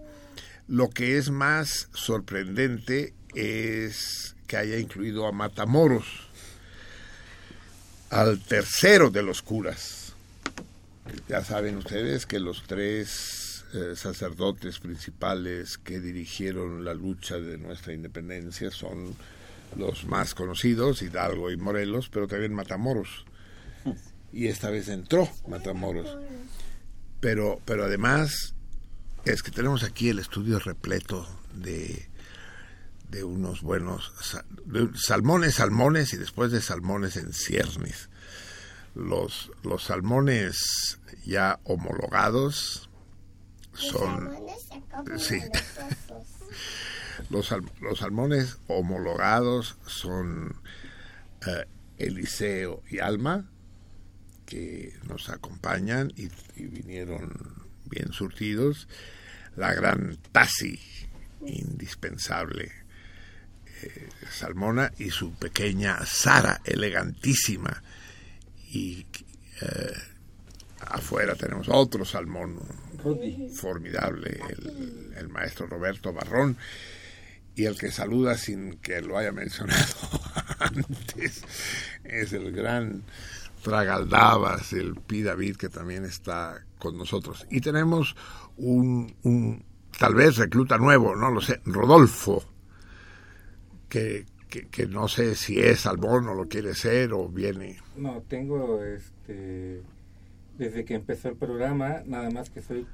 Lo 0.69 0.89
que 0.89 1.17
es 1.17 1.29
más 1.29 1.89
sorprendente 1.93 3.13
es 3.35 4.37
que 4.47 4.55
haya 4.55 4.77
incluido 4.77 5.27
a 5.27 5.33
Matamoros, 5.33 6.05
al 8.09 8.39
tercero 8.39 9.09
de 9.09 9.23
los 9.23 9.41
curas. 9.41 10.13
Ya 11.27 11.43
saben 11.43 11.75
ustedes 11.75 12.25
que 12.25 12.39
los 12.39 12.63
tres 12.67 13.42
eh, 13.73 13.95
sacerdotes 13.95 14.79
principales 14.79 15.77
que 15.77 15.99
dirigieron 15.99 16.85
la 16.85 16.93
lucha 16.93 17.39
de 17.39 17.57
nuestra 17.57 17.93
independencia 17.93 18.69
son 18.69 19.15
los 19.75 20.05
más 20.05 20.35
conocidos, 20.35 21.01
Hidalgo 21.01 21.49
y 21.51 21.57
Morelos, 21.57 22.09
pero 22.09 22.27
también 22.27 22.53
Matamoros. 22.53 23.25
Y 24.31 24.47
esta 24.47 24.69
vez 24.69 24.89
entró 24.89 25.27
Matamoros. 25.47 26.17
Pero, 27.19 27.61
pero 27.65 27.85
además 27.85 28.53
es 29.25 29.41
que 29.41 29.51
tenemos 29.51 29.83
aquí 29.83 30.09
el 30.09 30.19
estudio 30.19 30.59
repleto 30.59 31.27
de, 31.53 32.09
de 33.09 33.23
unos 33.23 33.61
buenos 33.61 34.11
salmones, 34.95 35.55
salmones 35.55 36.13
y 36.13 36.17
después 36.17 36.51
de 36.51 36.61
salmones 36.61 37.17
en 37.17 37.33
ciernes. 37.33 38.09
Los, 38.95 39.51
los 39.63 39.83
salmones 39.85 40.99
ya 41.25 41.59
homologados 41.63 42.89
son... 43.73 44.35
Sí. 45.17 45.41
Los, 47.29 47.53
los 47.81 47.99
salmones 47.99 48.57
homologados 48.67 49.77
son 49.85 50.55
eh, 51.45 51.65
Eliseo 51.97 52.83
y 52.89 52.99
Alma, 52.99 53.49
que 54.45 54.93
nos 55.07 55.29
acompañan 55.29 56.11
y, 56.15 56.29
y 56.55 56.65
vinieron 56.65 57.31
bien 57.85 58.11
surtidos. 58.13 58.87
La 59.55 59.73
gran 59.73 60.17
Tassi, 60.31 60.79
indispensable, 61.45 62.71
eh, 63.83 64.09
Salmona, 64.31 64.91
y 64.97 65.11
su 65.11 65.33
pequeña 65.33 66.03
Sara, 66.05 66.61
elegantísima. 66.63 67.83
Y 68.69 69.05
eh, 69.61 69.93
afuera 70.79 71.35
tenemos 71.35 71.67
otro 71.69 72.03
salmón 72.05 72.59
formidable, 73.53 74.39
el, 75.17 75.29
maestro 75.29 75.67
Roberto 75.67 76.13
Barrón, 76.13 76.57
y 77.55 77.65
el 77.65 77.77
que 77.77 77.91
saluda 77.91 78.37
sin 78.37 78.77
que 78.77 79.01
lo 79.01 79.17
haya 79.17 79.31
mencionado 79.31 79.95
antes 80.59 81.43
es 82.03 82.33
el 82.33 82.51
gran 82.51 83.03
Tragaldabas, 83.61 84.73
el 84.73 84.95
Pi 84.95 85.21
David, 85.21 85.55
que 85.55 85.69
también 85.69 86.03
está 86.03 86.65
con 86.79 86.97
nosotros. 86.97 87.47
Y 87.49 87.61
tenemos 87.61 88.15
un, 88.57 89.15
un 89.23 89.63
tal 89.97 90.15
vez 90.15 90.37
recluta 90.37 90.77
nuevo, 90.77 91.15
no 91.15 91.31
lo 91.31 91.39
sé, 91.39 91.61
Rodolfo, 91.65 92.43
que, 93.87 94.25
que, 94.49 94.67
que 94.67 94.85
no 94.85 95.07
sé 95.07 95.35
si 95.35 95.59
es 95.59 95.81
salmón 95.81 96.27
o 96.27 96.33
lo 96.33 96.47
quiere 96.49 96.73
ser 96.73 97.13
o 97.13 97.29
viene. 97.29 97.79
No, 97.95 98.21
tengo 98.27 98.83
este 98.83 99.81
desde 100.57 100.85
que 100.85 100.93
empezó 100.95 101.29
el 101.29 101.35
programa, 101.35 102.01
nada 102.05 102.29
más 102.29 102.49
que 102.49 102.61
soy 102.61 102.85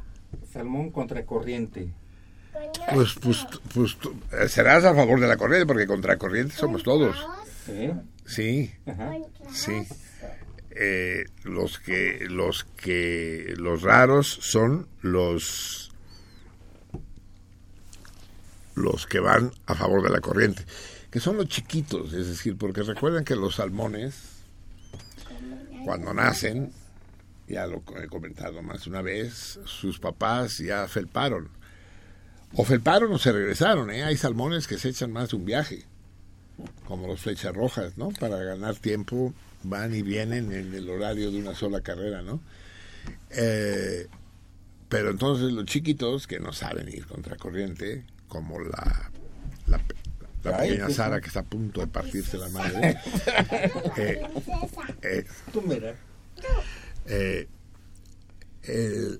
salmón 0.52 0.92
contracorriente. 0.92 1.94
Pues, 2.94 3.16
pues, 3.22 3.46
pues 3.74 3.96
tú- 3.98 4.14
eh, 4.32 4.48
serás 4.50 4.84
a 4.84 4.94
favor 4.96 5.20
de 5.20 5.28
la 5.28 5.38
corriente, 5.38 5.66
porque 5.66 5.88
contracorriente 5.88 6.56
somos 6.56 6.84
todos. 6.84 7.16
¿Sí? 7.66 7.92
Sí, 8.26 8.72
Ajá. 8.86 9.14
sí. 9.52 9.88
Eh, 10.72 11.26
los 11.44 11.80
que 11.80 12.26
los 12.30 12.64
que 12.64 13.54
los 13.58 13.82
raros 13.82 14.28
son 14.42 14.88
los 15.02 15.92
los 18.76 19.06
que 19.08 19.20
van 19.20 19.52
a 19.66 19.76
favor 19.76 20.02
de 20.04 20.10
la 20.10 20.22
corriente 20.22 20.64
que 21.12 21.20
son 21.20 21.38
los 21.38 21.48
chiquitos, 21.48 22.14
es 22.14 22.28
decir, 22.28 22.56
porque 22.56 22.84
recuerden 22.84 23.26
que 23.26 23.36
los 23.36 23.56
salmones, 23.56 24.16
cuando 25.84 26.14
nacen, 26.14 26.72
ya 27.50 27.66
lo 27.66 27.84
he 28.02 28.08
comentado 28.08 28.62
más 28.62 28.86
una 28.88 29.02
vez, 29.02 29.60
sus 29.66 30.00
papás 30.00 30.60
ya 30.60 30.88
felparon. 30.88 31.50
O 32.54 32.64
felparon 32.64 33.12
o 33.12 33.18
se 33.18 33.32
regresaron, 33.32 33.92
¿eh? 33.92 34.04
Hay 34.04 34.18
salmones 34.18 34.68
que 34.68 34.78
se 34.78 34.90
echan 34.90 35.12
más 35.12 35.30
de 35.30 35.36
un 35.38 35.46
viaje, 35.46 35.86
como 36.86 37.08
los 37.08 37.22
flechas 37.22 37.54
rojas, 37.56 37.98
¿no? 37.98 38.10
Para 38.10 38.38
ganar 38.38 38.76
tiempo 38.76 39.34
van 39.64 39.94
y 39.94 40.02
vienen 40.02 40.52
en 40.52 40.74
el 40.74 40.90
horario 40.90 41.32
de 41.32 41.40
una 41.40 41.54
sola 41.54 41.82
carrera, 41.82 42.22
¿no? 42.22 42.40
Eh, 43.32 44.08
pero 44.88 45.12
entonces 45.12 45.52
los 45.52 45.66
chiquitos 45.66 46.28
que 46.28 46.40
no 46.40 46.54
saben 46.54 46.88
ir 46.90 47.06
contracorriente, 47.06 48.06
como 48.28 48.60
la, 48.60 49.12
la, 49.68 49.80
pequeña 50.42 50.90
Sara 50.90 51.22
que 51.22 51.28
está 51.28 51.42
a 51.42 51.44
punto 51.44 51.82
de 51.82 51.88
partirse 51.88 52.38
la 52.38 52.50
madre, 52.50 52.98
eh, 53.98 54.22
eh, 55.04 55.26
Tú 55.52 55.62
mira. 55.62 55.96
Eh, 57.10 57.48
el- 58.64 59.20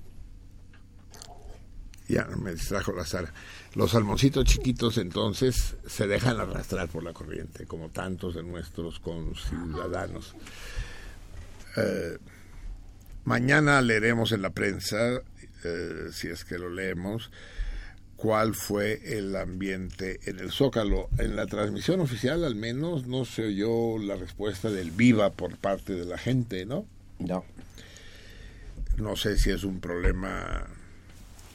ya 2.08 2.24
me 2.36 2.52
distrajo 2.52 2.92
la 2.92 3.04
Sara. 3.06 3.32
Los 3.74 3.92
salmoncitos 3.92 4.44
chiquitos 4.44 4.98
entonces 4.98 5.76
se 5.86 6.08
dejan 6.08 6.40
arrastrar 6.40 6.88
por 6.88 7.04
la 7.04 7.12
corriente, 7.12 7.66
como 7.66 7.90
tantos 7.90 8.34
de 8.34 8.42
nuestros 8.42 8.98
conciudadanos. 8.98 10.34
Eh, 11.76 12.18
mañana 13.24 13.80
leeremos 13.80 14.32
en 14.32 14.42
la 14.42 14.50
prensa, 14.50 15.20
eh, 15.64 16.08
si 16.12 16.26
es 16.28 16.44
que 16.44 16.58
lo 16.58 16.68
leemos, 16.68 17.30
cuál 18.16 18.54
fue 18.56 19.00
el 19.18 19.36
ambiente 19.36 20.18
en 20.24 20.40
el 20.40 20.50
Zócalo. 20.50 21.08
En 21.18 21.36
la 21.36 21.46
transmisión 21.46 22.00
oficial 22.00 22.44
al 22.44 22.56
menos 22.56 23.06
no 23.06 23.24
se 23.24 23.46
oyó 23.46 23.98
la 23.98 24.16
respuesta 24.16 24.68
del 24.68 24.90
viva 24.90 25.30
por 25.30 25.56
parte 25.58 25.94
de 25.94 26.06
la 26.06 26.18
gente, 26.18 26.66
¿no? 26.66 26.86
No. 27.20 27.44
No 28.96 29.16
sé 29.16 29.38
si 29.38 29.50
es 29.50 29.64
un 29.64 29.80
problema 29.80 30.66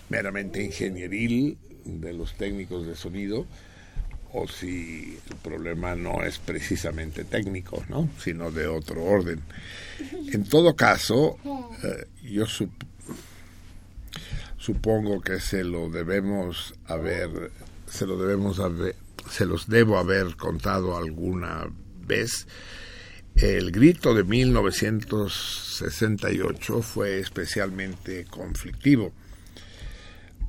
meramente 0.09 0.63
ingenieril 0.63 1.57
de 1.85 2.13
los 2.13 2.33
técnicos 2.35 2.85
de 2.87 2.95
sonido 2.95 3.45
o 4.33 4.47
si 4.47 5.17
el 5.29 5.35
problema 5.37 5.95
no 5.95 6.23
es 6.23 6.39
precisamente 6.39 7.23
técnico, 7.23 7.83
¿no? 7.89 8.09
sino 8.19 8.51
de 8.51 8.67
otro 8.67 9.03
orden. 9.03 9.41
En 10.33 10.43
todo 10.43 10.75
caso, 10.75 11.37
eh, 11.83 12.05
yo 12.23 12.45
sup- 12.45 12.71
supongo 14.57 15.21
que 15.21 15.39
se 15.39 15.63
lo 15.63 15.89
debemos 15.89 16.73
haber, 16.85 17.51
se 17.89 18.05
lo 18.05 18.17
debemos 18.17 18.59
haber, 18.59 18.95
se 19.29 19.45
los 19.45 19.67
debo 19.69 19.97
haber 19.97 20.35
contado 20.35 20.97
alguna 20.97 21.67
vez. 22.05 22.47
El 23.35 23.71
grito 23.71 24.13
de 24.13 24.23
1968 24.23 26.81
fue 26.81 27.19
especialmente 27.19 28.23
conflictivo. 28.29 29.11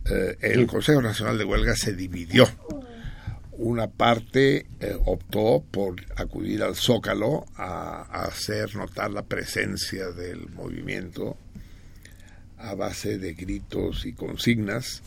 Eh, 0.08 0.36
el 0.40 0.68
Consejo 0.68 1.02
Nacional 1.02 1.36
de 1.36 1.42
Huelga 1.42 1.74
se 1.74 1.94
dividió. 1.94 2.48
Una 3.58 3.88
parte 3.88 4.66
eh, 4.78 4.96
optó 5.04 5.64
por 5.68 5.96
acudir 6.14 6.62
al 6.62 6.76
Zócalo 6.76 7.46
a, 7.56 8.02
hacer 8.24 8.76
notar 8.76 9.10
la 9.10 9.24
presencia 9.24 10.12
del 10.12 10.48
movimiento 10.50 11.36
a 12.56 12.76
base 12.76 13.18
de 13.18 13.34
gritos 13.34 14.06
y 14.06 14.12
consignas, 14.12 15.02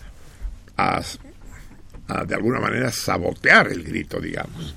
a 0.76 1.02
de 2.28 2.36
alguna 2.36 2.60
manera 2.60 2.92
sabotear 2.92 3.70
el 3.70 3.84
grito, 3.84 4.20
digamos 4.20 4.76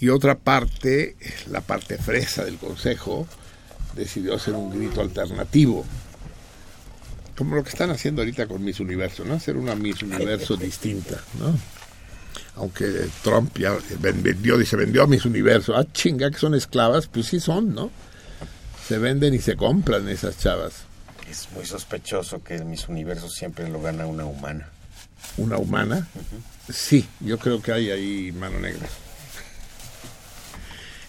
y 0.00 0.08
otra 0.08 0.38
parte, 0.38 1.16
la 1.50 1.60
parte 1.60 1.98
fresa 1.98 2.44
del 2.44 2.56
Consejo, 2.56 3.26
decidió 3.94 4.34
hacer 4.34 4.54
un 4.54 4.70
grito 4.70 5.02
alternativo. 5.02 5.84
Como 7.36 7.54
lo 7.54 7.62
que 7.62 7.68
están 7.68 7.90
haciendo 7.90 8.22
ahorita 8.22 8.46
con 8.46 8.64
Miss 8.64 8.80
Universo, 8.80 9.24
¿no? 9.24 9.34
Hacer 9.34 9.56
una 9.56 9.74
Miss 9.74 10.02
Universo 10.02 10.56
distinta, 10.58 11.20
¿no? 11.38 11.54
Aunque 12.56 13.08
Trump 13.22 13.56
ya 13.58 13.76
vendió, 14.00 14.56
dice, 14.56 14.76
vendió 14.76 15.02
a 15.02 15.06
Miss 15.06 15.24
Universo. 15.26 15.76
Ah, 15.76 15.86
chinga, 15.92 16.30
que 16.30 16.38
son 16.38 16.54
esclavas, 16.54 17.06
pues 17.06 17.26
sí 17.26 17.38
son, 17.38 17.74
¿no? 17.74 17.90
Se 18.88 18.98
venden 18.98 19.34
y 19.34 19.38
se 19.38 19.56
compran 19.56 20.08
esas 20.08 20.38
chavas. 20.38 20.84
Es 21.30 21.48
muy 21.54 21.64
sospechoso 21.64 22.42
que 22.42 22.58
mis 22.64 22.88
universos 22.88 23.34
siempre 23.34 23.68
lo 23.68 23.80
gana 23.80 24.06
una 24.06 24.24
humana. 24.24 24.68
¿Una 25.36 25.58
humana? 25.58 26.08
Sí, 26.70 27.06
yo 27.20 27.38
creo 27.38 27.62
que 27.62 27.72
hay 27.72 27.90
ahí 27.90 28.32
mano 28.32 28.58
negra. 28.58 28.88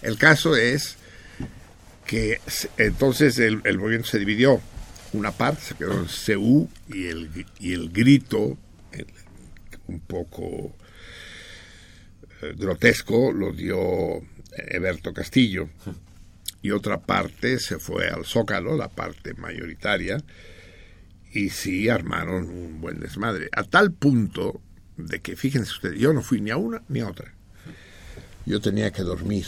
El 0.02 0.18
caso 0.18 0.56
es 0.56 0.96
que 2.06 2.40
entonces 2.76 3.38
el, 3.38 3.62
movimiento 3.78 4.08
se 4.08 4.18
dividió. 4.18 4.60
Una 5.12 5.32
parte 5.32 5.62
se 5.62 5.74
quedó 5.74 5.92
en 5.92 6.06
CU 6.06 6.68
y 6.88 7.06
el, 7.06 7.46
y 7.60 7.72
el 7.72 7.90
grito, 7.90 8.58
un 9.86 10.00
poco 10.00 10.74
eh, 12.42 12.54
grotesco, 12.56 13.32
lo 13.32 13.52
dio 13.52 14.22
Eberto 14.56 15.12
Castillo. 15.12 15.68
Y 16.62 16.70
otra 16.70 17.00
parte 17.00 17.58
se 17.58 17.78
fue 17.78 18.08
al 18.08 18.24
Zócalo, 18.24 18.76
la 18.76 18.88
parte 18.88 19.34
mayoritaria, 19.34 20.22
y 21.32 21.50
sí 21.50 21.88
armaron 21.88 22.48
un 22.48 22.80
buen 22.80 23.00
desmadre. 23.00 23.48
A 23.52 23.64
tal 23.64 23.92
punto 23.92 24.60
de 24.96 25.20
que, 25.20 25.36
fíjense 25.36 25.72
ustedes, 25.72 25.98
yo 25.98 26.12
no 26.12 26.22
fui 26.22 26.40
ni 26.40 26.50
a 26.50 26.56
una 26.56 26.82
ni 26.88 27.00
a 27.00 27.08
otra. 27.08 27.32
Yo 28.44 28.60
tenía 28.60 28.90
que 28.92 29.02
dormir 29.02 29.46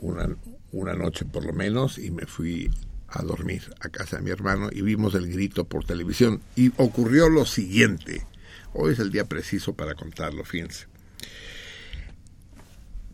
una, 0.00 0.28
una 0.72 0.94
noche 0.94 1.24
por 1.24 1.44
lo 1.44 1.52
menos 1.52 1.98
y 1.98 2.10
me 2.10 2.26
fui 2.26 2.70
a 3.08 3.22
dormir 3.22 3.62
a 3.80 3.88
casa 3.88 4.16
de 4.16 4.22
mi 4.22 4.30
hermano 4.30 4.68
y 4.70 4.82
vimos 4.82 5.14
el 5.14 5.32
grito 5.32 5.64
por 5.64 5.84
televisión. 5.84 6.40
Y 6.56 6.72
ocurrió 6.76 7.28
lo 7.28 7.46
siguiente. 7.46 8.26
Hoy 8.74 8.92
es 8.92 8.98
el 8.98 9.10
día 9.10 9.24
preciso 9.24 9.74
para 9.74 9.94
contarlo, 9.94 10.44
fíjense. 10.44 10.86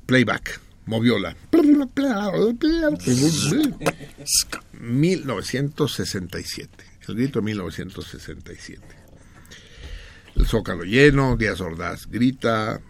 Playback, 0.07 0.61
moviola. 0.87 1.37
1967. 4.73 6.85
El 7.09 7.15
grito 7.15 7.41
de 7.41 7.45
1967. 7.45 8.83
El 10.37 10.47
zócalo 10.47 10.85
lleno, 10.85 11.37
Díaz 11.37 11.61
Ordaz 11.61 12.09
grita, 12.09 12.81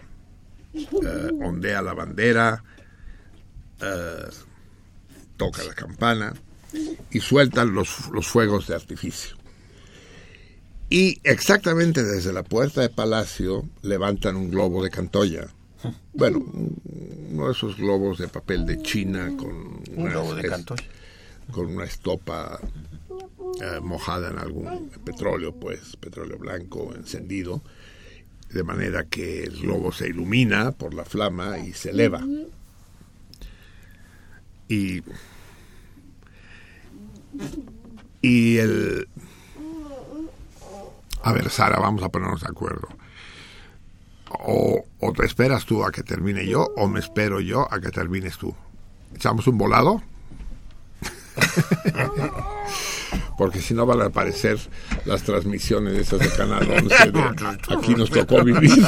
eh, 0.73 1.31
ondea 1.43 1.83
la 1.83 1.93
bandera, 1.93 2.65
eh, 3.85 4.31
toca 5.37 5.63
la 5.65 5.75
campana 5.75 6.33
y 7.11 7.21
sueltan 7.21 7.75
los, 7.75 8.09
los 8.13 8.27
fuegos 8.27 8.67
de 8.67 8.75
artificio. 8.75 9.37
Y 10.91 11.19
exactamente 11.25 12.03
desde 12.05 12.33
la 12.33 12.43
puerta 12.43 12.81
de 12.83 12.89
Palacio 12.91 13.69
levantan 13.83 14.37
un 14.37 14.51
globo 14.51 14.83
de 14.83 14.91
Cantoya. 14.91 15.47
Bueno, 16.15 16.39
uno 17.31 17.47
de 17.47 17.53
esos 17.53 17.77
globos 17.77 18.19
de 18.19 18.29
papel 18.29 18.65
de 18.65 18.81
China 18.83 19.33
con 19.37 19.51
Un 19.51 19.83
una, 19.97 20.11
globo 20.13 20.35
de 20.37 20.43
es- 20.43 20.49
Cantoya. 20.51 20.85
con 21.51 21.67
una 21.67 21.85
estopa 21.85 22.59
eh, 23.61 23.81
mojada 23.83 24.31
en 24.31 24.39
algún 24.39 24.89
petróleo, 25.05 25.53
pues 25.55 25.97
petróleo 25.97 26.39
blanco 26.39 26.95
encendido, 26.95 27.63
de 28.51 28.63
manera 28.63 29.05
que 29.07 29.43
el 29.43 29.61
globo 29.61 29.91
se 29.93 30.09
ilumina 30.09 30.71
por 30.73 30.95
la 30.95 31.05
flama 31.05 31.59
y 31.59 31.73
se 31.73 31.91
eleva. 31.91 32.25
Y, 34.69 35.03
y 38.23 38.57
el... 38.59 39.09
A 41.23 41.33
ver, 41.33 41.51
Sara, 41.51 41.79
vamos 41.79 42.03
a 42.03 42.09
ponernos 42.09 42.43
de 42.43 42.49
acuerdo. 42.49 42.89
O, 44.31 44.85
o 45.01 45.13
te 45.13 45.25
esperas 45.25 45.65
tú 45.65 45.85
a 45.85 45.93
que 45.93 46.03
termine 46.03 46.47
yo, 46.47 46.69
o 46.77 46.89
me 46.89 47.01
espero 47.01 47.41
yo 47.41 47.73
a 47.73 47.81
que 47.81 47.91
termines 47.91 48.37
tú. 48.37 48.55
¿Echamos 49.15 49.47
un 49.47 49.59
volado? 49.59 50.03
Porque 53.37 53.61
si 53.61 53.75
no 53.75 53.85
van 53.87 54.03
a 54.03 54.07
aparecer 54.07 54.59
las 55.05 55.23
transmisiones 55.23 55.95
esas 55.95 56.19
de 56.21 56.31
Canal 56.31 56.71
11 56.71 57.11
de 57.11 57.21
Aquí 57.77 57.95
nos 57.95 58.11
tocó 58.11 58.43
vivir. 58.45 58.73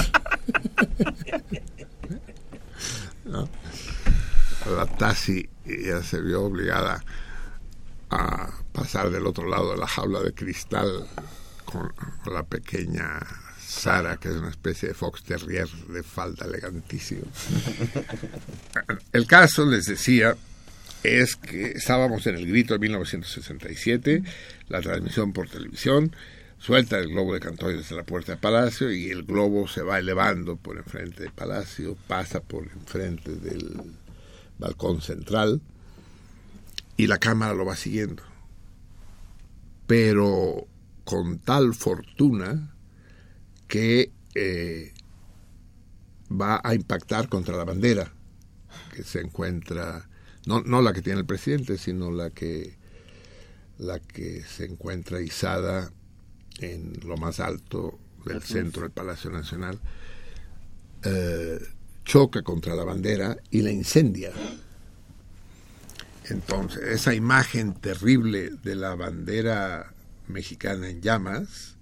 ¿No? 3.25 3.49
La 4.75 4.87
Tassi 4.87 5.49
ya 5.65 6.03
se 6.03 6.21
vio 6.21 6.43
obligada 6.43 7.05
a 8.11 8.51
pasar 8.73 9.11
del 9.11 9.27
otro 9.27 9.49
lado 9.49 9.73
de 9.73 9.79
la 9.79 9.87
jaula 9.87 10.21
de 10.21 10.33
cristal 10.33 11.07
con 11.65 11.93
la 12.33 12.43
pequeña 12.43 13.21
Sara, 13.59 14.17
que 14.17 14.29
es 14.29 14.35
una 14.35 14.51
especie 14.51 14.89
de 14.89 14.95
fox 14.95 15.23
terrier 15.23 15.69
de 15.69 16.03
falda 16.03 16.47
elegantísimo. 16.47 17.23
El 19.13 19.27
caso, 19.27 19.67
les 19.67 19.87
decía, 19.87 20.37
es 21.03 21.37
que 21.37 21.73
estábamos 21.73 22.27
en 22.27 22.37
el 22.37 22.47
grito 22.47 22.75
de 22.75 22.81
1967, 22.81 24.23
la 24.69 24.81
transmisión 24.81 25.33
por 25.33 25.49
televisión, 25.49 26.15
suelta 26.59 26.99
el 26.99 27.09
globo 27.09 27.35
de 27.35 27.41
Cantoya 27.41 27.77
desde 27.77 27.97
la 27.97 28.05
puerta 28.05 28.33
de 28.33 28.39
Palacio 28.39 28.91
y 28.91 29.11
el 29.11 29.25
globo 29.25 29.69
se 29.69 29.83
va 29.83 29.99
elevando 29.99 30.57
por 30.57 30.77
enfrente 30.77 31.25
de 31.25 31.31
Palacio, 31.31 31.97
pasa 32.07 32.41
por 32.41 32.65
enfrente 32.65 33.33
del 33.33 33.81
balcón 34.59 35.01
central 35.01 35.61
y 36.97 37.07
la 37.07 37.19
cámara 37.19 37.55
lo 37.55 37.65
va 37.65 37.77
siguiendo. 37.77 38.23
Pero 39.87 40.67
con 41.05 41.39
tal 41.39 41.75
fortuna 41.75 42.75
que 43.69 44.13
eh, 44.35 44.93
va 46.31 46.61
a 46.63 46.75
impactar 46.75 47.29
contra 47.29 47.57
la 47.57 47.65
bandera 47.65 48.13
que 48.95 49.03
se 49.03 49.21
encuentra, 49.21 50.09
no, 50.47 50.63
no 50.63 50.83
la 50.83 50.93
que 50.93 51.03
tiene 51.03 51.21
el 51.21 51.27
presidente, 51.27 51.79
sino 51.79 52.11
la 52.11 52.31
que, 52.31 52.77
la 53.79 54.01
que 54.01 54.43
se 54.43 54.65
encuentra 54.65 55.21
izada 55.21 55.93
en 56.59 56.99
lo 57.05 57.17
más 57.17 57.41
alto 57.41 57.99
del 58.25 58.43
centro 58.43 58.83
del 58.83 58.91
Palacio 58.91 59.31
Nacional, 59.31 59.79
eh, 61.05 61.61
choca 62.07 62.43
contra 62.43 62.75
la 62.75 62.85
bandera 62.85 63.37
y 63.51 63.61
la 63.61 63.73
incendia. 63.73 64.33
Entonces, 66.29 66.83
esa 66.85 67.15
imagen 67.15 67.75
terrible 67.75 68.51
de 68.63 68.77
la 68.77 68.95
bandera 68.95 69.93
mexicana 70.29 70.89
en 70.89 71.03
llamas 71.03 71.77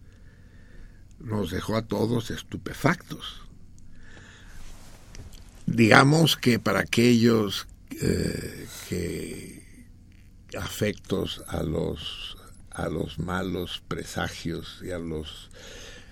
nos 1.21 1.51
dejó 1.51 1.77
a 1.77 1.87
todos 1.87 2.31
estupefactos. 2.31 3.43
Digamos 5.67 6.37
que 6.37 6.59
para 6.59 6.81
aquellos 6.81 7.67
eh, 8.03 8.67
que 8.89 9.87
afectos 10.59 11.43
a 11.49 11.63
los 11.63 12.37
a 12.71 12.89
los 12.89 13.21
malos 13.21 13.83
presagios 13.87 14.81
y 14.83 14.91
a 14.91 14.99
los 14.99 15.51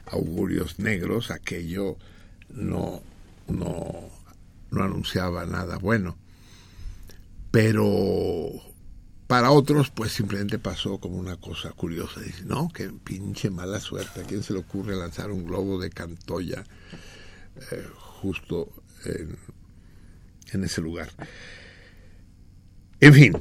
augurios 0.06 0.78
negros, 0.78 1.32
aquello 1.32 1.96
no, 2.50 3.02
no, 3.52 4.10
no 4.70 4.84
anunciaba 4.84 5.46
nada 5.46 5.78
bueno. 5.78 6.16
Pero 7.50 8.50
para 9.26 9.50
otros, 9.50 9.90
pues 9.90 10.12
simplemente 10.12 10.58
pasó 10.58 10.98
como 10.98 11.16
una 11.16 11.36
cosa 11.36 11.70
curiosa. 11.70 12.20
Dice, 12.20 12.44
no, 12.44 12.68
qué 12.74 12.88
pinche 12.88 13.50
mala 13.50 13.80
suerte. 13.80 14.20
¿A 14.20 14.24
quién 14.24 14.42
se 14.42 14.52
le 14.52 14.60
ocurre 14.60 14.96
lanzar 14.96 15.30
un 15.30 15.44
globo 15.44 15.80
de 15.80 15.90
Cantoya 15.90 16.64
eh, 17.70 17.86
justo 17.96 18.72
en, 19.04 19.36
en 20.52 20.64
ese 20.64 20.80
lugar? 20.80 21.10
En 23.00 23.14
fin, 23.14 23.32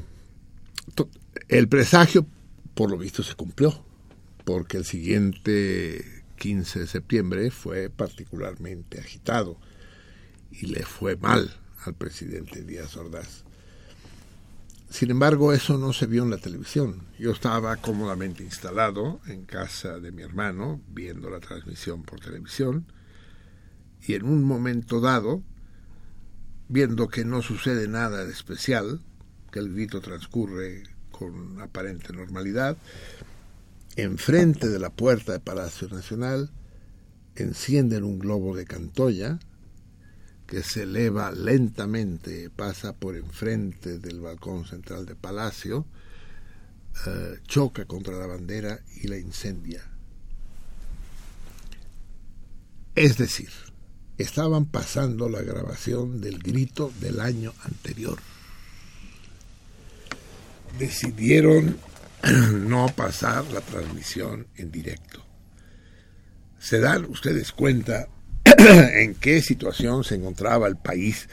el 1.47 1.67
presagio 1.67 2.25
por 2.73 2.89
lo 2.89 2.97
visto 2.97 3.23
se 3.23 3.35
cumplió, 3.35 3.83
porque 4.45 4.77
el 4.77 4.85
siguiente 4.85 6.23
15 6.37 6.79
de 6.79 6.87
septiembre 6.87 7.51
fue 7.51 7.89
particularmente 7.89 8.99
agitado 8.99 9.57
y 10.51 10.67
le 10.67 10.83
fue 10.83 11.15
mal 11.15 11.53
al 11.85 11.95
presidente 11.95 12.63
Díaz 12.63 12.95
Ordaz. 12.97 13.43
Sin 14.89 15.09
embargo, 15.09 15.53
eso 15.53 15.77
no 15.77 15.93
se 15.93 16.05
vio 16.05 16.23
en 16.23 16.31
la 16.31 16.37
televisión. 16.37 17.07
Yo 17.17 17.31
estaba 17.31 17.77
cómodamente 17.77 18.43
instalado 18.43 19.21
en 19.25 19.45
casa 19.45 19.99
de 19.99 20.11
mi 20.11 20.21
hermano, 20.21 20.81
viendo 20.89 21.29
la 21.29 21.39
transmisión 21.39 22.03
por 22.03 22.19
televisión, 22.19 22.85
y 24.05 24.15
en 24.15 24.25
un 24.25 24.43
momento 24.43 24.99
dado, 24.99 25.43
viendo 26.67 27.07
que 27.07 27.23
no 27.23 27.41
sucede 27.41 27.87
nada 27.87 28.25
de 28.25 28.31
especial, 28.31 28.99
que 29.49 29.59
el 29.59 29.73
grito 29.73 30.01
transcurre 30.01 30.83
con 31.11 31.61
aparente 31.61 32.11
normalidad, 32.11 32.77
enfrente 33.95 34.67
de 34.67 34.79
la 34.79 34.89
puerta 34.89 35.31
de 35.31 35.39
Palacio 35.39 35.87
Nacional, 35.87 36.51
encienden 37.35 38.03
un 38.03 38.19
globo 38.19 38.55
de 38.55 38.65
Cantoya 38.65 39.39
que 40.51 40.63
se 40.63 40.83
eleva 40.83 41.31
lentamente, 41.31 42.49
pasa 42.49 42.91
por 42.91 43.15
enfrente 43.15 43.99
del 43.99 44.19
balcón 44.19 44.65
central 44.65 45.05
de 45.05 45.15
Palacio, 45.15 45.85
eh, 47.07 47.39
choca 47.47 47.85
contra 47.85 48.17
la 48.17 48.27
bandera 48.27 48.81
y 49.01 49.07
la 49.07 49.17
incendia. 49.17 49.81
Es 52.95 53.17
decir, 53.17 53.47
estaban 54.17 54.65
pasando 54.65 55.29
la 55.29 55.41
grabación 55.41 56.19
del 56.19 56.39
grito 56.39 56.91
del 56.99 57.21
año 57.21 57.53
anterior 57.63 58.19
decidieron 60.77 61.77
no 62.67 62.87
pasar 62.89 63.45
la 63.53 63.61
transmisión 63.61 64.47
en 64.57 64.69
directo. 64.69 65.23
¿Se 66.59 66.79
dan 66.79 67.05
ustedes 67.05 67.53
cuenta 67.53 68.09
en 69.01 69.15
qué 69.15 69.41
situación 69.41 70.03
se 70.03 70.15
encontraba 70.15 70.67
el 70.67 70.77
país 70.77 71.27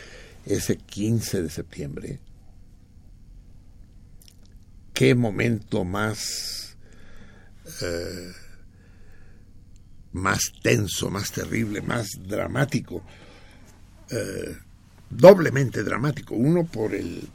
ese 0.47 0.77
15 0.77 1.43
de 1.43 1.51
septiembre? 1.51 2.19
¿Qué 4.95 5.15
momento 5.15 5.85
más, 5.85 6.77
eh, 7.83 8.33
más 10.13 10.41
tenso, 10.63 11.11
más 11.11 11.31
terrible, 11.31 11.83
más 11.83 12.09
dramático? 12.27 13.03
Eh, 14.11 14.57
doblemente 15.11 15.85
dramático. 15.85 16.35
Uno 16.35 16.65
por 16.65 16.95
el 16.95 17.29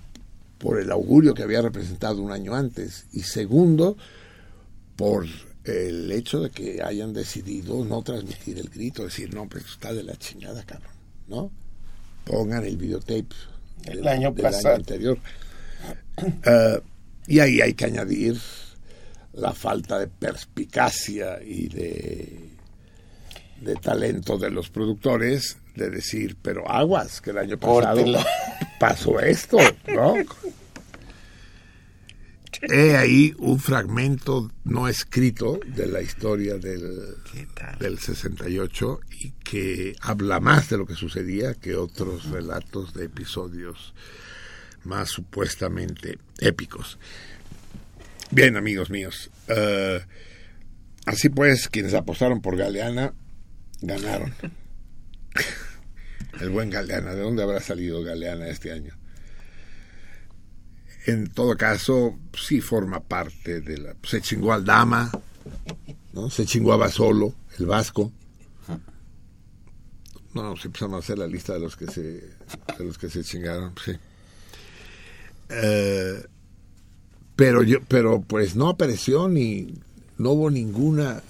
por 0.64 0.80
el 0.80 0.92
augurio 0.92 1.34
que 1.34 1.44
había 1.44 1.62
representado 1.62 2.22
un 2.22 2.32
año 2.32 2.56
antes 2.56 3.06
y 3.12 3.24
segundo 3.24 3.98
por 4.96 5.26
el 5.64 6.12
hecho 6.12 6.42
de 6.42 6.50
que 6.50 6.82
hayan 6.82 7.14
decidido 7.14 7.86
no 7.86 8.02
transmitir 8.02 8.60
el 8.60 8.70
grito, 8.70 9.04
decir, 9.06 9.34
no, 9.34 9.48
pues 9.48 9.66
está 9.66 9.94
de 9.94 10.04
la 10.04 10.16
chingada, 10.18 10.64
cabrón, 10.64 10.92
¿no? 11.28 11.52
Pongan 12.26 12.66
el 12.66 12.78
videotape 12.78 13.36
el 13.86 14.08
año 14.08 14.32
del 14.32 14.44
pasado. 14.44 14.70
año 14.70 14.76
anterior. 14.78 15.18
Eh, 16.46 16.82
y 17.28 17.40
ahí 17.40 17.62
hay 17.62 17.74
que 17.74 17.86
añadir 17.86 18.38
la 19.34 19.54
falta 19.54 20.00
de 20.00 20.08
perspicacia 20.08 21.42
y 21.42 21.68
de, 21.70 22.50
de 23.62 23.76
talento 23.76 24.38
de 24.38 24.52
los 24.52 24.70
productores 24.70 25.58
de 25.76 25.90
decir, 25.90 26.38
pero 26.42 26.70
aguas, 26.70 27.20
que 27.20 27.32
el 27.32 27.40
año 27.40 27.58
pasado 27.58 27.96
Córtela. 27.96 28.26
pasó 28.80 29.20
esto, 29.20 29.58
¿no? 29.88 30.16
He 32.72 32.96
ahí 32.96 33.34
un 33.38 33.60
fragmento 33.60 34.52
no 34.64 34.88
escrito 34.88 35.60
de 35.66 35.88
la 35.88 36.02
historia 36.02 36.58
del, 36.58 37.16
del 37.80 38.00
68 38.00 39.00
y 39.20 39.32
que 39.32 39.96
habla 40.02 40.40
más 40.40 40.70
de 40.70 40.78
lo 40.78 40.86
que 40.86 40.96
sucedía 40.96 41.56
que 41.56 41.76
otros 41.76 42.30
relatos 42.30 42.94
de 42.94 43.06
episodios 43.06 43.94
más 44.84 45.10
supuestamente 45.10 46.18
épicos. 46.40 46.98
Bien, 48.32 48.58
amigos 48.58 48.90
míos, 48.90 49.30
eh, 49.48 50.02
así 51.06 51.30
pues, 51.30 51.70
quienes 51.70 51.94
apostaron 51.94 52.42
por 52.42 52.58
Galeana 52.58 53.14
ganaron. 53.82 54.34
El 56.42 56.50
buen 56.50 56.70
Galeana, 56.70 57.14
¿de 57.14 57.22
dónde 57.22 57.44
habrá 57.44 57.60
salido 57.60 58.04
Galeana 58.04 58.48
este 58.48 58.72
año? 58.72 58.98
En 61.06 61.28
todo 61.30 61.58
caso, 61.58 62.18
sí 62.34 62.62
forma 62.62 63.02
parte 63.02 63.60
de 63.62 63.78
la... 63.78 63.96
Se 64.04 64.22
chingó 64.22 64.54
al 64.54 64.64
Dama, 64.64 65.12
¿no? 66.14 66.30
Se 66.30 66.46
chingó 66.46 66.72
a 66.74 66.78
Basolo, 66.78 67.34
el 67.60 67.66
Vasco. 67.66 68.12
No, 70.34 70.56
se 70.58 70.68
empezamos 70.68 70.96
a 70.96 71.00
hacer 71.00 71.20
la 71.20 71.28
lista 71.28 71.54
de 71.54 71.60
los 71.60 71.76
que 71.76 71.88
se, 71.88 72.02
de 72.02 72.86
los 72.86 72.98
que 72.98 73.10
se 73.10 73.24
chingaron, 73.24 73.74
sí. 73.84 73.92
Eh, 75.50 76.24
pero 77.36 77.62
yo, 77.64 77.80
pero 77.88 78.22
pues 78.22 78.56
no 78.56 78.70
apareció 78.70 79.28
ni, 79.28 79.74
no 80.18 80.32
hubo 80.32 80.50
ninguna 80.50 81.22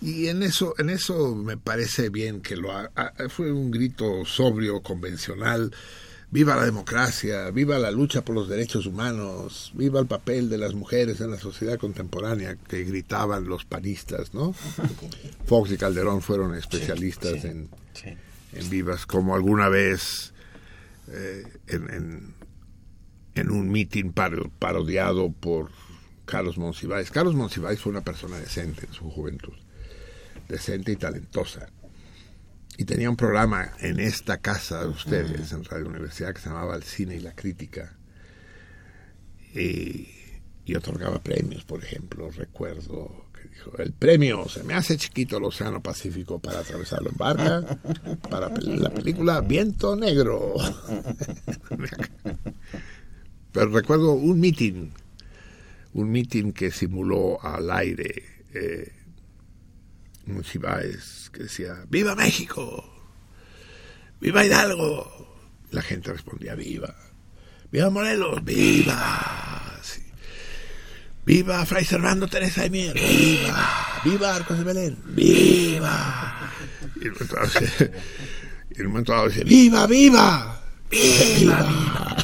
y 0.00 0.26
en 0.28 0.42
eso, 0.42 0.74
en 0.78 0.90
eso 0.90 1.34
me 1.34 1.56
parece 1.56 2.08
bien 2.10 2.40
que 2.40 2.56
lo 2.56 2.72
ha- 2.72 2.90
fue 3.28 3.52
un 3.52 3.70
grito 3.70 4.24
sobrio, 4.24 4.82
convencional. 4.82 5.72
Viva 6.34 6.56
la 6.56 6.64
democracia, 6.64 7.48
viva 7.52 7.78
la 7.78 7.92
lucha 7.92 8.24
por 8.24 8.34
los 8.34 8.48
derechos 8.48 8.86
humanos, 8.86 9.70
viva 9.76 10.00
el 10.00 10.06
papel 10.06 10.48
de 10.50 10.58
las 10.58 10.74
mujeres 10.74 11.20
en 11.20 11.30
la 11.30 11.38
sociedad 11.38 11.78
contemporánea 11.78 12.56
que 12.56 12.82
gritaban 12.82 13.44
los 13.46 13.64
panistas, 13.64 14.34
¿no? 14.34 14.52
Fox 15.46 15.70
y 15.70 15.76
Calderón 15.76 16.22
fueron 16.22 16.52
especialistas 16.56 17.40
sí, 17.42 17.46
en, 17.46 17.68
sí. 17.92 18.08
en 18.52 18.68
vivas, 18.68 19.06
como 19.06 19.36
alguna 19.36 19.68
vez 19.68 20.34
eh, 21.06 21.44
en, 21.68 21.88
en, 21.94 22.34
en 23.36 23.50
un 23.52 23.70
mitin 23.70 24.12
paro- 24.12 24.50
parodiado 24.58 25.30
por 25.30 25.70
Carlos 26.24 26.58
Monsiváis. 26.58 27.12
Carlos 27.12 27.36
Monsiváis 27.36 27.78
fue 27.78 27.90
una 27.92 28.02
persona 28.02 28.38
decente 28.40 28.86
en 28.86 28.92
su 28.92 29.08
juventud, 29.08 29.54
decente 30.48 30.90
y 30.90 30.96
talentosa. 30.96 31.68
Y 32.76 32.84
tenía 32.84 33.08
un 33.08 33.16
programa 33.16 33.72
en 33.80 34.00
esta 34.00 34.38
casa 34.38 34.82
de 34.82 34.88
ustedes, 34.88 35.52
en 35.52 35.64
Radio 35.64 35.86
Universidad, 35.88 36.34
que 36.34 36.40
se 36.40 36.48
llamaba 36.48 36.74
El 36.74 36.82
Cine 36.82 37.14
y 37.16 37.20
la 37.20 37.34
Crítica. 37.34 37.96
Y, 39.54 40.08
otorgaba 40.74 41.22
premios, 41.22 41.64
por 41.64 41.84
ejemplo. 41.84 42.30
Recuerdo 42.30 43.26
que 43.32 43.48
Dijo, 43.48 43.76
el 43.78 43.92
premio 43.92 44.48
se 44.48 44.64
me 44.64 44.74
hace 44.74 44.96
chiquito 44.96 45.36
el 45.36 45.44
Océano 45.44 45.80
Pacífico 45.80 46.40
para 46.40 46.60
atravesarlo 46.60 47.10
en 47.10 47.16
barca, 47.16 47.78
para 48.28 48.48
la 48.48 48.90
película 48.90 49.40
Viento 49.40 49.94
Negro. 49.94 50.54
Pero 53.52 53.70
recuerdo 53.70 54.14
un 54.14 54.40
meeting, 54.40 54.90
un 55.92 56.10
meeting 56.10 56.50
que 56.52 56.72
simuló 56.72 57.40
al 57.40 57.70
aire 57.70 58.24
eh, 58.52 59.03
Monsiváis, 60.26 61.30
que 61.32 61.44
decía, 61.44 61.84
¡Viva 61.88 62.14
México! 62.14 62.84
¡Viva 64.20 64.44
Hidalgo! 64.44 65.36
La 65.70 65.82
gente 65.82 66.12
respondía, 66.12 66.54
¡Viva! 66.54 66.94
¡Viva 67.70 67.90
Morelos! 67.90 68.42
¡Viva! 68.44 69.78
Sí. 69.82 70.02
¡Viva 71.26 71.64
Fray 71.66 71.84
Servando 71.84 72.26
Teresa 72.28 72.62
de 72.62 72.70
Mier! 72.70 72.94
¡Viva! 72.94 74.00
¡Viva 74.04 74.34
Arcos 74.34 74.58
de 74.58 74.64
Belén! 74.64 74.98
¡Viva! 75.06 76.52
Y 77.00 77.08
un 77.08 77.14
momento 77.14 77.36
dice, 77.42 77.92
y 78.76 78.82
momento 78.82 79.12
dado 79.12 79.28
dice, 79.28 79.44
¡Viva, 79.44 79.86
viva! 79.86 80.60
¡Viva! 80.90 82.16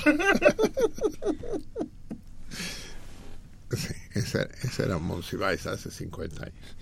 Sí, 3.76 3.94
ese, 4.14 4.48
ese 4.62 4.82
era 4.82 4.98
Monsiváis 4.98 5.66
hace 5.66 5.90
50 5.90 6.44
años. 6.44 6.76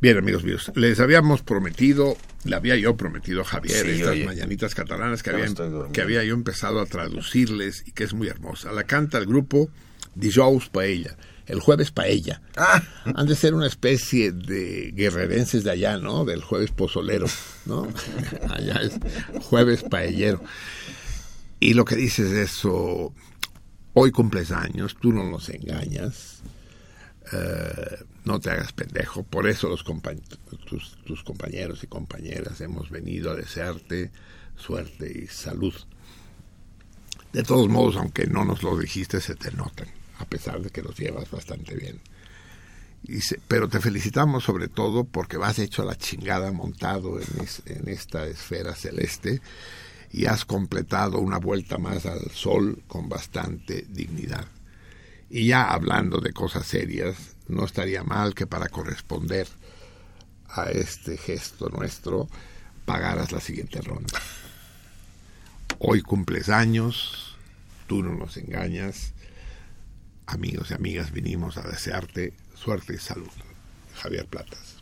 Bien, 0.00 0.18
amigos 0.18 0.44
míos, 0.44 0.70
les 0.74 1.00
habíamos 1.00 1.42
prometido, 1.42 2.16
le 2.44 2.54
había 2.54 2.76
yo 2.76 2.96
prometido 2.96 3.40
a 3.40 3.44
Javier 3.44 3.84
Sí, 3.86 3.90
estas 3.92 4.12
oye. 4.12 4.26
mañanitas 4.26 4.74
catalanas 4.74 5.26
había, 5.26 5.46
que 5.92 6.02
había 6.02 6.22
yo 6.22 6.34
empezado 6.34 6.80
a 6.80 6.86
traducirles 6.86 7.82
y 7.86 7.92
que 7.92 8.04
es 8.04 8.12
muy 8.12 8.28
hermosa. 8.28 8.72
La 8.72 8.84
canta 8.84 9.16
el 9.16 9.24
grupo 9.24 9.70
Dijous 10.14 10.68
Paella, 10.68 11.16
el 11.46 11.60
jueves 11.60 11.92
Paella. 11.92 12.42
Ah. 12.56 12.82
Han 13.14 13.26
de 13.26 13.36
ser 13.36 13.54
una 13.54 13.66
especie 13.66 14.32
de 14.32 14.92
guerrerenses 14.94 15.64
de 15.64 15.70
allá, 15.70 15.96
¿no? 15.96 16.26
Del 16.26 16.42
jueves 16.42 16.72
pozolero, 16.72 17.26
¿no? 17.64 17.88
allá 18.50 18.82
es 18.82 18.98
jueves 19.44 19.82
paellero. 19.82 20.42
Y 21.58 21.72
lo 21.72 21.86
que 21.86 21.96
dices 21.96 22.32
es 22.32 22.50
eso, 22.50 23.14
hoy 23.94 24.10
cumples 24.10 24.50
años, 24.50 24.94
tú 25.00 25.10
no 25.10 25.24
nos 25.24 25.48
engañas, 25.48 26.42
eh, 27.32 28.04
no 28.26 28.40
te 28.40 28.50
hagas 28.50 28.72
pendejo, 28.72 29.22
por 29.22 29.48
eso 29.48 29.68
los 29.68 29.84
tus, 30.68 30.98
tus 31.04 31.22
compañeros 31.22 31.82
y 31.84 31.86
compañeras 31.86 32.60
hemos 32.60 32.90
venido 32.90 33.30
a 33.30 33.36
desearte 33.36 34.10
suerte 34.56 35.22
y 35.24 35.28
salud. 35.28 35.72
De 37.32 37.44
todos 37.44 37.68
modos, 37.68 37.96
aunque 37.96 38.26
no 38.26 38.44
nos 38.44 38.64
lo 38.64 38.76
dijiste, 38.76 39.20
se 39.20 39.36
te 39.36 39.52
notan, 39.52 39.88
a 40.18 40.24
pesar 40.24 40.60
de 40.60 40.70
que 40.70 40.82
los 40.82 40.98
llevas 40.98 41.30
bastante 41.30 41.76
bien. 41.76 42.00
Pero 43.46 43.68
te 43.68 43.78
felicitamos 43.78 44.42
sobre 44.42 44.66
todo 44.66 45.04
porque 45.04 45.36
vas 45.36 45.60
hecho 45.60 45.82
a 45.82 45.86
la 45.86 45.96
chingada 45.96 46.50
montado 46.50 47.20
en 47.20 47.88
esta 47.88 48.26
esfera 48.26 48.74
celeste 48.74 49.40
y 50.10 50.26
has 50.26 50.44
completado 50.44 51.20
una 51.20 51.38
vuelta 51.38 51.78
más 51.78 52.06
al 52.06 52.28
sol 52.32 52.82
con 52.88 53.08
bastante 53.08 53.86
dignidad. 53.88 54.46
Y 55.30 55.46
ya 55.46 55.70
hablando 55.70 56.18
de 56.20 56.32
cosas 56.32 56.66
serias, 56.66 57.35
no 57.48 57.64
estaría 57.64 58.02
mal 58.02 58.34
que 58.34 58.46
para 58.46 58.68
corresponder 58.68 59.46
a 60.48 60.70
este 60.70 61.16
gesto 61.16 61.68
nuestro 61.68 62.28
pagaras 62.84 63.32
la 63.32 63.40
siguiente 63.40 63.80
ronda. 63.80 64.20
Hoy 65.78 66.02
cumples 66.02 66.48
años, 66.48 67.36
tú 67.86 68.02
no 68.02 68.14
nos 68.14 68.36
engañas. 68.36 69.12
Amigos 70.26 70.70
y 70.70 70.74
amigas, 70.74 71.12
vinimos 71.12 71.56
a 71.56 71.62
desearte 71.62 72.34
suerte 72.54 72.94
y 72.94 72.98
salud. 72.98 73.30
Javier 73.94 74.26
Platas. 74.26 74.76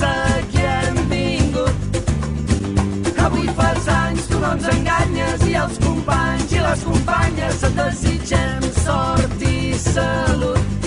No. 0.00 0.41
Avui 3.24 3.46
fas 3.56 3.88
anys, 3.88 4.26
tu 4.26 4.40
no 4.42 4.52
ens 4.56 4.66
enganyes, 4.72 5.46
i 5.46 5.54
els 5.62 5.78
companys 5.84 6.54
i 6.56 6.62
les 6.64 6.84
companyes 6.90 7.64
et 7.68 7.78
desitgem 7.78 8.70
sort 8.82 9.46
i 9.46 9.74
salut. 9.78 10.81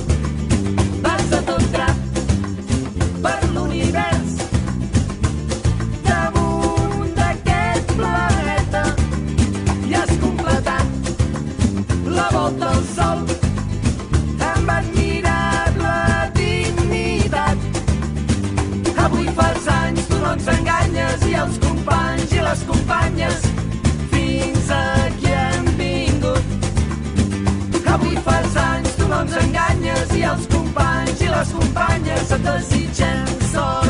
Avui 27.96 28.18
fas 28.24 28.56
anys, 28.60 28.96
tu 29.00 29.06
no 29.08 29.22
ens 29.24 29.36
enganyes, 29.40 30.12
i 30.20 30.26
els 30.28 30.50
companys 30.52 31.24
i 31.24 31.32
les 31.32 31.56
companyes 31.62 32.38
et 32.38 32.48
desitgem 32.50 33.36
sort 33.54 33.85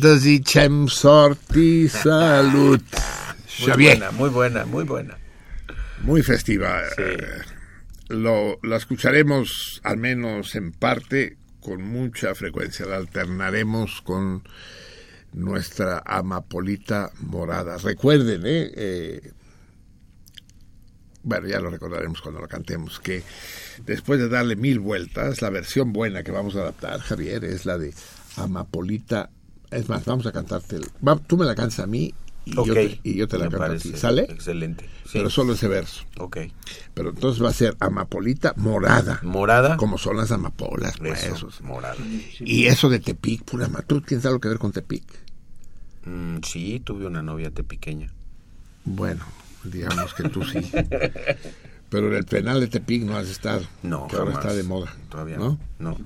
Desichem 0.00 0.88
sorti 0.88 1.88
salud. 1.88 2.80
Muy 2.80 3.66
Xavier. 3.66 3.98
buena, 3.98 4.10
muy 4.12 4.28
buena, 4.28 4.64
muy 4.66 4.84
buena. 4.84 5.18
Muy 6.02 6.22
festiva. 6.22 6.82
Lo, 8.08 8.58
la 8.62 8.76
escucharemos 8.76 9.80
al 9.84 9.96
menos 9.96 10.54
en 10.54 10.72
parte 10.72 11.38
con 11.60 11.82
mucha 11.82 12.34
frecuencia. 12.34 12.84
La 12.84 12.96
alternaremos 12.96 14.02
con 14.02 14.42
nuestra 15.32 16.02
amapolita 16.04 17.10
morada. 17.20 17.78
Recuerden, 17.78 18.42
¿eh? 18.44 18.70
Eh, 18.76 19.32
bueno, 21.22 21.48
ya 21.48 21.58
lo 21.58 21.70
recordaremos 21.70 22.20
cuando 22.20 22.40
lo 22.40 22.48
cantemos, 22.48 23.00
que 23.00 23.22
después 23.84 24.20
de 24.20 24.28
darle 24.28 24.56
mil 24.56 24.78
vueltas, 24.78 25.42
la 25.42 25.50
versión 25.50 25.92
buena 25.92 26.22
que 26.22 26.30
vamos 26.30 26.54
a 26.54 26.60
adaptar, 26.60 27.00
Javier, 27.00 27.44
es 27.44 27.66
la 27.66 27.78
de 27.78 27.94
Amapolita. 28.36 29.30
Es 29.70 29.88
más, 29.88 30.04
vamos 30.04 30.26
a 30.26 30.32
cantarte. 30.32 30.76
el- 30.76 30.86
va- 31.06 31.16
tú 31.18 31.36
me 31.36 31.44
la 31.44 31.54
cantas 31.54 31.80
a 31.80 31.86
mí 31.86 32.14
y, 32.44 32.54
yo, 32.54 32.64
te, 32.72 33.00
y 33.02 33.14
yo 33.14 33.26
te 33.26 33.38
la 33.38 33.46
me 33.46 33.50
canto 33.58 33.72
a 33.74 33.76
ti. 33.78 33.92
¿Sale? 33.96 34.22
Excelente. 34.22 34.84
Sí. 35.04 35.10
Pero 35.14 35.30
solo 35.30 35.54
ese 35.54 35.68
verso. 35.68 36.04
Ok. 36.18 36.38
Pero 36.94 37.10
entonces 37.10 37.42
va 37.42 37.50
a 37.50 37.52
ser 37.52 37.76
amapolita 37.80 38.52
morada. 38.56 39.20
Morada. 39.22 39.76
Como 39.76 39.98
son 39.98 40.16
las 40.16 40.30
amapolas, 40.32 40.96
pues, 40.98 41.24
Eso, 41.24 41.34
esos. 41.34 41.60
morada. 41.62 41.96
Y 42.40 42.66
eso 42.66 42.88
de 42.88 43.00
Tepic, 43.00 43.42
pura 43.44 43.68
¿Tú 43.86 44.00
tienes 44.00 44.24
algo 44.26 44.40
que 44.40 44.48
ver 44.48 44.58
con 44.58 44.72
Tepic? 44.72 45.04
Mm, 46.04 46.38
sí, 46.44 46.80
tuve 46.84 47.06
una 47.06 47.22
novia 47.22 47.50
tepiqueña. 47.50 48.12
Bueno, 48.84 49.24
digamos 49.64 50.14
que 50.14 50.28
tú 50.28 50.44
sí. 50.44 50.60
Pero 51.90 52.08
en 52.08 52.14
el 52.14 52.24
penal 52.24 52.60
de 52.60 52.66
Tepic 52.68 53.02
no 53.02 53.16
has 53.16 53.28
estado. 53.28 53.62
No, 53.82 54.06
que 54.08 54.16
ahora 54.16 54.32
jamás. 54.32 54.44
está 54.44 54.56
de 54.56 54.62
moda. 54.64 54.92
Todavía 55.08 55.36
¿no? 55.36 55.58
no. 55.78 55.96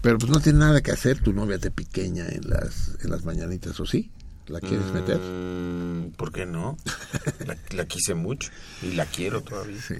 Pero 0.00 0.18
pues 0.18 0.30
no 0.30 0.40
tiene 0.40 0.60
nada 0.60 0.80
que 0.80 0.92
hacer 0.92 1.20
tu 1.20 1.32
novia 1.32 1.58
tepiqueña 1.58 2.26
en 2.28 2.48
las, 2.48 2.96
en 3.02 3.10
las 3.10 3.24
mañanitas, 3.24 3.78
¿o 3.80 3.86
sí? 3.86 4.10
¿La 4.46 4.60
quieres 4.60 4.90
meter? 4.92 5.18
Mm, 5.18 6.12
¿Por 6.16 6.32
qué 6.32 6.46
no? 6.46 6.78
La, 7.46 7.56
la 7.70 7.86
quise 7.86 8.14
mucho 8.14 8.50
y 8.82 8.92
la 8.92 9.04
quiero 9.04 9.42
todavía. 9.42 9.80
Sí. 9.80 9.96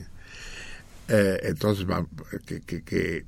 Eh, 1.08 1.40
entonces, 1.42 1.86
va, 1.88 2.06
que, 2.46 2.60
que, 2.60 2.82
que, 2.82 3.26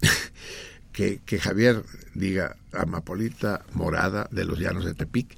que, 0.92 1.20
que 1.24 1.38
Javier 1.38 1.82
diga 2.14 2.56
Amapolita 2.72 3.64
Morada 3.72 4.28
de 4.30 4.44
los 4.44 4.58
Llanos 4.58 4.84
de 4.84 4.94
Tepic. 4.94 5.36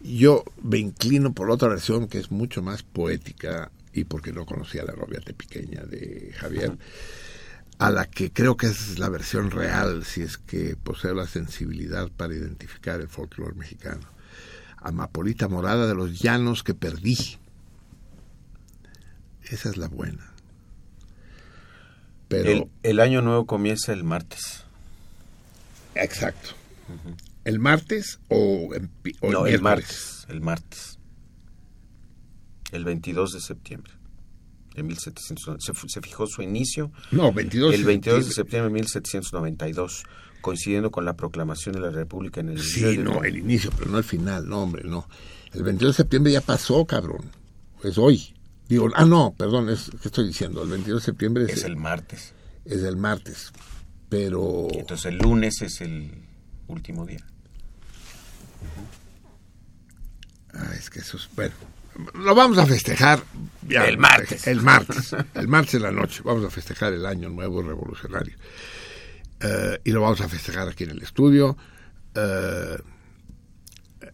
Yo 0.00 0.44
me 0.62 0.78
inclino 0.78 1.32
por 1.32 1.50
otra 1.50 1.68
versión 1.68 2.08
que 2.08 2.18
es 2.18 2.30
mucho 2.30 2.62
más 2.62 2.82
poética 2.82 3.70
y 3.94 4.04
porque 4.04 4.32
no 4.32 4.44
conocía 4.44 4.84
la 4.84 4.94
novia 4.94 5.20
tepiqueña 5.20 5.82
de 5.84 6.32
Javier, 6.36 6.76
a 7.78 7.90
la 7.90 8.06
que 8.06 8.32
creo 8.32 8.56
que 8.56 8.66
es 8.66 8.98
la 8.98 9.08
versión 9.08 9.50
real, 9.50 10.04
si 10.04 10.22
es 10.22 10.38
que 10.38 10.76
posee 10.76 11.14
la 11.14 11.26
sensibilidad 11.26 12.08
para 12.10 12.34
identificar 12.34 13.00
el 13.00 13.08
folclore 13.08 13.54
mexicano. 13.54 14.08
Amapolita 14.76 15.48
Morada 15.48 15.86
de 15.86 15.94
los 15.94 16.20
Llanos 16.20 16.62
que 16.62 16.74
perdí. 16.74 17.16
Esa 19.42 19.70
es 19.70 19.76
la 19.76 19.88
buena. 19.88 20.32
Pero 22.28 22.50
El, 22.50 22.70
el 22.82 23.00
año 23.00 23.22
nuevo 23.22 23.46
comienza 23.46 23.92
el 23.92 24.04
martes. 24.04 24.64
Exacto. 25.94 26.50
¿El 27.44 27.58
martes 27.58 28.20
o, 28.28 28.70
no, 29.22 29.46
el 29.46 29.60
martes. 29.60 30.26
El 30.28 30.40
martes. 30.40 30.98
El 32.72 32.84
22 32.84 33.32
de 33.32 33.40
septiembre 33.40 33.92
de 34.74 34.82
1700. 34.82 35.62
Se, 35.64 35.72
se 35.88 36.00
fijó 36.00 36.26
su 36.26 36.42
inicio. 36.42 36.90
No, 37.10 37.32
22 37.32 37.70
de 37.70 37.76
El 37.76 37.84
22 37.84 38.26
de 38.28 38.32
septiembre. 38.34 38.68
de 38.68 38.74
1792, 38.74 40.04
coincidiendo 40.40 40.90
con 40.90 41.04
la 41.04 41.16
proclamación 41.16 41.74
de 41.74 41.80
la 41.80 41.90
República 41.90 42.40
en 42.40 42.50
el 42.50 42.60
Sí, 42.62 42.98
no, 42.98 43.22
el 43.24 43.36
inicio, 43.38 43.70
pero 43.78 43.90
no 43.90 43.98
el 43.98 44.04
final, 44.04 44.48
no, 44.48 44.62
hombre, 44.62 44.82
no. 44.84 45.08
El 45.52 45.62
22 45.62 45.94
de 45.96 46.02
septiembre 46.02 46.32
ya 46.32 46.40
pasó, 46.40 46.84
cabrón. 46.84 47.30
Es 47.82 47.96
hoy. 47.98 48.34
Digo, 48.68 48.88
ah, 48.94 49.04
no, 49.04 49.34
perdón, 49.36 49.68
es 49.68 49.90
¿qué 50.00 50.08
estoy 50.08 50.26
diciendo? 50.26 50.62
El 50.62 50.70
22 50.70 51.02
de 51.02 51.04
septiembre 51.04 51.44
es, 51.44 51.58
Es 51.58 51.64
el 51.64 51.76
martes. 51.76 52.32
es 52.64 52.82
el 52.82 52.96
martes. 52.96 53.52
Pero 54.08 54.68
Entonces 54.72 55.06
el 55.06 55.18
lunes 55.18 55.60
es 55.62 55.80
el 55.80 56.10
último 56.66 57.04
día. 57.04 57.24
Ah, 60.52 60.72
es 60.78 60.88
que 60.88 61.00
eso 61.00 61.16
es 61.16 61.28
bueno. 61.34 61.54
Lo 62.14 62.34
vamos 62.34 62.58
a 62.58 62.66
festejar 62.66 63.22
ya, 63.66 63.86
El 63.86 63.98
martes. 63.98 64.46
El 64.46 64.60
martes. 64.60 65.14
El 65.34 65.48
martes 65.48 65.74
en 65.74 65.82
la 65.82 65.90
noche. 65.92 66.22
Vamos 66.24 66.44
a 66.44 66.50
festejar 66.50 66.92
el 66.92 67.06
año 67.06 67.28
nuevo 67.30 67.62
revolucionario. 67.62 68.36
Eh, 69.40 69.80
y 69.84 69.90
lo 69.90 70.00
vamos 70.00 70.20
a 70.20 70.28
festejar 70.28 70.68
aquí 70.68 70.84
en 70.84 70.90
el 70.90 71.02
estudio. 71.02 71.56
Eh, 72.14 72.76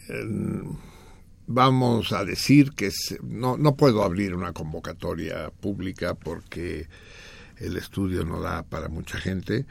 en- 0.08 0.78
vamos 1.46 2.12
a 2.12 2.24
decir 2.24 2.72
que 2.72 2.90
se- 2.90 3.18
no, 3.22 3.56
no 3.56 3.76
puedo 3.76 4.04
abrir 4.04 4.34
una 4.34 4.52
convocatoria 4.52 5.50
pública 5.50 6.14
porque 6.14 6.88
el 7.56 7.76
estudio 7.76 8.24
no 8.24 8.40
da 8.40 8.62
para 8.62 8.88
mucha 8.88 9.18
gente. 9.18 9.66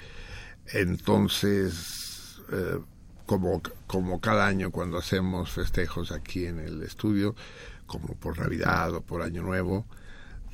Entonces, 0.74 2.42
eh, 2.52 2.80
como, 3.26 3.62
como 3.88 4.20
cada 4.20 4.46
año 4.48 4.72
cuando 4.72 4.98
hacemos 4.98 5.52
festejos 5.52 6.12
aquí 6.12 6.46
en 6.46 6.60
el 6.60 6.84
estudio, 6.84 7.36
como 7.90 8.14
por 8.16 8.38
Navidad 8.40 8.94
o 8.94 9.02
por 9.02 9.22
Año 9.24 9.42
Nuevo, 9.42 9.86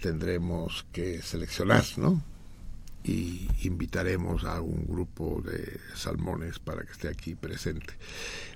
tendremos 0.01 0.85
que 0.91 1.21
seleccionar, 1.21 1.83
¿no? 1.97 2.23
Y 3.03 3.47
invitaremos 3.61 4.45
a 4.45 4.61
un 4.61 4.87
grupo 4.87 5.43
de 5.45 5.79
salmones 5.93 6.57
para 6.57 6.83
que 6.83 6.91
esté 6.93 7.07
aquí 7.07 7.35
presente. 7.35 7.93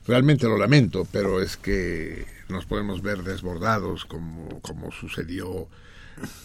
Realmente 0.07 0.47
lo 0.47 0.57
lamento, 0.57 1.05
pero 1.11 1.39
es 1.39 1.55
que 1.55 2.25
nos 2.47 2.65
podemos 2.65 3.03
ver 3.03 3.21
desbordados 3.21 4.05
como, 4.05 4.59
como 4.61 4.91
sucedió 4.91 5.67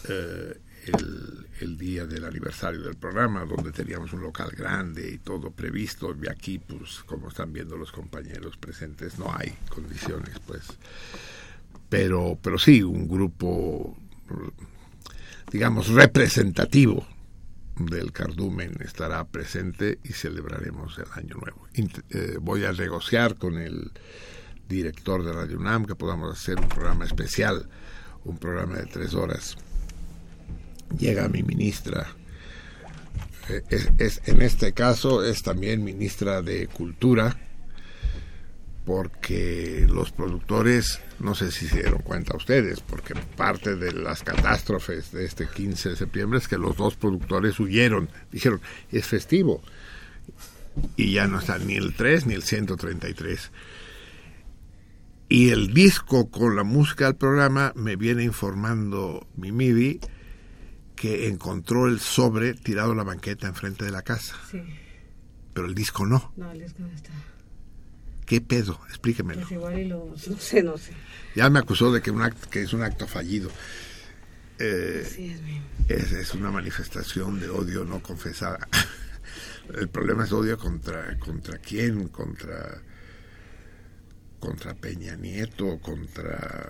eh, 0.07 0.59
el, 0.85 1.47
el 1.61 1.77
día 1.77 2.05
del 2.05 2.25
aniversario 2.25 2.81
del 2.81 2.95
programa, 2.95 3.45
donde 3.45 3.71
teníamos 3.71 4.13
un 4.13 4.21
local 4.21 4.51
grande 4.55 5.09
y 5.09 5.17
todo 5.17 5.49
previsto, 5.49 6.15
y 6.21 6.27
aquí, 6.29 6.59
pues, 6.59 6.99
como 7.07 7.29
están 7.29 7.53
viendo 7.53 7.75
los 7.75 7.91
compañeros 7.91 8.57
presentes, 8.57 9.17
no 9.17 9.33
hay 9.35 9.57
condiciones, 9.69 10.37
pues. 10.45 10.63
Pero, 11.97 12.37
pero 12.41 12.57
sí, 12.59 12.83
un 12.83 13.07
grupo, 13.07 13.95
digamos, 15.49 15.87
representativo 15.87 17.07
del 17.79 18.11
cardumen 18.11 18.73
estará 18.81 19.23
presente 19.23 19.99
y 20.03 20.11
celebraremos 20.11 20.97
el 20.97 21.05
año 21.13 21.35
nuevo. 21.35 21.67
Eh, 22.09 22.37
voy 22.41 22.65
a 22.65 22.73
negociar 22.73 23.35
con 23.35 23.57
el 23.57 23.91
director 24.67 25.23
de 25.23 25.31
Radio 25.31 25.57
UNAM 25.57 25.85
que 25.85 25.95
podamos 25.95 26.37
hacer 26.37 26.59
un 26.59 26.67
programa 26.67 27.05
especial, 27.05 27.69
un 28.25 28.37
programa 28.39 28.75
de 28.75 28.87
tres 28.87 29.13
horas. 29.13 29.55
Llega 30.99 31.29
mi 31.29 31.43
ministra, 31.43 32.07
eh, 33.49 33.61
es- 33.99 34.21
en 34.25 34.41
este 34.41 34.73
caso 34.73 35.23
es 35.23 35.43
también 35.43 35.81
ministra 35.83 36.41
de 36.41 36.67
Cultura, 36.67 37.37
porque 38.85 39.87
los 39.89 40.11
productores, 40.11 41.01
no 41.19 41.33
sé 41.35 41.51
si 41.51 41.67
se 41.67 41.81
dieron 41.81 42.01
cuenta 42.03 42.37
ustedes, 42.37 42.79
porque 42.81 43.15
parte 43.35 43.75
de 43.75 43.91
las 43.93 44.21
catástrofes 44.23 45.11
de 45.11 45.25
este 45.25 45.47
15 45.47 45.89
de 45.89 45.95
septiembre 45.95 46.37
es 46.39 46.47
que 46.47 46.57
los 46.57 46.77
dos 46.77 46.95
productores 46.95 47.59
huyeron, 47.59 48.09
dijeron, 48.31 48.61
es 48.91 49.05
festivo, 49.07 49.63
y 50.95 51.13
ya 51.13 51.27
no 51.27 51.39
está 51.39 51.57
ni 51.57 51.75
el 51.75 51.95
3 51.95 52.27
ni 52.27 52.35
el 52.35 52.43
133. 52.43 53.51
Y 55.27 55.49
el 55.49 55.73
disco 55.73 56.29
con 56.29 56.55
la 56.55 56.63
música 56.63 57.05
del 57.05 57.15
programa 57.15 57.73
me 57.75 57.95
viene 57.95 58.23
informando 58.23 59.27
mi 59.35 59.51
MIDI 59.51 59.99
que 60.95 61.27
encontró 61.27 61.87
el 61.87 61.99
sobre 61.99 62.53
tirado 62.53 62.91
en 62.91 62.97
la 62.97 63.03
banqueta 63.03 63.47
enfrente 63.47 63.83
de 63.85 63.91
la 63.91 64.03
casa, 64.03 64.35
Sí. 64.51 64.61
pero 65.53 65.65
el 65.67 65.73
disco 65.73 66.05
no. 66.05 66.31
No, 66.37 66.51
el 66.51 66.59
disco 66.61 66.83
no 66.83 66.87
está. 66.91 67.09
¿Qué 68.25 68.41
pedo? 68.41 68.79
Explíquemelo. 68.89 69.41
Pues 69.41 69.51
igual 69.51 69.79
y 69.79 69.85
lo... 69.85 70.13
No 70.27 70.37
sé, 70.37 70.63
no 70.63 70.77
sé. 70.77 70.91
Ya 71.35 71.49
me 71.49 71.59
acusó 71.59 71.91
de 71.91 72.01
que, 72.01 72.11
un 72.11 72.21
act- 72.21 72.47
que 72.49 72.63
es 72.63 72.73
un 72.73 72.81
acto 72.83 73.07
fallido. 73.07 73.49
Eh, 74.57 75.05
Sí, 75.09 75.31
es 75.31 75.41
mi... 75.41 75.61
es, 75.89 76.11
es 76.11 76.33
una 76.33 76.49
manifestación 76.49 77.39
de 77.39 77.49
odio 77.49 77.83
no 77.85 78.01
confesada. 78.01 78.67
El 79.75 79.89
problema 79.89 80.23
es 80.25 80.31
odio 80.31 80.57
contra 80.57 81.17
contra 81.19 81.57
quién, 81.57 82.07
contra 82.09 82.79
contra 84.39 84.75
Peña 84.75 85.15
Nieto, 85.15 85.79
contra 85.79 86.69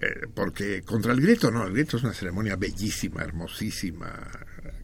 eh, 0.00 0.26
porque 0.34 0.82
contra 0.82 1.12
el 1.12 1.20
grito 1.20 1.50
no, 1.50 1.66
el 1.66 1.72
grito 1.74 1.96
es 1.96 2.04
una 2.04 2.12
ceremonia 2.14 2.54
bellísima, 2.56 3.22
hermosísima, 3.22 4.30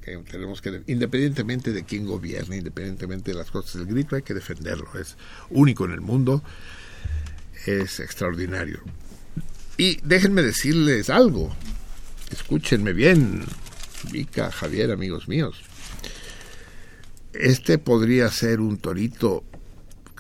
que 0.03 0.17
tenemos 0.31 0.61
que 0.63 0.83
independientemente 0.87 1.73
de 1.73 1.85
quién 1.85 2.07
gobierne, 2.07 2.57
independientemente 2.57 3.33
de 3.33 3.39
las 3.39 3.51
cosas, 3.51 3.77
el 3.77 3.87
grito 3.87 4.17
hay 4.17 4.23
que 4.23 4.35
defenderlo, 4.35 4.89
es 4.99 5.17
único 5.51 5.85
en 5.85 5.93
el 5.93 6.01
mundo, 6.01 6.43
es 7.67 8.01
extraordinario. 8.01 8.81
Y 9.77 9.99
déjenme 10.03 10.43
decirles 10.43 11.11
algo, 11.11 11.55
escúchenme 12.31 12.93
bien, 12.93 13.45
Vika, 14.11 14.51
Javier, 14.51 14.91
amigos 14.93 15.29
míos. 15.29 15.63
este 17.33 17.79
podría 17.79 18.31
ser 18.31 18.61
un 18.61 18.79
torito. 18.79 19.45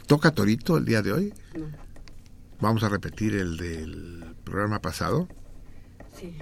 ¿Toca 0.06 0.32
torito 0.32 0.76
el 0.76 0.84
día 0.84 1.02
de 1.02 1.12
hoy? 1.12 1.34
No. 1.56 1.66
Vamos 2.60 2.82
a 2.84 2.88
repetir 2.88 3.34
el 3.34 3.56
del 3.56 4.24
programa 4.44 4.80
pasado, 4.80 5.28
Sí. 6.18 6.34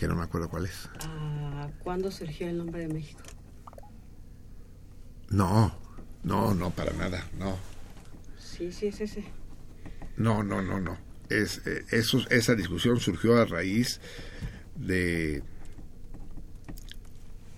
Que 0.00 0.08
no 0.08 0.16
me 0.16 0.22
acuerdo 0.22 0.48
cuál 0.48 0.64
es. 0.64 0.88
Ah, 1.00 1.68
¿Cuándo 1.80 2.10
surgió 2.10 2.48
el 2.48 2.56
nombre 2.56 2.80
de 2.80 2.88
México? 2.88 3.20
No, 5.28 5.76
no, 6.24 6.54
no, 6.54 6.70
para 6.70 6.94
nada, 6.94 7.22
no. 7.38 7.58
Sí, 8.38 8.72
sí, 8.72 8.86
es 8.86 9.02
ese. 9.02 9.24
No, 10.16 10.42
no, 10.42 10.62
no, 10.62 10.80
no. 10.80 10.96
Es, 11.28 11.60
eh, 11.66 11.84
eso, 11.90 12.18
esa 12.30 12.54
discusión 12.54 12.98
surgió 12.98 13.36
a 13.36 13.44
raíz 13.44 14.00
de 14.74 15.42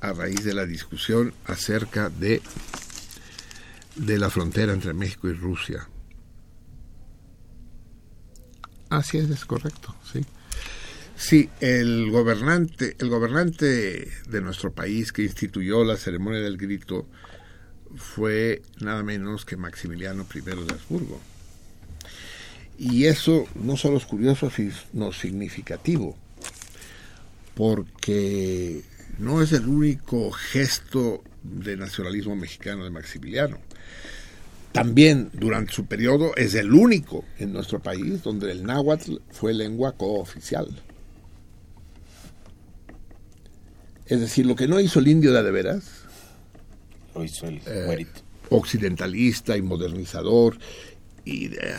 a 0.00 0.12
raíz 0.12 0.42
de 0.42 0.52
la 0.52 0.66
discusión 0.66 1.32
acerca 1.46 2.08
de 2.08 2.42
de 3.94 4.18
la 4.18 4.30
frontera 4.30 4.72
entre 4.72 4.94
México 4.94 5.28
y 5.28 5.34
Rusia. 5.34 5.88
Así 8.90 9.18
es, 9.18 9.30
es 9.30 9.44
correcto, 9.44 9.94
sí. 10.12 10.26
Sí, 11.22 11.48
el 11.60 12.10
gobernante, 12.10 12.96
el 12.98 13.08
gobernante 13.08 14.08
de 14.28 14.40
nuestro 14.40 14.72
país 14.72 15.12
que 15.12 15.22
instituyó 15.22 15.84
la 15.84 15.96
ceremonia 15.96 16.40
del 16.40 16.56
grito 16.56 17.06
fue 17.94 18.60
nada 18.80 19.04
menos 19.04 19.44
que 19.44 19.56
Maximiliano 19.56 20.26
I 20.34 20.40
de 20.40 20.52
Habsburgo. 20.52 21.20
Y 22.76 23.04
eso 23.04 23.46
no 23.54 23.76
solo 23.76 23.98
es 23.98 24.04
curioso, 24.04 24.50
sino 24.50 25.12
significativo, 25.12 26.16
porque 27.54 28.82
no 29.20 29.42
es 29.42 29.52
el 29.52 29.68
único 29.68 30.32
gesto 30.32 31.22
de 31.44 31.76
nacionalismo 31.76 32.34
mexicano 32.34 32.82
de 32.82 32.90
Maximiliano. 32.90 33.58
También 34.72 35.30
durante 35.34 35.72
su 35.72 35.86
periodo 35.86 36.34
es 36.34 36.56
el 36.56 36.72
único 36.72 37.24
en 37.38 37.52
nuestro 37.52 37.78
país 37.78 38.24
donde 38.24 38.50
el 38.50 38.64
náhuatl 38.64 39.18
fue 39.30 39.54
lengua 39.54 39.92
cooficial. 39.92 40.82
Es 44.12 44.20
decir, 44.20 44.44
lo 44.44 44.54
que 44.56 44.68
no 44.68 44.78
hizo 44.78 44.98
el 44.98 45.08
indio 45.08 45.32
de 45.32 45.42
de 45.42 45.50
veras, 45.50 45.84
Lo 47.14 47.24
hizo 47.24 47.46
el 47.46 47.60
eh, 47.66 48.06
occidentalista 48.50 49.56
y 49.56 49.62
modernizador 49.62 50.58
y 51.24 51.48
de- 51.48 51.74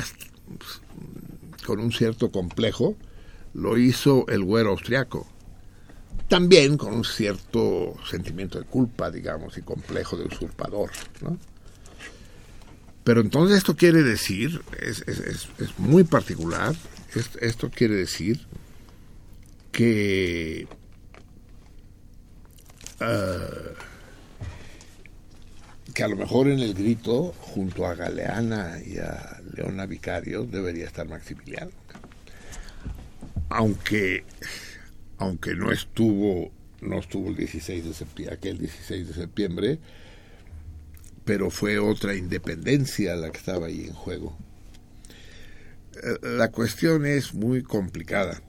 con 1.66 1.80
un 1.80 1.92
cierto 1.92 2.32
complejo, 2.32 2.96
lo 3.54 3.78
hizo 3.78 4.26
el 4.30 4.44
güero 4.44 4.72
austriaco. 4.72 5.28
También 6.28 6.78
con 6.78 6.94
un 6.94 7.04
cierto 7.06 7.94
sentimiento 8.10 8.58
de 8.60 8.66
culpa, 8.66 9.12
digamos, 9.12 9.56
y 9.60 9.62
complejo 9.62 10.18
de 10.18 10.26
usurpador, 10.26 10.90
¿no? 11.22 11.38
Pero 13.04 13.22
entonces 13.22 13.58
esto 13.60 13.76
quiere 13.76 14.02
decir, 14.02 14.60
es, 14.82 15.04
es- 15.08 15.20
es- 15.20 15.48
es 15.60 15.78
muy 15.78 16.04
particular, 16.04 16.74
es- 17.14 17.36
esto 17.42 17.70
quiere 17.70 17.94
decir 17.96 18.42
que 19.72 20.68
ah, 23.00 23.48
que 25.94 26.04
a 26.04 26.08
lo 26.08 26.16
mejor 26.16 26.48
en 26.48 26.60
el 26.60 26.74
grito, 26.74 27.34
junto 27.40 27.86
a 27.86 27.96
Galeana 27.96 28.80
y 28.84 28.98
a 28.98 29.42
Leona 29.56 29.86
Vicario, 29.86 30.46
debería 30.46 30.86
estar 30.86 31.08
Maximiliano. 31.08 31.72
Aunque, 33.50 34.24
aunque 35.18 35.54
no 35.54 35.72
estuvo, 35.72 36.52
no 36.82 37.00
estuvo 37.00 37.30
el 37.30 37.36
16 37.36 37.86
de 37.86 37.94
septiembre, 37.94 38.36
aquel 38.36 38.58
16 38.58 39.08
de 39.08 39.14
septiembre, 39.14 39.80
pero 41.26 41.50
fue 41.52 41.78
otra 41.80 42.16
independencia 42.16 43.16
la 43.16 43.32
que 43.32 43.38
estaba 43.38 43.68
ahí 43.68 43.86
en 43.86 43.94
juego. 43.94 44.36
Eh, 46.02 46.18
La 46.24 46.50
cuestión 46.52 47.06
es 47.06 47.34
muy 47.34 47.62
complicada. 47.62 48.42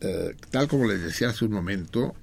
Eh, 0.00 0.36
tal 0.50 0.68
como 0.68 0.86
les 0.86 1.02
decía 1.02 1.30
hace 1.30 1.44
un 1.44 1.52
momento, 1.52 2.14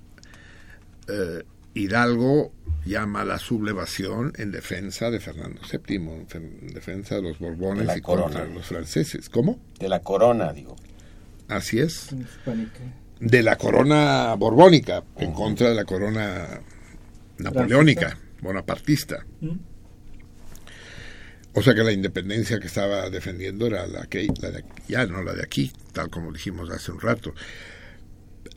eh, 1.07 1.43
Hidalgo 1.73 2.51
llama 2.85 3.21
a 3.21 3.25
la 3.25 3.39
sublevación 3.39 4.33
en 4.37 4.51
defensa 4.51 5.09
de 5.09 5.19
Fernando 5.19 5.61
VII, 5.71 5.95
en 5.95 6.27
fe- 6.27 6.37
en 6.37 6.67
defensa 6.73 7.15
de 7.15 7.21
los 7.21 7.39
Borbones 7.39 7.83
y 7.97 8.01
contra 8.01 8.27
corona. 8.29 8.45
los 8.53 8.65
franceses. 8.65 9.29
¿Cómo? 9.29 9.59
De 9.79 9.87
la 9.89 9.99
corona, 10.01 10.51
digo. 10.53 10.75
Así 11.47 11.79
es. 11.79 12.11
Hispánica. 12.11 12.79
De 13.19 13.41
la 13.41 13.55
corona 13.57 14.33
borbónica, 14.35 15.03
en 15.17 15.31
contra 15.33 15.69
de 15.69 15.75
la 15.75 15.85
corona 15.85 16.59
napoleónica, 17.37 18.17
bonapartista. 18.41 19.25
¿Mm? 19.39 19.51
O 21.55 21.61
sea 21.61 21.75
que 21.75 21.83
la 21.83 21.91
independencia 21.91 22.59
que 22.59 22.67
estaba 22.67 23.09
defendiendo 23.09 23.67
era 23.67 23.85
la 23.87 24.07
que 24.07 24.27
la 24.41 24.49
de 24.51 24.57
aquí, 24.59 24.81
ya 24.87 25.05
no 25.05 25.21
la 25.21 25.33
de 25.33 25.43
aquí, 25.43 25.71
tal 25.93 26.09
como 26.09 26.31
dijimos 26.33 26.69
hace 26.71 26.91
un 26.91 26.99
rato. 26.99 27.33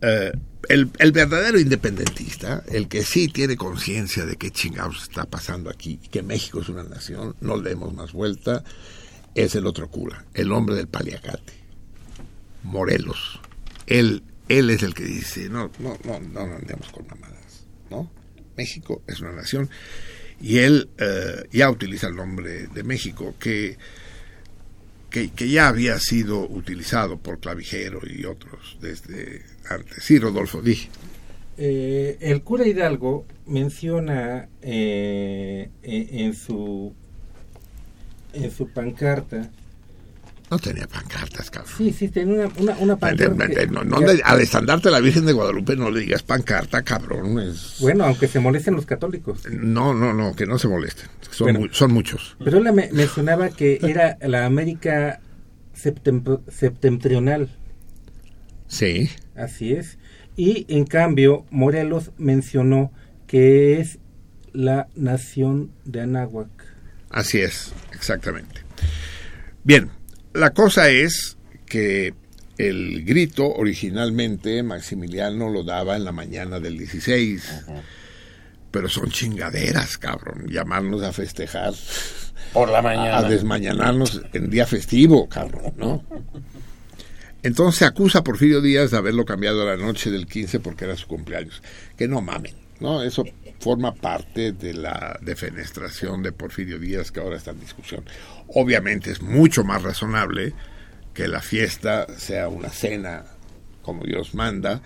Eh, 0.01 0.33
el, 0.69 1.13
verdadero 1.13 1.59
independentista, 1.59 2.65
el 2.69 2.89
que 2.89 3.05
sí 3.05 3.29
tiene 3.29 3.57
conciencia 3.57 4.27
de 4.27 4.37
qué 4.37 4.51
chingados 4.51 5.05
está 5.05 5.25
pasando 5.25 5.71
aquí 5.71 5.99
que 6.11 6.23
México 6.23 6.61
es 6.61 6.69
una 6.69 6.83
nación, 6.83 7.37
no 7.41 7.57
le 7.57 7.71
demos 7.71 7.95
más 7.95 8.13
vuelta, 8.13 8.65
es 9.35 9.55
el 9.55 9.67
otro 9.67 9.89
cura, 9.89 10.25
el 10.35 10.51
hombre 10.53 10.75
del 10.75 10.89
paliacate, 10.89 11.53
Morelos. 12.65 13.41
Él, 13.87 14.25
él 14.49 14.71
es 14.71 14.83
el 14.83 14.95
que 14.95 15.05
dice, 15.05 15.49
no, 15.49 15.71
no, 15.79 15.97
no, 16.05 16.21
no, 16.21 16.47
no 16.47 16.57
andemos 16.57 16.89
con 16.91 17.07
mamadas, 17.07 17.65
¿no? 17.91 18.11
México 18.57 19.03
es 19.07 19.21
una 19.21 19.33
nación 19.33 19.71
y 20.41 20.59
él 20.59 20.91
eh, 20.99 21.45
ya 21.53 21.71
utiliza 21.71 22.09
el 22.09 22.17
nombre 22.17 22.67
de 22.69 22.83
México 22.83 23.35
que, 23.39 23.79
que, 25.25 25.49
ya 25.49 25.69
había 25.69 25.99
sido 25.99 26.41
utilizado 26.41 27.17
por 27.17 27.39
Clavijero 27.39 28.01
y 28.07 28.25
otros 28.25 28.77
desde 28.81 29.43
antes. 29.69 30.05
Sí, 30.05 30.19
Rodolfo, 30.19 30.61
dije. 30.61 30.89
Eh, 31.59 32.19
el 32.21 32.43
cura 32.43 32.67
Hidalgo 32.67 33.25
menciona 33.47 34.49
eh, 34.61 35.71
en, 35.83 36.21
en 36.21 36.35
su 36.35 36.93
en 38.35 38.51
su 38.51 38.69
pancarta 38.69 39.51
No 40.51 40.59
tenía 40.61 40.87
pancartas, 40.87 41.51
cabrón. 41.51 41.73
sí 41.77 41.93
sí 41.93 42.09
tenía 42.09 42.47
una, 42.47 42.55
una, 42.59 42.77
una 42.79 42.97
pancarta 42.97 43.49
que- 43.49 43.67
No, 43.67 43.83
no 43.83 43.99
le- 44.01 44.23
al 44.23 44.41
estandarte 44.41 44.89
de 44.89 44.93
la 44.93 45.01
Virgen 45.01 45.27
de 45.27 45.33
Guadalupe 45.33 45.75
no 45.75 45.91
le 45.91 46.01
digas 46.01 46.23
pancarta, 46.23 46.83
cabrón. 46.83 47.41
es- 47.41 47.79
bueno 47.81 48.05
aunque 48.05 48.29
se 48.29 48.39
molesten 48.39 48.75
los 48.75 48.87
católicos 48.87 49.43
No, 49.51 49.93
no, 49.93 50.13
no, 50.15 50.35
que 50.37 50.47
no 50.47 50.59
se 50.59 50.69
molesten. 50.69 51.09
Son, 51.31 51.47
Bueno. 51.47 51.61
mu- 51.61 51.69
son 51.73 51.93
muchos. 51.93 52.37
pero 52.45 52.59
él 52.59 52.65
la 52.65 52.73
me- 52.73 52.91
mencionaba 52.93 53.49
que 53.51 53.81
era 53.83 54.17
la 54.21 54.47
América 54.47 55.21
septentrional 55.75 57.49
Sí. 58.69 59.11
Así 59.37 59.73
es. 59.75 59.99
Y 60.37 60.67
en 60.69 60.85
cambio, 60.87 61.45
Morelos 61.51 62.11
mencionó 62.19 62.93
que 63.29 63.81
es 63.81 63.99
la 64.53 64.89
nación 64.97 65.71
de 65.85 66.01
Anáhuac. 66.01 66.49
Así 67.11 67.39
es, 67.39 67.73
exactamente. 67.93 68.63
Bien, 69.63 69.91
la 70.37 70.51
cosa 70.51 70.91
es 70.91 71.37
que 71.67 72.15
el 72.59 73.05
grito 73.05 73.47
originalmente 73.47 74.63
Maximiliano 74.63 75.49
lo 75.51 75.63
daba 75.63 75.97
en 75.97 76.05
la 76.05 76.13
mañana 76.13 76.61
del 76.61 76.79
16. 76.79 77.65
Pero 78.71 78.89
son 78.89 79.11
chingaderas, 79.11 79.99
cabrón, 79.99 80.47
llamarnos 80.49 81.03
a 81.03 81.13
festejar. 81.13 81.73
Por 82.53 82.71
la 82.71 82.83
mañana. 82.83 83.19
A 83.19 83.23
desmañanarnos 83.23 84.23
en 84.33 84.51
día 84.51 84.67
festivo, 84.67 85.29
cabrón, 85.29 85.73
¿no? 85.77 86.05
Entonces 87.43 87.79
se 87.79 87.85
acusa 87.85 88.21
a 88.21 88.25
Porfirio 88.25 88.61
Díaz 88.61 88.91
de 88.91 88.97
haberlo 88.97 89.25
cambiado 89.25 89.63
a 89.63 89.67
la 89.67 89.77
noche 89.77 90.11
del 90.11 90.27
15 90.27 90.61
porque 90.61 90.85
era 90.85 90.97
su 90.97 91.07
cumpleaños. 91.07 91.63
Que 91.97 92.09
no 92.09 92.21
mamen, 92.21 92.55
¿no? 92.81 93.03
Eso 93.03 93.25
forma 93.61 93.95
parte 93.95 94.53
de 94.53 94.75
la 94.75 95.19
defenestración 95.23 96.23
de 96.23 96.33
Porfirio 96.33 96.79
Díaz 96.79 97.11
que 97.11 97.21
ahora 97.21 97.37
está 97.37 97.53
en 97.53 97.61
discusión. 97.61 98.05
Obviamente 98.49 99.11
es 99.11 99.23
mucho 99.23 99.65
más 99.65 99.83
razonable 99.83 100.55
que 101.15 101.29
la 101.29 101.41
fiesta 101.41 102.07
sea 102.19 102.49
una 102.49 102.69
cena 102.69 103.25
como 103.83 104.05
Dios 104.05 104.35
manda 104.35 104.83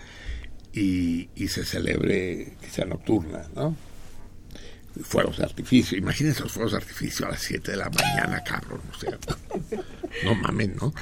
y, 0.73 1.29
y 1.35 1.47
se 1.49 1.65
celebre 1.65 2.53
que 2.61 2.69
sea 2.69 2.85
nocturna, 2.85 3.43
¿no? 3.55 3.75
Fuegos 5.03 5.37
de 5.37 5.45
artificio, 5.45 5.97
imagínense 5.97 6.43
los 6.43 6.51
fuegos 6.51 6.73
de 6.73 6.77
artificio 6.77 7.25
a 7.25 7.31
las 7.31 7.41
7 7.41 7.71
de 7.71 7.77
la 7.77 7.89
mañana, 7.89 8.43
cabrón, 8.43 8.81
o 8.93 8.99
sea, 8.99 9.17
no 10.25 10.35
mamen, 10.35 10.75
¿no? 10.79 10.93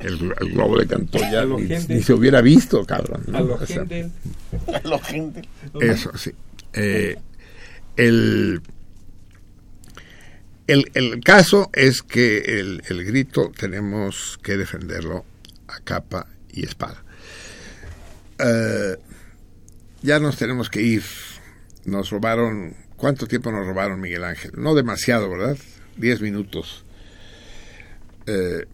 El, 0.00 0.32
el 0.40 0.52
globo 0.52 0.78
de 0.78 0.86
Cantoya 0.86 1.44
ni, 1.44 1.64
ni 1.64 2.02
se 2.02 2.12
hubiera 2.12 2.40
visto, 2.40 2.84
cabrón. 2.84 3.24
¿no? 3.26 3.38
A 3.38 3.40
lo 3.40 3.54
O 3.54 3.66
sea, 3.66 3.78
gente. 3.86 4.10
A 4.72 4.88
lo 4.88 4.98
gente. 5.00 5.48
eso, 5.80 6.16
sí. 6.16 6.32
Eh, 6.72 7.16
el, 7.96 8.62
el, 10.66 10.90
el 10.94 11.20
caso 11.20 11.70
es 11.72 12.02
que 12.02 12.38
el, 12.38 12.82
el 12.88 13.04
grito 13.04 13.52
tenemos 13.56 14.38
que 14.42 14.56
defenderlo 14.56 15.24
a 15.68 15.80
capa 15.80 16.26
y 16.50 16.64
espada. 16.64 17.02
Eh, 18.38 18.96
ya 20.02 20.18
nos 20.18 20.36
tenemos 20.36 20.68
que 20.70 20.82
ir. 20.82 21.04
Nos 21.84 22.10
robaron 22.10 22.76
¿Cuánto 23.02 23.26
tiempo 23.26 23.50
nos 23.50 23.66
robaron, 23.66 24.00
Miguel 24.00 24.22
Ángel? 24.22 24.52
No 24.56 24.76
demasiado, 24.76 25.28
¿verdad? 25.28 25.58
Diez 25.96 26.20
minutos. 26.20 26.84
Eh, 28.26 28.64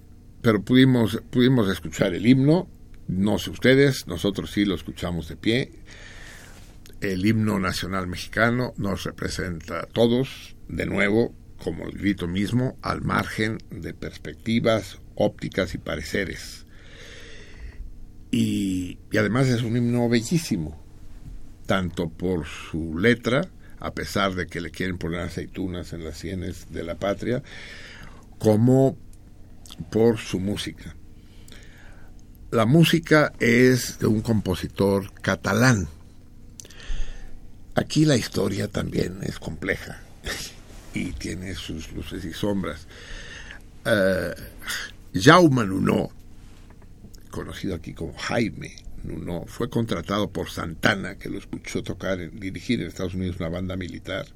pero 0.42 0.60
pudimos, 0.60 1.22
pudimos 1.30 1.66
escuchar 1.70 2.12
el 2.12 2.26
himno, 2.26 2.68
no 3.06 3.38
sé 3.38 3.48
ustedes, 3.48 4.06
nosotros 4.06 4.50
sí 4.50 4.66
lo 4.66 4.74
escuchamos 4.74 5.30
de 5.30 5.36
pie. 5.36 5.72
El 7.00 7.24
himno 7.24 7.60
nacional 7.60 8.08
mexicano 8.08 8.74
nos 8.76 9.04
representa 9.04 9.80
a 9.80 9.86
todos, 9.86 10.56
de 10.68 10.84
nuevo, 10.84 11.32
como 11.62 11.86
el 11.86 11.96
grito 11.96 12.26
mismo, 12.26 12.76
al 12.82 13.02
margen 13.02 13.58
de 13.70 13.94
perspectivas, 13.94 14.98
ópticas 15.14 15.74
y 15.74 15.78
pareceres. 15.78 16.66
Y, 18.30 18.98
y 19.12 19.16
además 19.16 19.46
es 19.46 19.62
un 19.62 19.76
himno 19.76 20.08
bellísimo, 20.08 20.80
tanto 21.66 22.08
por 22.08 22.46
su 22.46 22.98
letra, 22.98 23.48
a 23.78 23.92
pesar 23.92 24.34
de 24.34 24.46
que 24.46 24.60
le 24.60 24.70
quieren 24.70 24.98
poner 24.98 25.20
aceitunas 25.20 25.92
en 25.92 26.04
las 26.04 26.18
sienes 26.18 26.72
de 26.72 26.82
la 26.82 26.96
patria, 26.96 27.42
como 28.38 28.96
por 29.90 30.18
su 30.18 30.40
música. 30.40 30.96
La 32.50 32.66
música 32.66 33.32
es 33.38 33.98
de 33.98 34.06
un 34.06 34.22
compositor 34.22 35.12
catalán. 35.20 35.88
Aquí 37.78 38.04
la 38.04 38.16
historia 38.16 38.66
también 38.66 39.20
es 39.22 39.38
compleja 39.38 40.00
y 40.94 41.12
tiene 41.12 41.54
sus 41.54 41.92
luces 41.92 42.24
y 42.24 42.32
sombras. 42.32 42.88
Eh, 43.84 44.34
Jaume 45.14 45.64
Nuno, 45.64 46.10
conocido 47.30 47.76
aquí 47.76 47.94
como 47.94 48.14
Jaime 48.14 48.74
Nuno, 49.04 49.44
fue 49.46 49.70
contratado 49.70 50.28
por 50.28 50.50
Santana, 50.50 51.18
que 51.18 51.28
lo 51.28 51.38
escuchó 51.38 51.84
tocar, 51.84 52.18
dirigir 52.32 52.80
en 52.80 52.88
Estados 52.88 53.14
Unidos 53.14 53.36
una 53.38 53.48
banda 53.48 53.76
militar, 53.76 54.26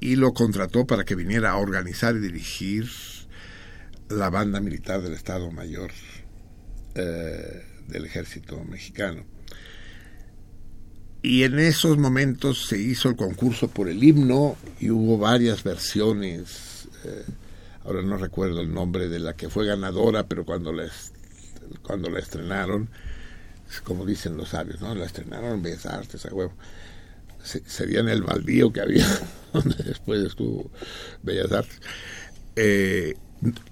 y 0.00 0.16
lo 0.16 0.34
contrató 0.34 0.88
para 0.88 1.04
que 1.04 1.14
viniera 1.14 1.52
a 1.52 1.56
organizar 1.58 2.16
y 2.16 2.18
dirigir 2.18 2.90
la 4.08 4.28
banda 4.28 4.58
militar 4.58 5.02
del 5.02 5.12
Estado 5.12 5.52
Mayor 5.52 5.92
eh, 6.96 7.64
del 7.86 8.06
Ejército 8.06 8.64
Mexicano. 8.64 9.35
Y 11.26 11.42
en 11.42 11.58
esos 11.58 11.98
momentos 11.98 12.66
se 12.68 12.78
hizo 12.78 13.08
el 13.08 13.16
concurso 13.16 13.66
por 13.66 13.88
el 13.88 14.04
himno 14.04 14.56
y 14.78 14.90
hubo 14.90 15.18
varias 15.18 15.64
versiones. 15.64 16.86
eh, 17.04 17.24
ahora 17.84 18.02
no 18.02 18.16
recuerdo 18.16 18.60
el 18.60 18.72
nombre 18.72 19.08
de 19.08 19.18
la 19.18 19.32
que 19.34 19.48
fue 19.48 19.66
ganadora, 19.66 20.28
pero 20.28 20.44
cuando 20.44 20.72
la, 20.72 20.88
cuando 21.82 22.10
la 22.10 22.20
estrenaron, 22.20 22.88
es 23.68 23.80
como 23.80 24.06
dicen 24.06 24.36
los 24.36 24.50
sabios, 24.50 24.80
¿no? 24.80 24.94
La 24.94 25.04
estrenaron 25.06 25.54
en 25.54 25.62
Bellas 25.62 25.86
Artes, 25.86 26.24
a 26.26 26.32
huevo. 26.32 26.52
Se- 27.42 27.68
sería 27.68 28.00
el 28.00 28.22
baldío 28.22 28.72
que 28.72 28.82
había, 28.82 29.06
donde 29.52 29.82
después 29.82 30.22
estuvo 30.24 30.70
Bellas 31.24 31.50
Artes. 31.50 31.80
Eh, 32.54 33.16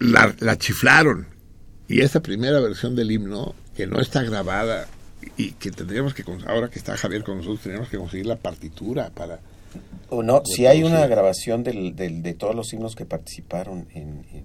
la, 0.01 0.35
la 0.40 0.59
chiflaron. 0.59 1.28
Y 1.86 2.01
esa 2.01 2.20
primera 2.20 2.59
versión 2.59 2.97
del 2.97 3.12
himno, 3.12 3.55
que 3.76 3.86
no 3.86 4.01
está 4.01 4.24
grabada 4.24 4.89
y 5.37 5.53
que 5.53 5.71
tendríamos 5.71 6.15
que, 6.15 6.25
ahora 6.47 6.69
que 6.69 6.79
está 6.79 6.97
Javier 6.97 7.23
con 7.25 7.37
nosotros, 7.39 7.61
tendríamos 7.63 7.89
que 7.91 7.97
conseguir 7.99 8.27
la 8.27 8.37
partitura 8.37 9.11
para... 9.11 9.41
O 10.11 10.23
no, 10.23 10.43
si 10.45 10.67
hay 10.67 10.83
una 10.85 11.07
grabación 11.07 11.65
del, 11.65 11.97
del- 11.97 12.23
de 12.23 12.35
todos 12.35 12.55
los 12.55 12.73
himnos 12.73 12.95
que 12.95 13.05
participaron 13.05 13.89
en, 13.93 14.25
en, 14.33 14.45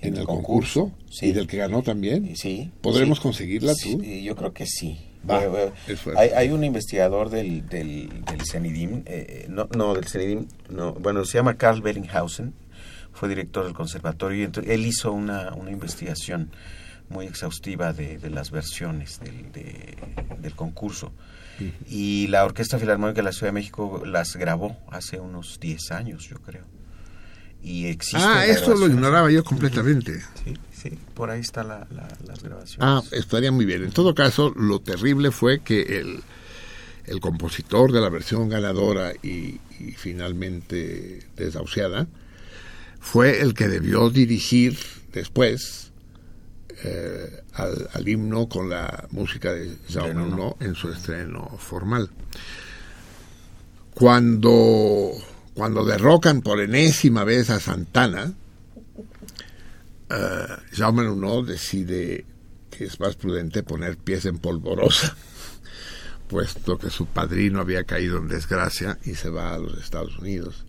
en 0.00 0.16
el 0.16 0.24
concurso, 0.24 0.92
y 1.20 1.32
del 1.32 1.46
que 1.46 1.58
ganó 1.58 1.82
también. 1.82 2.34
Sí. 2.36 2.70
¿Podremos 2.80 3.18
sí. 3.18 3.22
conseguirla 3.22 3.72
tú? 3.74 4.00
Sí, 4.00 4.22
yo 4.22 4.34
creo 4.36 4.52
que 4.54 4.66
sí. 4.66 4.98
Va, 5.28 5.42
es. 5.88 6.00
hay, 6.16 6.30
hay 6.30 6.50
un 6.50 6.64
investigador 6.64 7.30
del, 7.30 7.66
del, 7.68 8.08
del 8.24 8.40
CENIDIM, 8.50 9.02
eh, 9.06 9.46
no, 9.48 9.68
no, 9.74 9.94
del 9.94 10.06
CENIDIM, 10.06 10.46
no, 10.68 10.92
bueno, 10.94 11.24
se 11.24 11.38
llama 11.38 11.56
Carl 11.56 11.80
Bellinghausen, 11.80 12.52
fue 13.12 13.30
director 13.30 13.64
del 13.64 13.72
conservatorio 13.72 14.40
y 14.40 14.44
entonces 14.44 14.72
él 14.72 14.84
hizo 14.84 15.12
una, 15.12 15.54
una 15.54 15.70
investigación 15.70 16.50
muy 17.08 17.26
exhaustiva 17.26 17.92
de, 17.92 18.18
de 18.18 18.30
las 18.30 18.50
versiones 18.50 19.20
del, 19.20 19.52
de- 19.52 19.96
del 20.40 20.54
concurso. 20.54 21.12
Y 21.88 22.26
la 22.28 22.44
Orquesta 22.44 22.78
Filarmónica 22.80 23.18
de 23.20 23.24
la 23.24 23.32
Ciudad 23.32 23.48
de 23.48 23.52
México 23.52 24.02
las 24.04 24.34
grabó 24.36 24.76
hace 24.90 25.20
unos 25.20 25.60
10 25.60 25.92
años, 25.92 26.28
yo 26.28 26.40
creo. 26.40 26.64
Y 27.62 27.86
existe 27.86 28.18
Ah, 28.28 28.44
esto 28.46 28.74
lo 28.74 28.86
ignoraba 28.88 29.30
yo 29.30 29.44
completamente. 29.44 30.20
Sí, 30.44 30.54
sí, 30.72 30.98
por 31.14 31.30
ahí 31.30 31.40
está 31.40 31.62
la, 31.62 31.86
la- 31.90 32.08
las 32.26 32.42
grabaciones. 32.42 32.78
Ah, 32.80 33.02
estaría 33.12 33.52
muy 33.52 33.64
bien. 33.64 33.84
En 33.84 33.92
todo 33.92 34.14
caso, 34.14 34.50
lo 34.56 34.80
terrible 34.80 35.30
fue 35.30 35.60
que 35.60 36.00
el, 36.00 36.20
el 37.06 37.20
compositor 37.20 37.92
de 37.92 38.00
la 38.00 38.08
versión 38.10 38.48
ganadora 38.48 39.12
y, 39.22 39.60
y 39.78 39.92
finalmente 39.96 41.20
desahuciada 41.36 42.06
fue 43.00 43.40
el 43.40 43.54
que 43.54 43.68
debió 43.68 44.10
dirigir 44.10 44.76
después 45.12 45.83
eh, 46.82 47.42
al, 47.54 47.88
al 47.92 48.08
himno 48.08 48.48
con 48.48 48.68
la 48.68 49.06
música 49.10 49.52
de. 49.52 49.76
Nuno 50.14 50.56
en 50.60 50.74
su 50.74 50.90
estreno 50.90 51.56
formal. 51.58 52.10
Cuando, 53.94 55.12
cuando 55.54 55.84
derrocan 55.84 56.42
por 56.42 56.60
enésima 56.60 57.22
vez 57.22 57.50
a 57.50 57.60
Santana, 57.60 58.32
Nuno 60.80 61.42
decide 61.42 62.24
que 62.70 62.84
es 62.84 62.98
más 63.00 63.16
prudente 63.16 63.62
poner 63.62 63.96
pies 63.96 64.24
en 64.26 64.38
polvorosa, 64.38 65.16
puesto 66.28 66.78
que 66.78 66.90
su 66.90 67.06
padrino 67.06 67.60
había 67.60 67.84
caído 67.84 68.18
en 68.18 68.28
desgracia 68.28 68.98
y 69.04 69.14
se 69.14 69.30
va 69.30 69.54
a 69.54 69.58
los 69.58 69.78
Estados 69.78 70.18
Unidos. 70.18 70.64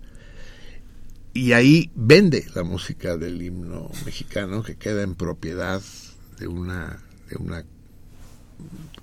Y 1.36 1.52
ahí 1.52 1.92
vende 1.96 2.48
la 2.56 2.64
música 2.64 3.18
del 3.18 3.42
himno 3.42 3.92
mexicano 4.06 4.64
que 4.64 4.78
queda 4.78 5.04
en 5.04 5.16
propiedad 5.16 5.82
de 6.40 6.48
una, 6.48 6.98
de 7.30 7.36
una 7.38 7.66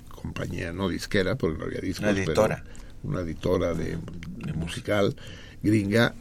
compañía 0.08 0.72
no 0.72 0.88
disquera, 0.88 1.36
porque 1.36 1.58
no 1.58 1.64
había 1.66 1.80
discos, 1.82 2.04
Una 2.04 2.12
pero 2.14 2.24
editora. 2.32 2.64
una 3.02 3.20
editora 3.20 3.74
de, 3.74 3.98
de 4.38 4.52
musical 4.54 5.14
gringa 5.62 6.14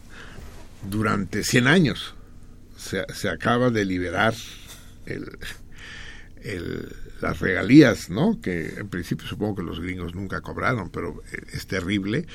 durante 0.89 1.43
100 1.45 1.67
años. 1.67 2.13
Se, 2.77 3.05
se 3.13 3.29
acaba 3.29 3.69
de 3.69 3.85
liberar 3.85 4.33
el, 5.05 5.37
el- 6.43 6.93
las 7.21 7.39
regalías, 7.39 8.09
¿no? 8.09 8.41
Que 8.41 8.79
en 8.79 8.89
principio 8.89 9.27
supongo 9.27 9.57
que 9.57 9.63
los 9.63 9.79
gringos 9.79 10.13
nunca 10.15 10.41
cobraron, 10.41 10.89
pero 10.89 11.21
es 11.53 11.67
terrible 11.67 12.25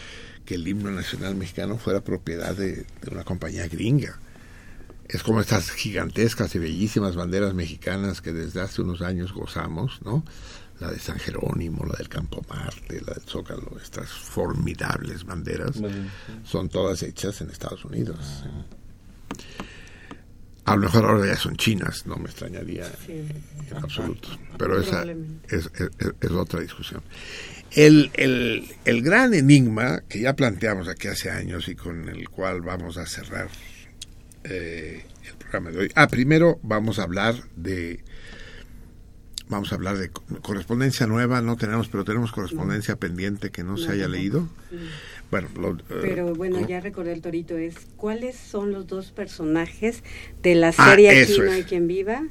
que 0.46 0.54
el 0.54 0.66
himno 0.66 0.90
nacional 0.90 1.34
mexicano 1.34 1.76
fuera 1.76 2.00
propiedad 2.02 2.54
de, 2.56 2.76
de 3.02 3.10
una 3.10 3.24
compañía 3.24 3.68
gringa. 3.68 4.18
Es 5.08 5.22
como 5.22 5.40
estas 5.40 5.70
gigantescas 5.70 6.54
y 6.54 6.58
bellísimas 6.58 7.14
banderas 7.14 7.52
mexicanas 7.54 8.20
que 8.22 8.32
desde 8.32 8.60
hace 8.62 8.82
unos 8.82 9.02
años 9.02 9.32
gozamos, 9.32 10.00
¿no? 10.02 10.24
La 10.80 10.90
de 10.90 10.98
San 10.98 11.18
Jerónimo, 11.18 11.84
la 11.86 11.94
del 11.96 12.08
Campo 12.08 12.44
Marte, 12.48 13.00
la 13.06 13.14
del 13.14 13.22
Zócalo, 13.22 13.78
estas 13.82 14.08
formidables 14.10 15.24
banderas 15.24 15.76
son 16.44 16.68
todas 16.68 17.02
hechas 17.02 17.40
en 17.40 17.50
Estados 17.50 17.84
Unidos. 17.84 18.44
A 20.64 20.74
lo 20.74 20.82
mejor 20.82 21.04
ahora 21.04 21.26
ya 21.26 21.36
son 21.36 21.56
chinas, 21.56 22.06
no 22.06 22.16
me 22.16 22.24
extrañaría 22.28 22.90
en 23.06 23.76
absoluto. 23.76 24.28
Pero 24.58 24.80
esa 24.80 24.90
Probablemente. 25.02 25.56
es, 25.56 25.70
es- 25.78 26.14
es 26.20 26.30
otra 26.32 26.60
discusión. 26.60 27.02
El, 27.72 28.10
el, 28.14 28.64
el 28.84 29.02
gran 29.02 29.34
enigma 29.34 30.02
que 30.08 30.20
ya 30.20 30.34
planteamos 30.34 30.88
aquí 30.88 31.08
hace 31.08 31.30
años 31.30 31.68
y 31.68 31.74
con 31.74 32.08
el 32.08 32.28
cual 32.28 32.60
vamos 32.62 32.96
a 32.96 33.06
cerrar 33.06 33.48
eh, 34.44 35.04
el 35.28 35.34
programa 35.34 35.70
de 35.70 35.78
hoy. 35.78 35.88
Ah, 35.94 36.08
primero 36.08 36.58
vamos 36.62 36.98
a 36.98 37.02
hablar 37.02 37.34
de 37.56 38.00
vamos 39.48 39.70
a 39.72 39.76
hablar 39.76 39.96
de 39.98 40.08
co- 40.10 40.24
correspondencia 40.42 41.06
nueva, 41.06 41.40
no 41.40 41.56
tenemos, 41.56 41.88
pero 41.88 42.04
tenemos 42.04 42.32
correspondencia 42.32 42.96
pendiente 42.96 43.50
que 43.50 43.62
no 43.62 43.76
se 43.76 43.92
haya 43.92 44.08
leído. 44.08 44.48
Bueno, 45.30 45.48
lo- 45.56 45.72
eh, 45.78 45.98
Pero 46.02 46.34
bueno, 46.34 46.56
¿cómo? 46.56 46.68
ya 46.68 46.80
recordé 46.80 47.12
el 47.12 47.20
torito, 47.20 47.56
es 47.56 47.74
¿cuáles 47.96 48.36
son 48.36 48.72
los 48.72 48.86
dos 48.86 49.12
personajes 49.12 50.02
de 50.42 50.54
la 50.56 50.68
Ah, 50.68 50.90
serie 50.90 51.10
Aquí 51.10 51.32
eso 51.32 51.42
no 51.42 51.52
hay 51.52 51.62
quien 51.64 51.86
viva 51.86 52.22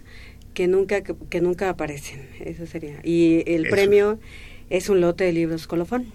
que 0.53 0.67
nunca 0.67 1.01
que, 1.03 1.15
que 1.29 1.41
nunca 1.41 1.69
aparecen? 1.69 2.27
Eso 2.39 2.65
sería. 2.65 2.99
Y 3.03 3.43
el 3.49 3.65
Eso. 3.65 3.75
premio 3.75 4.11
es 4.13 4.19
un 4.89 5.01
lote 5.01 5.25
de 5.25 5.33
libros 5.33 5.67
colofón. 5.67 6.05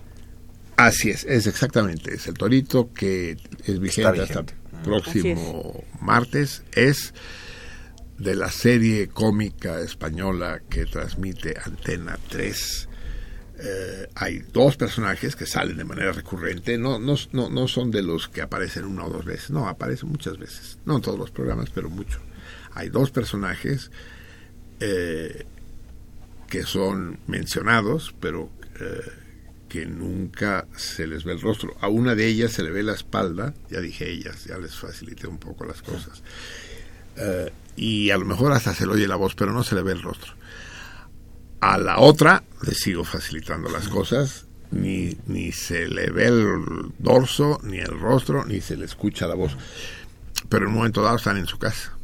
Así 0.77 1.11
es, 1.11 1.25
es 1.25 1.47
exactamente, 1.47 2.15
es 2.15 2.27
el 2.27 2.35
torito 2.35 2.93
que 2.95 3.37
es 3.67 3.81
vigente, 3.81 4.13
vigente. 4.13 4.23
hasta 4.23 4.61
próximo 4.83 5.85
martes, 6.01 6.63
es 6.73 7.13
de 8.17 8.35
la 8.35 8.51
serie 8.51 9.09
cómica 9.09 9.81
española 9.81 10.61
que 10.69 10.87
transmite 10.87 11.55
Antena 11.63 12.19
3. 12.29 12.89
Eh, 13.63 14.09
hay 14.15 14.39
dos 14.53 14.79
personajes 14.79 15.37
que 15.37 15.45
salen 15.45 15.77
de 15.77 15.85
manera 15.85 16.13
recurrente, 16.13 16.79
no, 16.79 16.99
no, 16.99 17.15
no, 17.33 17.51
no 17.51 17.69
son 17.69 17.91
de 17.91 18.03
los 18.03 18.29
que 18.29 18.41
aparecen 18.41 18.85
una 18.85 19.05
o 19.05 19.11
dos 19.11 19.25
veces, 19.27 19.51
no, 19.51 19.69
aparecen 19.69 20.09
muchas 20.09 20.39
veces, 20.39 20.79
no 20.87 20.97
en 20.97 21.03
todos 21.03 21.19
los 21.19 21.31
programas, 21.31 21.69
pero 21.69 21.91
mucho. 21.91 22.21
Hay 22.73 22.89
dos 22.89 23.11
personajes 23.11 23.91
eh, 24.81 25.45
que 26.51 26.65
son 26.65 27.19
mencionados, 27.27 28.15
pero 28.21 28.51
eh, 28.79 29.01
que 29.71 29.87
nunca 29.87 30.67
se 30.77 31.07
les 31.07 31.25
ve 31.25 31.33
el 31.33 31.41
rostro. 31.41 31.75
A 31.81 31.89
una 31.89 32.15
de 32.15 32.27
ellas 32.27 32.53
se 32.53 32.63
le 32.63 32.71
ve 32.71 32.83
la 32.83 32.93
espalda, 32.93 33.55
ya 33.71 33.81
dije 33.81 34.11
ellas, 34.11 34.45
ya 34.45 34.59
les 34.59 34.75
facilité 34.75 35.29
un 35.29 35.39
poco 35.39 35.65
las 35.65 35.81
cosas. 35.81 36.23
Eh, 37.17 37.51
y 37.77 38.11
a 38.11 38.19
lo 38.19 38.27
mejor 38.27 38.53
hasta 38.53 38.75
se 38.75 38.85
le 38.85 38.93
oye 38.93 39.09
la 39.09 39.17
voz, 39.17 39.35
pero 39.35 39.53
no 39.53 39.63
se 39.63 39.77
le 39.77 39.83
ve 39.83 39.93
el 39.93 40.03
rostro. 40.03 40.35
A 41.61 41.79
la 41.79 42.01
otra 42.01 42.43
le 42.63 42.75
sigo 42.75 43.05
facilitando 43.05 43.71
las 43.71 43.89
cosas, 43.89 44.47
ni, 44.73 45.17
ni 45.27 45.53
se 45.53 45.89
le 45.89 46.11
ve 46.11 46.27
el 46.27 46.93
dorso, 46.99 47.61
ni 47.63 47.79
el 47.79 47.99
rostro, 47.99 48.45
ni 48.45 48.61
se 48.61 48.77
le 48.77 48.87
escucha 48.87 49.29
la 49.29 49.35
voz. 49.35 49.57
Pero 50.49 50.65
en 50.65 50.73
un 50.73 50.79
momento 50.79 51.03
dado 51.03 51.17
están 51.17 51.37
en 51.37 51.47
su 51.47 51.59
casa. 51.59 51.97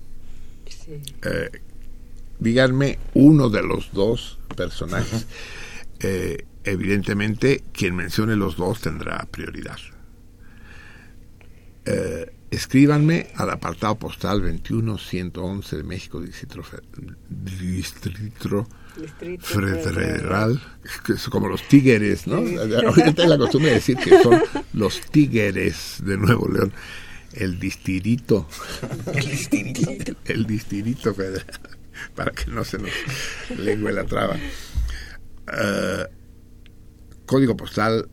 Eh, 1.23 1.51
díganme 2.38 2.98
uno 3.14 3.48
de 3.48 3.62
los 3.62 3.92
dos 3.92 4.38
personajes. 4.56 5.26
Eh, 6.00 6.44
evidentemente, 6.64 7.64
quien 7.72 7.96
mencione 7.96 8.36
los 8.36 8.58
dos 8.58 8.82
tendrá 8.82 9.26
prioridad. 9.30 9.78
Eh, 11.86 12.30
escríbanme 12.50 13.28
al 13.34 13.48
apartado 13.48 13.94
postal 13.94 14.42
21111 14.42 15.76
de 15.78 15.82
México, 15.84 16.20
Distrito, 16.20 16.62
Distrito 17.30 18.68
Distrito 19.00 19.44
Federal, 19.44 20.60
como 21.30 21.48
los 21.48 21.62
tigres, 21.68 22.26
¿no? 22.26 22.36
Ahorita 22.36 23.26
la 23.26 23.36
costumbre 23.36 23.70
de 23.70 23.76
decir 23.76 23.96
que 23.96 24.22
son 24.22 24.40
los 24.72 25.00
tigres 25.02 25.98
de 26.02 26.16
Nuevo 26.16 26.48
León. 26.48 26.72
El 27.34 27.58
distrito. 27.60 28.48
El 29.12 29.28
distrito. 29.28 30.12
El 30.24 30.46
distrito 30.46 31.14
federal. 31.14 31.75
Para 32.14 32.32
que 32.32 32.51
no 32.51 32.64
se 32.64 32.78
nos 32.78 32.90
lengue 33.59 33.93
la 33.93 34.05
traba. 34.05 34.36
Eh, 34.36 36.06
código 37.27 37.56
postal 37.56 38.09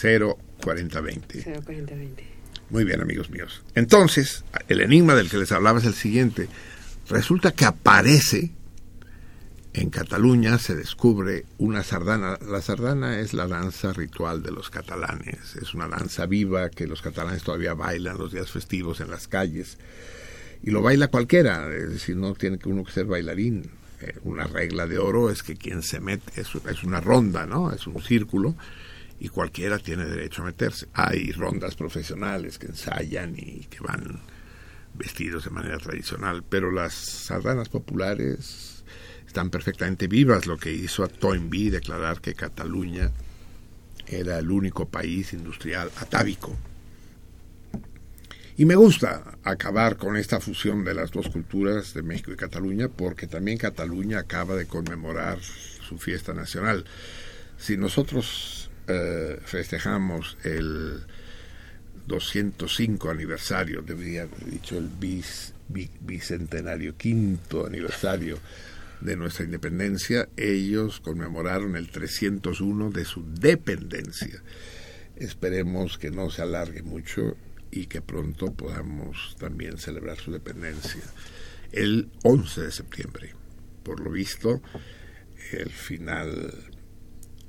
04020. 0.00 1.42
04020. 1.42 2.24
Muy 2.70 2.84
bien, 2.84 3.00
amigos 3.00 3.30
míos. 3.30 3.62
Entonces, 3.74 4.44
el 4.68 4.80
enigma 4.80 5.14
del 5.14 5.30
que 5.30 5.38
les 5.38 5.52
hablaba 5.52 5.78
es 5.78 5.86
el 5.86 5.94
siguiente. 5.94 6.48
Resulta 7.08 7.52
que 7.52 7.64
aparece 7.64 8.52
en 9.72 9.90
Cataluña, 9.90 10.58
se 10.58 10.74
descubre 10.74 11.46
una 11.58 11.82
sardana. 11.82 12.38
La 12.46 12.60
sardana 12.60 13.20
es 13.20 13.32
la 13.32 13.46
danza 13.46 13.92
ritual 13.92 14.42
de 14.42 14.50
los 14.50 14.70
catalanes. 14.70 15.56
Es 15.56 15.72
una 15.72 15.88
danza 15.88 16.26
viva 16.26 16.68
que 16.68 16.86
los 16.86 17.00
catalanes 17.00 17.42
todavía 17.42 17.74
bailan 17.74 18.18
los 18.18 18.32
días 18.32 18.50
festivos 18.50 19.00
en 19.00 19.10
las 19.10 19.28
calles. 19.28 19.78
Y 20.62 20.70
lo 20.70 20.82
baila 20.82 21.08
cualquiera, 21.08 21.72
es 21.74 21.90
decir, 21.90 22.16
no 22.16 22.34
tiene 22.34 22.58
que 22.58 22.68
uno 22.68 22.84
que 22.84 22.92
ser 22.92 23.06
bailarín. 23.06 23.70
Eh, 24.00 24.16
una 24.24 24.44
regla 24.44 24.86
de 24.86 24.98
oro 24.98 25.30
es 25.30 25.42
que 25.42 25.56
quien 25.56 25.82
se 25.82 26.00
mete 26.00 26.40
es, 26.40 26.48
es 26.54 26.84
una 26.84 27.00
ronda, 27.00 27.46
¿no? 27.46 27.72
Es 27.72 27.86
un 27.86 28.00
círculo 28.02 28.54
y 29.20 29.28
cualquiera 29.28 29.78
tiene 29.78 30.04
derecho 30.04 30.42
a 30.42 30.46
meterse. 30.46 30.86
Hay 30.94 31.32
rondas 31.32 31.74
profesionales 31.74 32.58
que 32.58 32.66
ensayan 32.66 33.34
y 33.36 33.66
que 33.70 33.80
van 33.80 34.20
vestidos 34.94 35.44
de 35.44 35.50
manera 35.50 35.78
tradicional, 35.78 36.42
pero 36.48 36.70
las 36.70 36.94
sardanas 36.94 37.68
populares 37.68 38.84
están 39.26 39.50
perfectamente 39.50 40.08
vivas, 40.08 40.46
lo 40.46 40.56
que 40.56 40.72
hizo 40.72 41.04
a 41.04 41.08
Toynbee 41.08 41.70
declarar 41.70 42.20
que 42.20 42.34
Cataluña 42.34 43.12
era 44.06 44.38
el 44.38 44.50
único 44.50 44.88
país 44.88 45.32
industrial 45.32 45.90
atávico. 45.96 46.56
Y 48.58 48.64
me 48.64 48.74
gusta 48.74 49.38
acabar 49.44 49.96
con 49.98 50.16
esta 50.16 50.40
fusión 50.40 50.82
de 50.82 50.92
las 50.92 51.12
dos 51.12 51.28
culturas 51.28 51.94
de 51.94 52.02
México 52.02 52.32
y 52.32 52.36
Cataluña, 52.36 52.88
porque 52.88 53.28
también 53.28 53.56
Cataluña 53.56 54.18
acaba 54.18 54.56
de 54.56 54.66
conmemorar 54.66 55.38
su 55.40 55.96
fiesta 55.96 56.34
nacional. 56.34 56.84
Si 57.56 57.76
nosotros 57.76 58.68
eh, 58.88 59.38
festejamos 59.44 60.36
el 60.42 61.06
205 62.08 63.08
aniversario, 63.08 63.80
debería 63.82 64.22
haber 64.22 64.44
dicho 64.46 64.76
el 64.76 64.90
bicentenario, 66.00 66.96
quinto 66.96 67.64
aniversario 67.64 68.40
de 69.00 69.14
nuestra 69.14 69.44
independencia, 69.44 70.28
ellos 70.36 70.98
conmemoraron 70.98 71.76
el 71.76 71.90
301 71.90 72.90
de 72.90 73.04
su 73.04 73.24
dependencia. 73.24 74.42
Esperemos 75.14 75.96
que 75.96 76.10
no 76.10 76.28
se 76.28 76.42
alargue 76.42 76.82
mucho 76.82 77.36
y 77.70 77.86
que 77.86 78.00
pronto 78.00 78.52
podamos 78.52 79.36
también 79.38 79.78
celebrar 79.78 80.18
su 80.18 80.32
dependencia 80.32 81.02
el 81.72 82.10
11 82.22 82.62
de 82.62 82.72
septiembre. 82.72 83.34
Por 83.82 84.00
lo 84.00 84.10
visto, 84.10 84.62
el 85.52 85.70
final, 85.70 86.54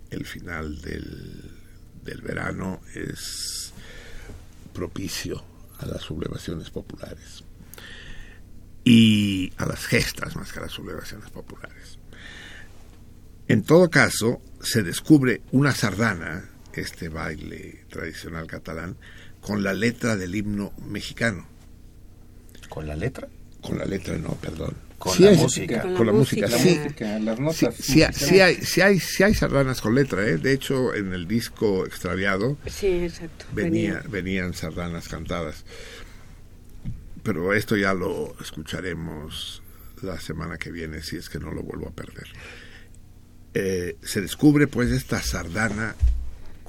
el 0.09 0.25
final 0.25 0.81
del, 0.81 1.51
del 2.03 2.21
verano 2.21 2.81
es 2.93 3.73
propicio 4.73 5.43
a 5.79 5.85
las 5.85 6.01
sublevaciones 6.01 6.69
populares 6.69 7.43
y 8.83 9.51
a 9.57 9.65
las 9.65 9.85
gestas 9.85 10.35
más 10.35 10.51
que 10.51 10.59
a 10.59 10.63
las 10.63 10.71
sublevaciones 10.71 11.29
populares. 11.29 11.99
En 13.47 13.63
todo 13.63 13.89
caso, 13.89 14.41
se 14.61 14.83
descubre 14.83 15.41
una 15.51 15.73
sardana, 15.73 16.49
este 16.73 17.09
baile 17.09 17.85
tradicional 17.89 18.45
catalán, 18.45 18.95
con 19.41 19.63
la 19.63 19.73
letra 19.73 20.15
del 20.15 20.35
himno 20.35 20.73
mexicano. 20.87 21.47
¿Con 22.69 22.87
la 22.87 22.95
letra? 22.95 23.27
Con 23.61 23.77
la 23.77 23.85
letra, 23.85 24.17
no, 24.17 24.35
perdón. 24.35 24.73
Con 24.97 25.15
Sí 25.15 25.23
la 25.23 25.29
hay- 25.31 25.37
música. 25.37 25.81
Con, 25.81 25.95
Con 25.95 26.05
la 26.07 26.11
la 26.11 26.17
música, 26.19 26.47
música. 26.47 26.63
sí. 26.63 26.75
La 26.75 26.83
música, 26.83 27.19
las 27.19 27.39
notas 27.39 27.75
Sí, 27.75 28.03
sí 28.13 28.41
hay, 28.41 28.55
sí, 28.55 28.81
hay, 28.81 28.99
sí 28.99 29.23
hay 29.23 29.33
sardanas 29.33 29.81
con 29.81 29.95
letra, 29.95 30.27
¿eh? 30.27 30.37
De 30.37 30.51
hecho, 30.51 30.93
en 30.93 31.13
el 31.13 31.27
disco 31.27 31.85
extraviado 31.85 32.57
Sí, 32.67 32.87
exacto. 32.87 33.45
venía, 33.53 34.03
venían 34.09 34.53
sardanas 34.53 35.07
cantadas. 35.07 35.63
Pero 37.23 37.53
esto 37.53 37.75
ya 37.77 37.93
lo 37.93 38.35
escucharemos 38.41 39.61
la 40.01 40.19
semana 40.19 40.57
que 40.57 40.71
viene, 40.71 41.01
si 41.01 41.17
es 41.17 41.29
que 41.29 41.39
no 41.39 41.51
lo 41.51 41.63
vuelvo 41.63 41.87
a 41.87 41.91
perder. 41.91 42.27
Eh, 43.53 43.97
se 44.03 44.21
descubre 44.21 44.67
pues 44.67 44.89
esta 44.91 45.21
sardana 45.21 45.95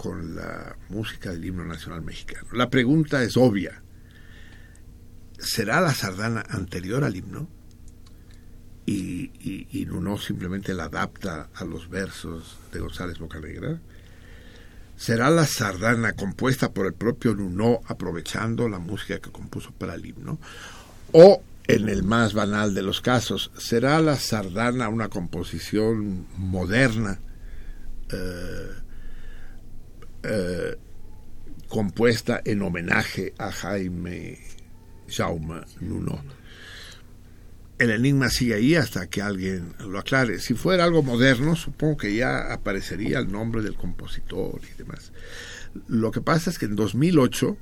con 0.00 0.34
la 0.34 0.76
música 0.88 1.30
del 1.30 1.44
himno 1.44 1.62
nacional 1.62 2.00
mexicano. 2.00 2.48
La 2.52 2.70
pregunta 2.70 3.22
es 3.22 3.36
obvia. 3.36 3.82
¿Será 5.38 5.82
la 5.82 5.92
sardana 5.92 6.42
anterior 6.48 7.04
al 7.04 7.16
himno? 7.16 7.46
Y, 8.86 9.30
y, 9.70 9.84
Nuno 9.84 10.16
simplemente 10.16 10.72
la 10.72 10.84
adapta 10.84 11.50
a 11.54 11.64
los 11.66 11.90
versos 11.90 12.56
de 12.72 12.80
González 12.80 13.18
Bocanegra. 13.18 13.78
¿Será 14.96 15.28
la 15.28 15.44
sardana 15.44 16.14
compuesta 16.14 16.72
por 16.72 16.86
el 16.86 16.94
propio 16.94 17.34
Nuno 17.34 17.80
aprovechando 17.84 18.70
la 18.70 18.78
música 18.78 19.18
que 19.18 19.30
compuso 19.30 19.70
para 19.72 19.96
el 19.96 20.06
himno? 20.06 20.40
¿O, 21.12 21.42
en 21.66 21.90
el 21.90 22.04
más 22.04 22.32
banal 22.32 22.72
de 22.72 22.80
los 22.80 23.02
casos, 23.02 23.50
será 23.58 24.00
la 24.00 24.16
sardana 24.16 24.88
una 24.88 25.10
composición 25.10 26.26
moderna 26.38 27.18
eh, 28.10 28.80
eh, 30.22 30.76
compuesta 31.68 32.40
en 32.44 32.62
homenaje 32.62 33.34
a 33.38 33.50
Jaime 33.50 34.38
Jaume 35.08 35.62
Nuno? 35.80 36.22
El 37.78 37.90
enigma 37.90 38.28
sigue 38.28 38.54
ahí 38.54 38.74
hasta 38.74 39.08
que 39.08 39.22
alguien 39.22 39.72
lo 39.78 39.98
aclare. 39.98 40.38
Si 40.38 40.52
fuera 40.52 40.84
algo 40.84 41.02
moderno, 41.02 41.56
supongo 41.56 41.96
que 41.96 42.14
ya 42.14 42.52
aparecería 42.52 43.18
el 43.18 43.32
nombre 43.32 43.62
del 43.62 43.74
compositor 43.74 44.60
y 44.70 44.76
demás. 44.76 45.12
Lo 45.88 46.10
que 46.10 46.20
pasa 46.20 46.50
es 46.50 46.58
que 46.58 46.66
en 46.66 46.76
2008 46.76 47.56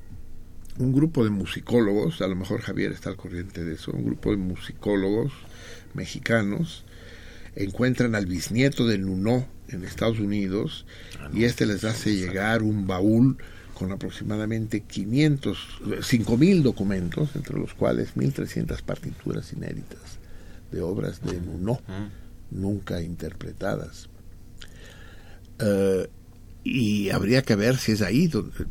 un 0.79 0.93
grupo 0.93 1.23
de 1.23 1.29
musicólogos, 1.29 2.21
a 2.21 2.27
lo 2.27 2.35
mejor 2.35 2.61
Javier 2.61 2.91
está 2.91 3.09
al 3.09 3.17
corriente 3.17 3.63
de 3.63 3.75
eso, 3.75 3.91
un 3.91 4.05
grupo 4.05 4.31
de 4.31 4.37
musicólogos 4.37 5.31
mexicanos 5.93 6.85
encuentran 7.55 8.15
al 8.15 8.25
bisnieto 8.25 8.87
de 8.87 8.97
Nuno 8.97 9.47
en 9.69 9.83
Estados 9.83 10.19
Unidos 10.19 10.85
y 11.33 11.43
este 11.43 11.65
les 11.65 11.83
hace 11.83 12.15
llegar 12.15 12.63
un 12.63 12.87
baúl 12.87 13.37
con 13.73 13.91
aproximadamente 13.93 14.81
500, 14.81 15.57
5.000 15.81 16.61
documentos, 16.63 17.29
entre 17.35 17.57
los 17.57 17.73
cuales 17.73 18.15
1.300 18.15 18.81
partituras 18.81 19.53
inéditas 19.53 20.19
de 20.71 20.81
obras 20.81 21.21
de 21.23 21.39
Nuno, 21.39 21.79
nunca 22.51 23.01
interpretadas. 23.01 24.09
Eh, 25.59 26.09
y 26.63 27.09
habría 27.09 27.41
que 27.41 27.55
ver 27.55 27.77
si 27.77 27.93
es 27.93 28.01
ahí 28.01 28.27
donde, 28.27 28.65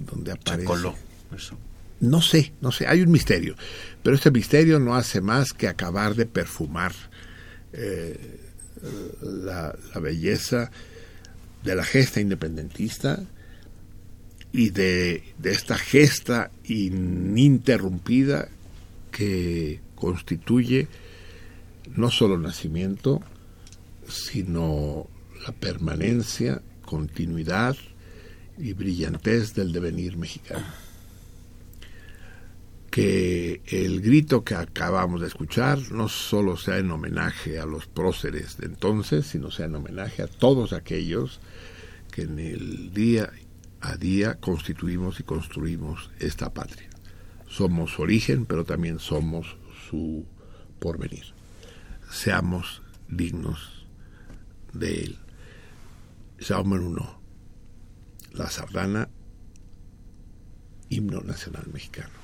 donde 0.00 0.32
aparece. 0.32 0.64
coló, 0.64 0.94
eso. 1.36 1.58
No 2.00 2.22
sé, 2.22 2.52
no 2.60 2.72
sé, 2.72 2.86
hay 2.86 3.02
un 3.02 3.10
misterio, 3.10 3.56
pero 4.02 4.16
este 4.16 4.30
misterio 4.30 4.78
no 4.78 4.94
hace 4.94 5.20
más 5.20 5.52
que 5.52 5.68
acabar 5.68 6.14
de 6.14 6.26
perfumar 6.26 6.92
eh, 7.74 8.40
la, 9.22 9.76
la 9.94 10.00
belleza 10.00 10.70
de 11.62 11.74
la 11.74 11.84
gesta 11.84 12.20
independentista 12.20 13.22
y 14.52 14.70
de, 14.70 15.22
de 15.38 15.50
esta 15.50 15.76
gesta 15.76 16.50
ininterrumpida 16.64 18.48
que 19.10 19.80
constituye 19.94 20.88
no 21.96 22.10
solo 22.10 22.38
nacimiento, 22.38 23.20
sino 24.08 25.08
la 25.46 25.52
permanencia 25.52 26.62
continuidad 26.84 27.76
y 28.58 28.72
brillantez 28.72 29.54
del 29.54 29.72
devenir 29.72 30.16
mexicano. 30.16 30.83
Que 32.94 33.60
el 33.66 34.02
grito 34.02 34.44
que 34.44 34.54
acabamos 34.54 35.20
de 35.20 35.26
escuchar 35.26 35.80
no 35.90 36.08
solo 36.08 36.56
sea 36.56 36.78
en 36.78 36.92
homenaje 36.92 37.58
a 37.58 37.66
los 37.66 37.88
próceres 37.88 38.56
de 38.58 38.66
entonces, 38.66 39.26
sino 39.26 39.50
sea 39.50 39.66
en 39.66 39.74
homenaje 39.74 40.22
a 40.22 40.28
todos 40.28 40.72
aquellos 40.72 41.40
que 42.12 42.22
en 42.22 42.38
el 42.38 42.92
día 42.92 43.32
a 43.80 43.96
día 43.96 44.36
constituimos 44.36 45.18
y 45.18 45.24
construimos 45.24 46.12
esta 46.20 46.54
patria. 46.54 46.88
Somos 47.48 47.94
su 47.94 48.02
origen, 48.02 48.46
pero 48.46 48.64
también 48.64 49.00
somos 49.00 49.56
su 49.90 50.24
porvenir. 50.78 51.34
Seamos 52.12 52.80
dignos 53.08 53.86
de 54.72 55.02
él. 55.02 55.18
Jaume 56.38 56.78
uno, 56.78 57.20
la 58.34 58.48
sardana, 58.50 59.08
himno 60.90 61.22
nacional 61.22 61.66
mexicano. 61.72 62.23